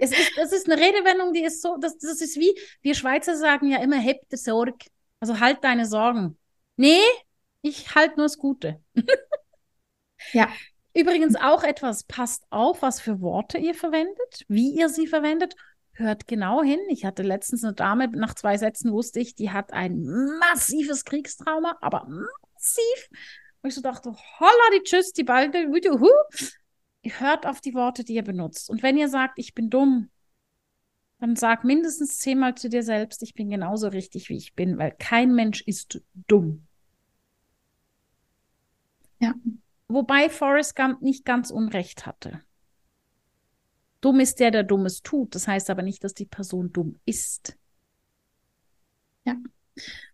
es 0.00 0.10
ist, 0.10 0.32
das 0.36 0.52
ist 0.52 0.70
eine 0.70 0.80
Redewendung, 0.80 1.32
die 1.32 1.44
ist 1.44 1.62
so, 1.62 1.76
das, 1.80 1.98
das 1.98 2.20
ist 2.20 2.38
wie, 2.38 2.54
wir 2.80 2.94
Schweizer 2.94 3.36
sagen 3.36 3.70
ja 3.70 3.82
immer, 3.82 4.00
heb 4.00 4.28
de 4.28 4.38
Sorge. 4.38 4.86
Also 5.20 5.38
halt 5.38 5.58
deine 5.62 5.86
Sorgen. 5.86 6.36
Nee, 6.76 7.00
ich 7.60 7.94
halt 7.94 8.16
nur 8.16 8.26
das 8.26 8.38
Gute. 8.38 8.80
ja. 10.32 10.48
Übrigens 10.94 11.36
auch 11.36 11.62
etwas, 11.62 12.04
passt 12.04 12.44
auf, 12.50 12.82
was 12.82 13.00
für 13.00 13.22
Worte 13.22 13.56
ihr 13.56 13.74
verwendet, 13.74 14.44
wie 14.48 14.74
ihr 14.74 14.90
sie 14.90 15.06
verwendet. 15.06 15.54
Hört 15.94 16.26
genau 16.26 16.62
hin. 16.62 16.80
Ich 16.88 17.04
hatte 17.04 17.22
letztens 17.22 17.64
eine 17.64 17.74
Dame, 17.74 18.08
nach 18.08 18.34
zwei 18.34 18.56
Sätzen 18.56 18.92
wusste 18.92 19.20
ich, 19.20 19.34
die 19.34 19.50
hat 19.50 19.72
ein 19.72 20.02
massives 20.40 21.04
Kriegstrauma, 21.04 21.76
aber 21.80 22.06
massiv. 22.08 23.08
Und 23.60 23.68
ich 23.68 23.74
so 23.74 23.82
dachte, 23.82 24.10
holla 24.10 24.70
die 24.74 24.82
Tschüss, 24.82 25.12
die 25.12 25.24
Balde, 25.24 25.68
hört 27.04 27.46
auf 27.46 27.60
die 27.60 27.74
Worte, 27.74 28.04
die 28.04 28.14
ihr 28.14 28.24
benutzt. 28.24 28.70
Und 28.70 28.82
wenn 28.82 28.96
ihr 28.96 29.08
sagt, 29.08 29.38
ich 29.38 29.54
bin 29.54 29.70
dumm, 29.70 30.10
dann 31.18 31.36
sag 31.36 31.62
mindestens 31.62 32.18
zehnmal 32.18 32.54
zu 32.56 32.68
dir 32.68 32.82
selbst, 32.82 33.22
ich 33.22 33.34
bin 33.34 33.50
genauso 33.50 33.88
richtig, 33.88 34.28
wie 34.28 34.36
ich 34.36 34.54
bin, 34.54 34.78
weil 34.78 34.92
kein 34.98 35.34
Mensch 35.34 35.62
ist 35.62 36.02
dumm. 36.26 36.66
Ja. 39.20 39.34
Wobei 39.86 40.28
Forrest 40.30 40.74
Gump 40.74 41.02
nicht 41.02 41.24
ganz 41.24 41.50
Unrecht 41.50 42.06
hatte. 42.06 42.40
Dumm 44.02 44.20
ist 44.20 44.40
der, 44.40 44.50
der 44.50 44.64
Dummes 44.64 45.00
tut. 45.02 45.34
Das 45.34 45.48
heißt 45.48 45.70
aber 45.70 45.82
nicht, 45.82 46.04
dass 46.04 46.12
die 46.12 46.26
Person 46.26 46.72
dumm 46.72 46.98
ist. 47.06 47.56
Ja. 49.24 49.36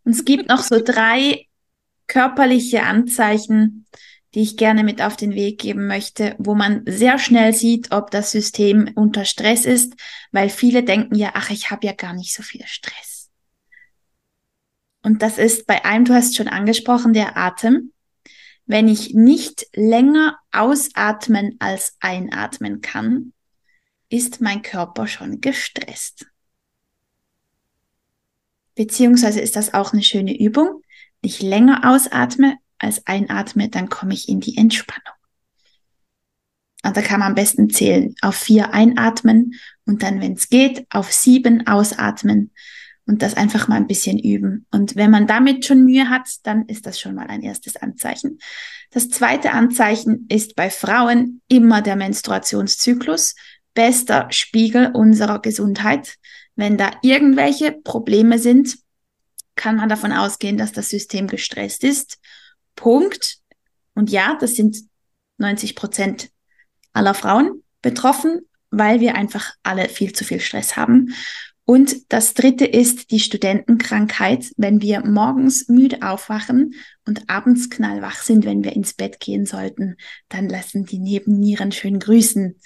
Und 0.04 0.12
es 0.12 0.24
gibt 0.24 0.48
noch 0.48 0.62
so 0.62 0.80
drei 0.84 1.46
körperliche 2.06 2.84
Anzeichen, 2.84 3.86
die 4.34 4.42
ich 4.42 4.56
gerne 4.58 4.84
mit 4.84 5.00
auf 5.00 5.16
den 5.16 5.34
Weg 5.34 5.58
geben 5.58 5.86
möchte, 5.86 6.36
wo 6.38 6.54
man 6.54 6.82
sehr 6.86 7.18
schnell 7.18 7.54
sieht, 7.54 7.90
ob 7.90 8.10
das 8.10 8.30
System 8.30 8.92
unter 8.94 9.24
Stress 9.24 9.64
ist, 9.64 9.94
weil 10.32 10.50
viele 10.50 10.84
denken 10.84 11.14
ja, 11.14 11.30
ach, 11.34 11.50
ich 11.50 11.70
habe 11.70 11.86
ja 11.86 11.94
gar 11.94 12.12
nicht 12.12 12.34
so 12.34 12.42
viel 12.42 12.66
Stress. 12.66 13.30
Und 15.02 15.22
das 15.22 15.38
ist 15.38 15.66
bei 15.66 15.86
einem, 15.86 16.04
du 16.04 16.12
hast 16.12 16.36
schon 16.36 16.48
angesprochen, 16.48 17.14
der 17.14 17.38
Atem. 17.38 17.92
Wenn 18.66 18.86
ich 18.86 19.14
nicht 19.14 19.66
länger 19.74 20.38
ausatmen 20.52 21.56
als 21.58 21.96
einatmen 22.00 22.82
kann, 22.82 23.32
ist 24.08 24.40
mein 24.40 24.62
Körper 24.62 25.06
schon 25.06 25.40
gestresst. 25.40 26.26
Beziehungsweise 28.74 29.40
ist 29.40 29.56
das 29.56 29.74
auch 29.74 29.92
eine 29.92 30.02
schöne 30.02 30.38
Übung. 30.38 30.82
Ich 31.20 31.42
länger 31.42 31.90
ausatme, 31.90 32.56
als 32.78 33.06
einatme, 33.06 33.68
dann 33.68 33.88
komme 33.88 34.14
ich 34.14 34.28
in 34.28 34.40
die 34.40 34.56
Entspannung. 34.56 35.14
Und 36.84 36.96
da 36.96 37.02
kann 37.02 37.20
man 37.20 37.30
am 37.30 37.34
besten 37.34 37.70
zählen. 37.70 38.14
Auf 38.22 38.36
vier 38.36 38.72
einatmen 38.72 39.54
und 39.84 40.02
dann, 40.02 40.20
wenn 40.20 40.34
es 40.34 40.48
geht, 40.48 40.86
auf 40.90 41.12
sieben 41.12 41.66
ausatmen 41.66 42.52
und 43.04 43.22
das 43.22 43.34
einfach 43.34 43.66
mal 43.68 43.76
ein 43.76 43.88
bisschen 43.88 44.18
üben. 44.18 44.66
Und 44.70 44.94
wenn 44.94 45.10
man 45.10 45.26
damit 45.26 45.64
schon 45.64 45.84
Mühe 45.84 46.08
hat, 46.08 46.28
dann 46.44 46.66
ist 46.66 46.86
das 46.86 47.00
schon 47.00 47.14
mal 47.14 47.26
ein 47.26 47.42
erstes 47.42 47.76
Anzeichen. 47.76 48.38
Das 48.90 49.08
zweite 49.08 49.52
Anzeichen 49.52 50.26
ist 50.28 50.54
bei 50.54 50.70
Frauen 50.70 51.40
immer 51.48 51.82
der 51.82 51.96
Menstruationszyklus, 51.96 53.34
bester 53.78 54.26
Spiegel 54.32 54.90
unserer 54.92 55.40
Gesundheit. 55.40 56.16
Wenn 56.56 56.76
da 56.76 56.90
irgendwelche 57.02 57.70
Probleme 57.70 58.40
sind, 58.40 58.76
kann 59.54 59.76
man 59.76 59.88
davon 59.88 60.10
ausgehen, 60.10 60.58
dass 60.58 60.72
das 60.72 60.90
System 60.90 61.28
gestresst 61.28 61.84
ist 61.84 62.18
Punkt. 62.74 63.36
Und 63.94 64.10
ja, 64.10 64.36
das 64.40 64.56
sind 64.56 64.78
90 65.36 65.76
Prozent 65.76 66.30
aller 66.92 67.14
Frauen 67.14 67.62
betroffen, 67.80 68.40
weil 68.72 68.98
wir 68.98 69.14
einfach 69.14 69.54
alle 69.62 69.88
viel 69.88 70.12
zu 70.12 70.24
viel 70.24 70.40
Stress 70.40 70.76
haben. 70.76 71.14
Und 71.64 72.12
das 72.12 72.34
dritte 72.34 72.64
ist 72.64 73.12
die 73.12 73.20
Studentenkrankheit. 73.20 74.50
Wenn 74.56 74.82
wir 74.82 75.06
morgens 75.06 75.68
müde 75.68 76.02
aufwachen 76.02 76.74
und 77.06 77.30
abends 77.30 77.70
knallwach 77.70 78.22
sind, 78.22 78.44
wenn 78.44 78.64
wir 78.64 78.72
ins 78.72 78.94
Bett 78.94 79.20
gehen 79.20 79.46
sollten, 79.46 79.96
dann 80.28 80.48
lassen 80.48 80.84
die 80.84 80.98
Nebennieren 80.98 81.70
schön 81.70 82.00
grüßen. 82.00 82.58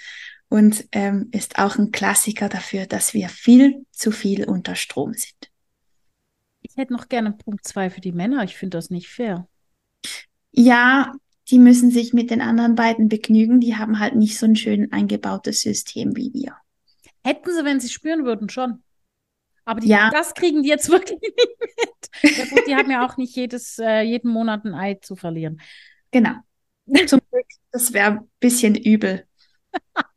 Und 0.52 0.86
ähm, 0.92 1.30
ist 1.32 1.58
auch 1.58 1.78
ein 1.78 1.92
Klassiker 1.92 2.50
dafür, 2.50 2.84
dass 2.84 3.14
wir 3.14 3.30
viel 3.30 3.86
zu 3.90 4.10
viel 4.10 4.44
unter 4.44 4.74
Strom 4.74 5.14
sind. 5.14 5.50
Ich 6.60 6.76
hätte 6.76 6.92
noch 6.92 7.08
gerne 7.08 7.32
Punkt 7.32 7.66
zwei 7.66 7.88
für 7.88 8.02
die 8.02 8.12
Männer. 8.12 8.44
Ich 8.44 8.54
finde 8.58 8.76
das 8.76 8.90
nicht 8.90 9.08
fair. 9.08 9.48
Ja, 10.50 11.14
die 11.48 11.58
müssen 11.58 11.90
sich 11.90 12.12
mit 12.12 12.30
den 12.30 12.42
anderen 12.42 12.74
beiden 12.74 13.08
begnügen. 13.08 13.60
Die 13.60 13.76
haben 13.76 13.98
halt 13.98 14.14
nicht 14.14 14.38
so 14.38 14.44
ein 14.44 14.54
schön 14.54 14.92
eingebautes 14.92 15.62
System 15.62 16.16
wie 16.16 16.34
wir. 16.34 16.54
Hätten 17.24 17.50
sie, 17.50 17.64
wenn 17.64 17.80
sie 17.80 17.88
spüren 17.88 18.26
würden, 18.26 18.50
schon. 18.50 18.82
Aber 19.64 19.80
die, 19.80 19.88
ja. 19.88 20.10
das 20.10 20.34
kriegen 20.34 20.62
die 20.62 20.68
jetzt 20.68 20.88
wirklich 20.90 21.18
nicht 21.18 21.38
mit. 21.38 22.36
Ja 22.36 22.44
gut, 22.44 22.66
die 22.66 22.76
haben 22.76 22.90
ja 22.90 23.06
auch 23.06 23.16
nicht 23.16 23.34
jedes, 23.34 23.78
äh, 23.78 24.02
jeden 24.02 24.30
Monat 24.30 24.66
ein 24.66 24.74
Ei 24.74 24.98
zu 25.00 25.16
verlieren. 25.16 25.62
Genau. 26.10 26.34
Zum 27.06 27.20
Glück, 27.30 27.46
das 27.70 27.94
wäre 27.94 28.10
ein 28.10 28.30
bisschen 28.38 28.74
übel. 28.74 29.26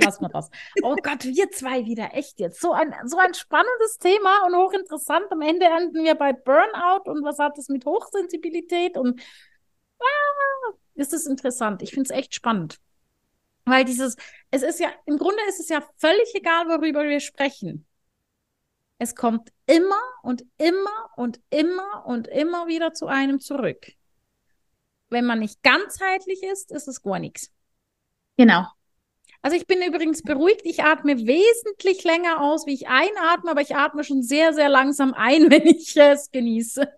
Lass 0.00 0.20
mal 0.20 0.28
das. 0.28 0.50
Oh 0.82 0.96
Gott, 0.96 1.24
wir 1.24 1.50
zwei 1.50 1.84
wieder, 1.84 2.14
echt 2.14 2.40
jetzt. 2.40 2.60
So 2.60 2.72
ein, 2.72 2.94
so 3.04 3.16
ein 3.16 3.32
spannendes 3.32 3.98
Thema 3.98 4.44
und 4.46 4.56
hochinteressant. 4.56 5.30
Am 5.30 5.40
Ende 5.40 5.66
enden 5.66 6.02
wir 6.02 6.14
bei 6.14 6.32
Burnout 6.32 7.10
und 7.10 7.24
was 7.24 7.38
hat 7.38 7.56
das 7.56 7.68
mit 7.68 7.84
Hochsensibilität 7.84 8.96
und 8.96 9.20
ah, 10.00 10.72
ist 10.94 11.12
es 11.12 11.26
interessant. 11.26 11.82
Ich 11.82 11.90
finde 11.90 12.12
es 12.12 12.16
echt 12.16 12.34
spannend. 12.34 12.80
Weil 13.64 13.84
dieses, 13.84 14.16
es 14.50 14.62
ist 14.62 14.80
ja, 14.80 14.90
im 15.06 15.16
Grunde 15.16 15.40
ist 15.48 15.60
es 15.60 15.68
ja 15.68 15.82
völlig 15.96 16.34
egal, 16.34 16.66
worüber 16.68 17.04
wir 17.04 17.20
sprechen. 17.20 17.86
Es 18.98 19.14
kommt 19.14 19.52
immer 19.66 20.00
und 20.22 20.44
immer 20.58 21.10
und 21.16 21.40
immer 21.50 22.04
und 22.06 22.28
immer 22.28 22.66
wieder 22.66 22.92
zu 22.92 23.06
einem 23.06 23.40
zurück. 23.40 23.92
Wenn 25.08 25.24
man 25.24 25.38
nicht 25.38 25.62
ganzheitlich 25.62 26.42
ist, 26.42 26.70
ist 26.72 26.88
es 26.88 27.02
gar 27.02 27.18
nichts. 27.18 27.50
Genau. 28.36 28.66
Also 29.44 29.58
ich 29.58 29.66
bin 29.66 29.82
übrigens 29.82 30.22
beruhigt. 30.22 30.62
Ich 30.64 30.84
atme 30.84 31.18
wesentlich 31.18 32.02
länger 32.02 32.40
aus, 32.40 32.64
wie 32.66 32.72
ich 32.72 32.88
einatme, 32.88 33.50
aber 33.50 33.60
ich 33.60 33.76
atme 33.76 34.02
schon 34.02 34.22
sehr, 34.22 34.54
sehr 34.54 34.70
langsam 34.70 35.12
ein, 35.12 35.42
wenn 35.50 35.66
ich 35.66 35.94
es 35.94 36.30
genieße. 36.30 36.90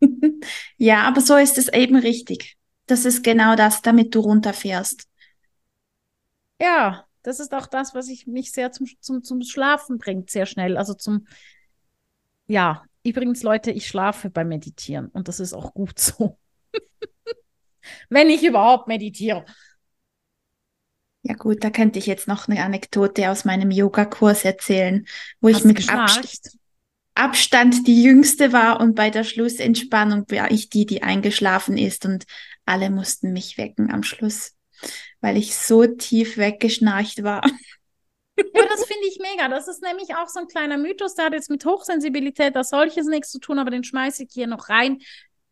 ja, 0.78 1.02
aber 1.02 1.20
so 1.20 1.36
ist 1.36 1.58
es 1.58 1.68
eben 1.68 1.94
richtig. 1.94 2.56
Das 2.86 3.04
ist 3.04 3.22
genau 3.22 3.54
das, 3.54 3.82
damit 3.82 4.16
du 4.16 4.18
runterfährst. 4.18 5.08
Ja, 6.60 7.06
das 7.22 7.38
ist 7.38 7.54
auch 7.54 7.68
das, 7.68 7.94
was 7.94 8.08
ich 8.08 8.26
mich 8.26 8.50
sehr 8.50 8.72
zum, 8.72 8.88
zum, 8.98 9.22
zum 9.22 9.42
Schlafen 9.42 9.98
bringt, 9.98 10.28
sehr 10.28 10.46
schnell. 10.46 10.76
Also 10.76 10.92
zum, 10.92 11.28
ja, 12.48 12.82
übrigens, 13.04 13.44
Leute, 13.44 13.70
ich 13.70 13.86
schlafe 13.86 14.28
beim 14.28 14.48
Meditieren 14.48 15.06
und 15.10 15.28
das 15.28 15.38
ist 15.38 15.52
auch 15.52 15.72
gut 15.72 16.00
so. 16.00 16.36
Wenn 18.10 18.28
ich 18.28 18.42
überhaupt 18.42 18.88
meditiere. 18.88 19.44
Ja 21.22 21.34
gut, 21.34 21.62
da 21.62 21.70
könnte 21.70 21.98
ich 21.98 22.06
jetzt 22.06 22.26
noch 22.26 22.48
eine 22.48 22.64
Anekdote 22.64 23.30
aus 23.30 23.44
meinem 23.44 23.70
Yoga-Kurs 23.70 24.44
erzählen, 24.44 25.06
wo 25.40 25.48
Hast 25.48 25.60
ich 25.60 25.64
mit 25.64 25.88
Abstand, 25.88 26.40
Abstand 27.14 27.86
die 27.86 28.02
Jüngste 28.02 28.52
war 28.52 28.80
und 28.80 28.94
bei 28.94 29.10
der 29.10 29.22
Schlussentspannung 29.22 30.24
war 30.30 30.50
ich 30.50 30.68
die, 30.68 30.84
die 30.84 31.02
eingeschlafen 31.02 31.78
ist 31.78 32.06
und 32.06 32.24
alle 32.66 32.90
mussten 32.90 33.32
mich 33.32 33.56
wecken 33.56 33.92
am 33.92 34.02
Schluss, 34.02 34.54
weil 35.20 35.36
ich 35.36 35.54
so 35.54 35.86
tief 35.86 36.38
weggeschnarcht 36.38 37.22
war. 37.22 37.42
Ja, 38.54 38.64
das 38.68 38.84
finde 38.84 39.06
ich 39.08 39.18
mega. 39.20 39.48
Das 39.48 39.68
ist 39.68 39.82
nämlich 39.82 40.14
auch 40.16 40.28
so 40.28 40.40
ein 40.40 40.48
kleiner 40.48 40.76
Mythos, 40.76 41.14
der 41.14 41.26
hat 41.26 41.32
jetzt 41.34 41.50
mit 41.50 41.64
Hochsensibilität 41.64 42.56
als 42.56 42.70
solches 42.70 43.06
nichts 43.06 43.30
zu 43.30 43.38
tun, 43.38 43.58
aber 43.58 43.70
den 43.70 43.84
schmeiße 43.84 44.24
ich 44.24 44.30
hier 44.32 44.46
noch 44.46 44.68
rein. 44.68 44.98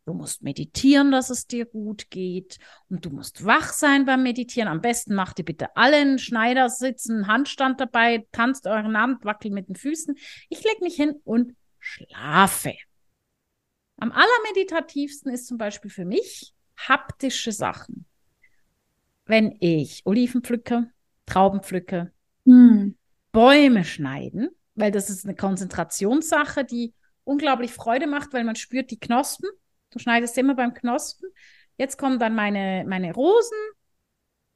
Du 0.05 0.13
musst 0.13 0.41
meditieren, 0.41 1.11
dass 1.11 1.29
es 1.29 1.45
dir 1.45 1.65
gut 1.65 2.09
geht. 2.09 2.57
Und 2.89 3.05
du 3.05 3.11
musst 3.11 3.45
wach 3.45 3.71
sein 3.71 4.05
beim 4.05 4.23
Meditieren. 4.23 4.67
Am 4.67 4.81
besten 4.81 5.13
macht 5.13 5.39
ihr 5.39 5.45
bitte 5.45 5.75
alle 5.75 5.97
einen 5.97 6.17
Schneidersitz, 6.17 7.09
einen 7.09 7.27
Handstand 7.27 7.79
dabei, 7.79 8.25
tanzt 8.31 8.65
euren 8.65 8.97
Hand, 8.97 9.23
wackelt 9.25 9.53
mit 9.53 9.67
den 9.67 9.75
Füßen. 9.75 10.15
Ich 10.49 10.63
lege 10.63 10.83
mich 10.83 10.95
hin 10.95 11.19
und 11.23 11.55
schlafe. 11.79 12.73
Am 13.97 14.11
allermeditativsten 14.11 15.31
ist 15.31 15.45
zum 15.45 15.59
Beispiel 15.59 15.91
für 15.91 16.05
mich 16.05 16.53
haptische 16.75 17.51
Sachen. 17.51 18.05
Wenn 19.25 19.55
ich 19.59 20.01
Oliven 20.05 20.41
pflücke, 20.41 20.89
Trauben 21.27 21.61
pflücke, 21.61 22.11
hm. 22.45 22.97
Bäume 23.31 23.85
schneiden, 23.85 24.49
weil 24.73 24.91
das 24.91 25.11
ist 25.11 25.25
eine 25.25 25.35
Konzentrationssache, 25.35 26.65
die 26.65 26.93
unglaublich 27.23 27.71
Freude 27.71 28.07
macht, 28.07 28.33
weil 28.33 28.43
man 28.43 28.55
spürt 28.55 28.89
die 28.89 28.99
Knospen. 28.99 29.49
Du 29.91 29.99
schneidest 29.99 30.37
immer 30.37 30.55
beim 30.55 30.73
Knospen. 30.73 31.29
Jetzt 31.77 31.97
kommen 31.97 32.19
dann 32.19 32.35
meine, 32.35 32.85
meine 32.87 33.13
Rosen 33.13 33.57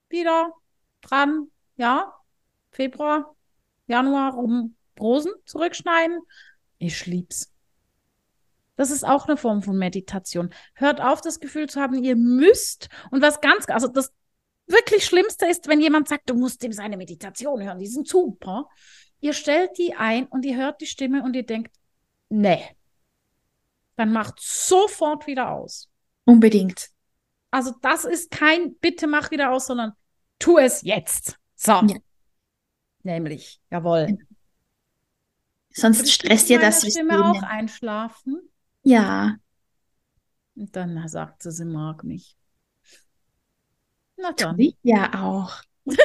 wieder 0.09 0.53
dran. 1.01 1.47
Ja, 1.77 2.13
Februar, 2.71 3.35
Januar 3.87 4.37
um 4.37 4.75
Rosen 4.99 5.31
zurückschneiden. 5.45 6.19
Ich 6.77 7.05
lieb's. 7.05 7.51
Das 8.75 8.91
ist 8.91 9.05
auch 9.05 9.27
eine 9.27 9.37
Form 9.37 9.61
von 9.61 9.77
Meditation. 9.77 10.49
Hört 10.73 10.99
auf, 10.99 11.21
das 11.21 11.39
Gefühl 11.39 11.67
zu 11.67 11.79
haben, 11.79 12.03
ihr 12.03 12.15
müsst. 12.15 12.89
Und 13.11 13.21
was 13.21 13.39
ganz, 13.39 13.69
also 13.69 13.87
das 13.87 14.13
wirklich 14.67 15.05
Schlimmste 15.05 15.45
ist, 15.45 15.67
wenn 15.67 15.79
jemand 15.79 16.07
sagt, 16.07 16.29
du 16.29 16.33
musst 16.33 16.63
ihm 16.63 16.73
seine 16.73 16.97
Meditation 16.97 17.63
hören, 17.63 17.79
die 17.79 17.87
sind 17.87 18.07
super. 18.07 18.67
Ihr 19.21 19.33
stellt 19.33 19.77
die 19.77 19.95
ein 19.95 20.27
und 20.27 20.45
ihr 20.45 20.57
hört 20.57 20.81
die 20.81 20.87
Stimme 20.87 21.23
und 21.23 21.35
ihr 21.35 21.45
denkt, 21.45 21.73
nee. 22.29 22.74
Dann 23.95 24.11
macht 24.11 24.39
sofort 24.39 25.27
wieder 25.27 25.51
aus. 25.51 25.89
Unbedingt. 26.25 26.89
Also 27.51 27.73
das 27.81 28.05
ist 28.05 28.31
kein 28.31 28.75
Bitte 28.75 29.07
mach 29.07 29.31
wieder 29.31 29.51
aus, 29.51 29.67
sondern 29.67 29.93
tu 30.39 30.57
es 30.57 30.81
jetzt. 30.81 31.37
So. 31.55 31.71
Ja. 31.71 31.97
Nämlich, 33.03 33.61
jawohl. 33.69 34.17
Sonst 35.69 36.11
stresst 36.11 36.49
dir 36.49 36.59
das 36.59 36.81
System. 36.81 37.07
Stimme 37.07 37.25
auch 37.29 37.43
einschlafen? 37.43 38.49
Ja. 38.83 39.35
Und 40.55 40.75
dann 40.75 41.07
sagt 41.07 41.43
sie, 41.43 41.51
sie 41.51 41.65
mag 41.65 42.03
mich. 42.03 42.37
Na 44.17 44.31
dann. 44.31 44.57
Ich 44.57 44.77
ja 44.83 45.23
auch. 45.23 45.61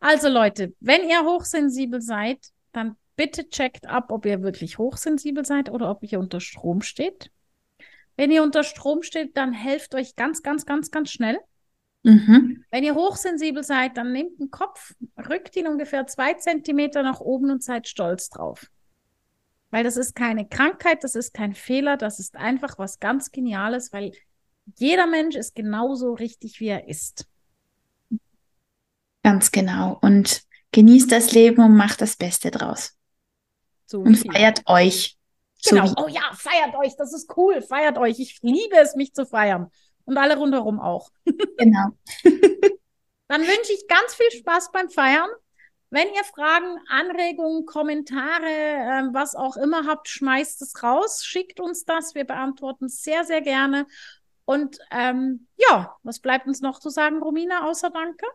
also 0.00 0.28
Leute, 0.28 0.74
wenn 0.80 1.08
ihr 1.08 1.22
hochsensibel 1.22 2.00
seid, 2.00 2.38
dann 2.72 2.96
bitte 3.16 3.48
checkt 3.48 3.86
ab, 3.86 4.10
ob 4.10 4.26
ihr 4.26 4.42
wirklich 4.42 4.78
hochsensibel 4.78 5.44
seid 5.44 5.70
oder 5.70 5.90
ob 5.90 6.02
ihr 6.02 6.18
unter 6.18 6.40
Strom 6.40 6.82
steht. 6.82 7.30
Wenn 8.16 8.30
ihr 8.30 8.42
unter 8.42 8.62
Strom 8.62 9.02
steht, 9.02 9.36
dann 9.36 9.52
helft 9.52 9.94
euch 9.94 10.16
ganz, 10.16 10.42
ganz, 10.42 10.66
ganz, 10.66 10.90
ganz 10.90 11.10
schnell. 11.10 11.38
Mhm. 12.04 12.64
Wenn 12.70 12.84
ihr 12.84 12.94
hochsensibel 12.94 13.64
seid, 13.64 13.96
dann 13.96 14.12
nehmt 14.12 14.38
den 14.38 14.50
Kopf, 14.50 14.94
rückt 15.28 15.56
ihn 15.56 15.66
ungefähr 15.66 16.06
zwei 16.06 16.34
Zentimeter 16.34 17.02
nach 17.02 17.20
oben 17.20 17.50
und 17.50 17.64
seid 17.64 17.88
stolz 17.88 18.28
drauf. 18.28 18.66
Weil 19.70 19.84
das 19.84 19.96
ist 19.96 20.14
keine 20.14 20.46
Krankheit, 20.46 21.02
das 21.02 21.14
ist 21.14 21.34
kein 21.34 21.54
Fehler, 21.54 21.96
das 21.96 22.20
ist 22.20 22.36
einfach 22.36 22.78
was 22.78 23.00
ganz 23.00 23.32
Geniales, 23.32 23.92
weil 23.92 24.12
jeder 24.76 25.06
Mensch 25.06 25.34
ist 25.34 25.54
genauso 25.54 26.12
richtig, 26.12 26.60
wie 26.60 26.68
er 26.68 26.88
ist. 26.88 27.26
Ganz 29.22 29.50
genau. 29.50 29.98
Und 30.02 30.42
genießt 30.72 31.10
das 31.10 31.32
Leben 31.32 31.62
und 31.64 31.76
macht 31.76 32.02
das 32.02 32.16
Beste 32.16 32.50
draus. 32.50 32.96
So 33.86 34.00
und 34.00 34.16
feiert 34.16 34.62
euch. 34.66 35.16
Genau. 35.64 35.86
So 35.86 35.94
oh 35.98 36.08
ja, 36.08 36.22
feiert 36.34 36.74
euch. 36.76 36.96
Das 36.96 37.12
ist 37.12 37.36
cool. 37.36 37.62
Feiert 37.62 37.98
euch. 37.98 38.18
Ich 38.20 38.40
liebe 38.42 38.76
es, 38.76 38.94
mich 38.96 39.14
zu 39.14 39.26
feiern. 39.26 39.70
Und 40.04 40.18
alle 40.18 40.36
rundherum 40.36 40.80
auch. 40.80 41.10
Genau. 41.56 41.90
Dann 43.28 43.40
wünsche 43.40 43.72
ich 43.72 43.86
ganz 43.86 44.14
viel 44.14 44.30
Spaß 44.38 44.70
beim 44.70 44.90
Feiern. 44.90 45.30
Wenn 45.90 46.08
ihr 46.08 46.24
Fragen, 46.24 46.78
Anregungen, 46.88 47.64
Kommentare, 47.64 48.44
äh, 48.44 49.08
was 49.12 49.34
auch 49.34 49.56
immer 49.56 49.86
habt, 49.86 50.08
schmeißt 50.08 50.60
es 50.62 50.82
raus, 50.82 51.24
schickt 51.24 51.60
uns 51.60 51.84
das. 51.84 52.14
Wir 52.14 52.24
beantworten 52.24 52.86
es 52.86 53.02
sehr, 53.02 53.24
sehr 53.24 53.40
gerne. 53.40 53.86
Und 54.44 54.78
ähm, 54.90 55.46
ja, 55.56 55.96
was 56.02 56.20
bleibt 56.20 56.46
uns 56.46 56.60
noch 56.60 56.80
zu 56.80 56.90
sagen, 56.90 57.22
Romina, 57.22 57.66
außer 57.68 57.90
Danke? 57.90 58.26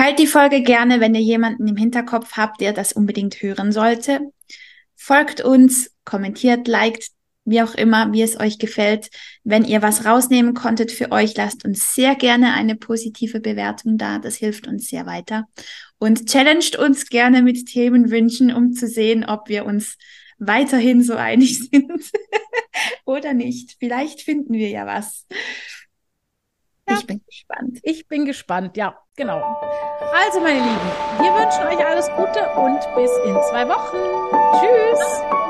Halt 0.00 0.18
die 0.18 0.26
Folge 0.26 0.62
gerne, 0.62 0.98
wenn 0.98 1.14
ihr 1.14 1.20
jemanden 1.20 1.68
im 1.68 1.76
Hinterkopf 1.76 2.32
habt, 2.38 2.62
der 2.62 2.72
das 2.72 2.94
unbedingt 2.94 3.42
hören 3.42 3.70
sollte. 3.70 4.32
Folgt 4.96 5.42
uns, 5.42 5.94
kommentiert, 6.06 6.66
liked, 6.66 7.10
wie 7.44 7.60
auch 7.60 7.74
immer, 7.74 8.10
wie 8.10 8.22
es 8.22 8.40
euch 8.40 8.58
gefällt. 8.58 9.10
Wenn 9.44 9.62
ihr 9.62 9.82
was 9.82 10.06
rausnehmen 10.06 10.54
konntet 10.54 10.90
für 10.90 11.12
euch, 11.12 11.36
lasst 11.36 11.66
uns 11.66 11.94
sehr 11.94 12.14
gerne 12.14 12.54
eine 12.54 12.76
positive 12.76 13.40
Bewertung 13.40 13.98
da. 13.98 14.18
Das 14.18 14.36
hilft 14.36 14.66
uns 14.66 14.88
sehr 14.88 15.04
weiter. 15.04 15.46
Und 15.98 16.30
challenged 16.30 16.76
uns 16.76 17.10
gerne 17.10 17.42
mit 17.42 17.66
Themenwünschen, 17.66 18.54
um 18.54 18.72
zu 18.72 18.88
sehen, 18.88 19.26
ob 19.26 19.50
wir 19.50 19.66
uns 19.66 19.98
weiterhin 20.38 21.02
so 21.02 21.12
einig 21.12 21.58
sind 21.70 22.10
oder 23.04 23.34
nicht. 23.34 23.76
Vielleicht 23.78 24.22
finden 24.22 24.54
wir 24.54 24.70
ja 24.70 24.86
was. 24.86 25.26
Ja. 26.88 26.96
Ich 26.98 27.06
bin 27.06 27.22
gespannt. 27.26 27.78
Ich 27.82 28.08
bin 28.08 28.24
gespannt, 28.24 28.76
ja, 28.76 28.98
genau. 29.16 29.42
Also, 30.12 30.40
meine 30.40 30.58
Lieben, 30.58 30.90
wir 31.18 31.32
wünschen 31.34 31.66
euch 31.66 31.86
alles 31.86 32.08
Gute 32.16 32.48
und 32.58 32.80
bis 32.96 33.10
in 33.26 33.34
zwei 33.48 33.68
Wochen. 33.68 33.96
Tschüss. 34.58 35.49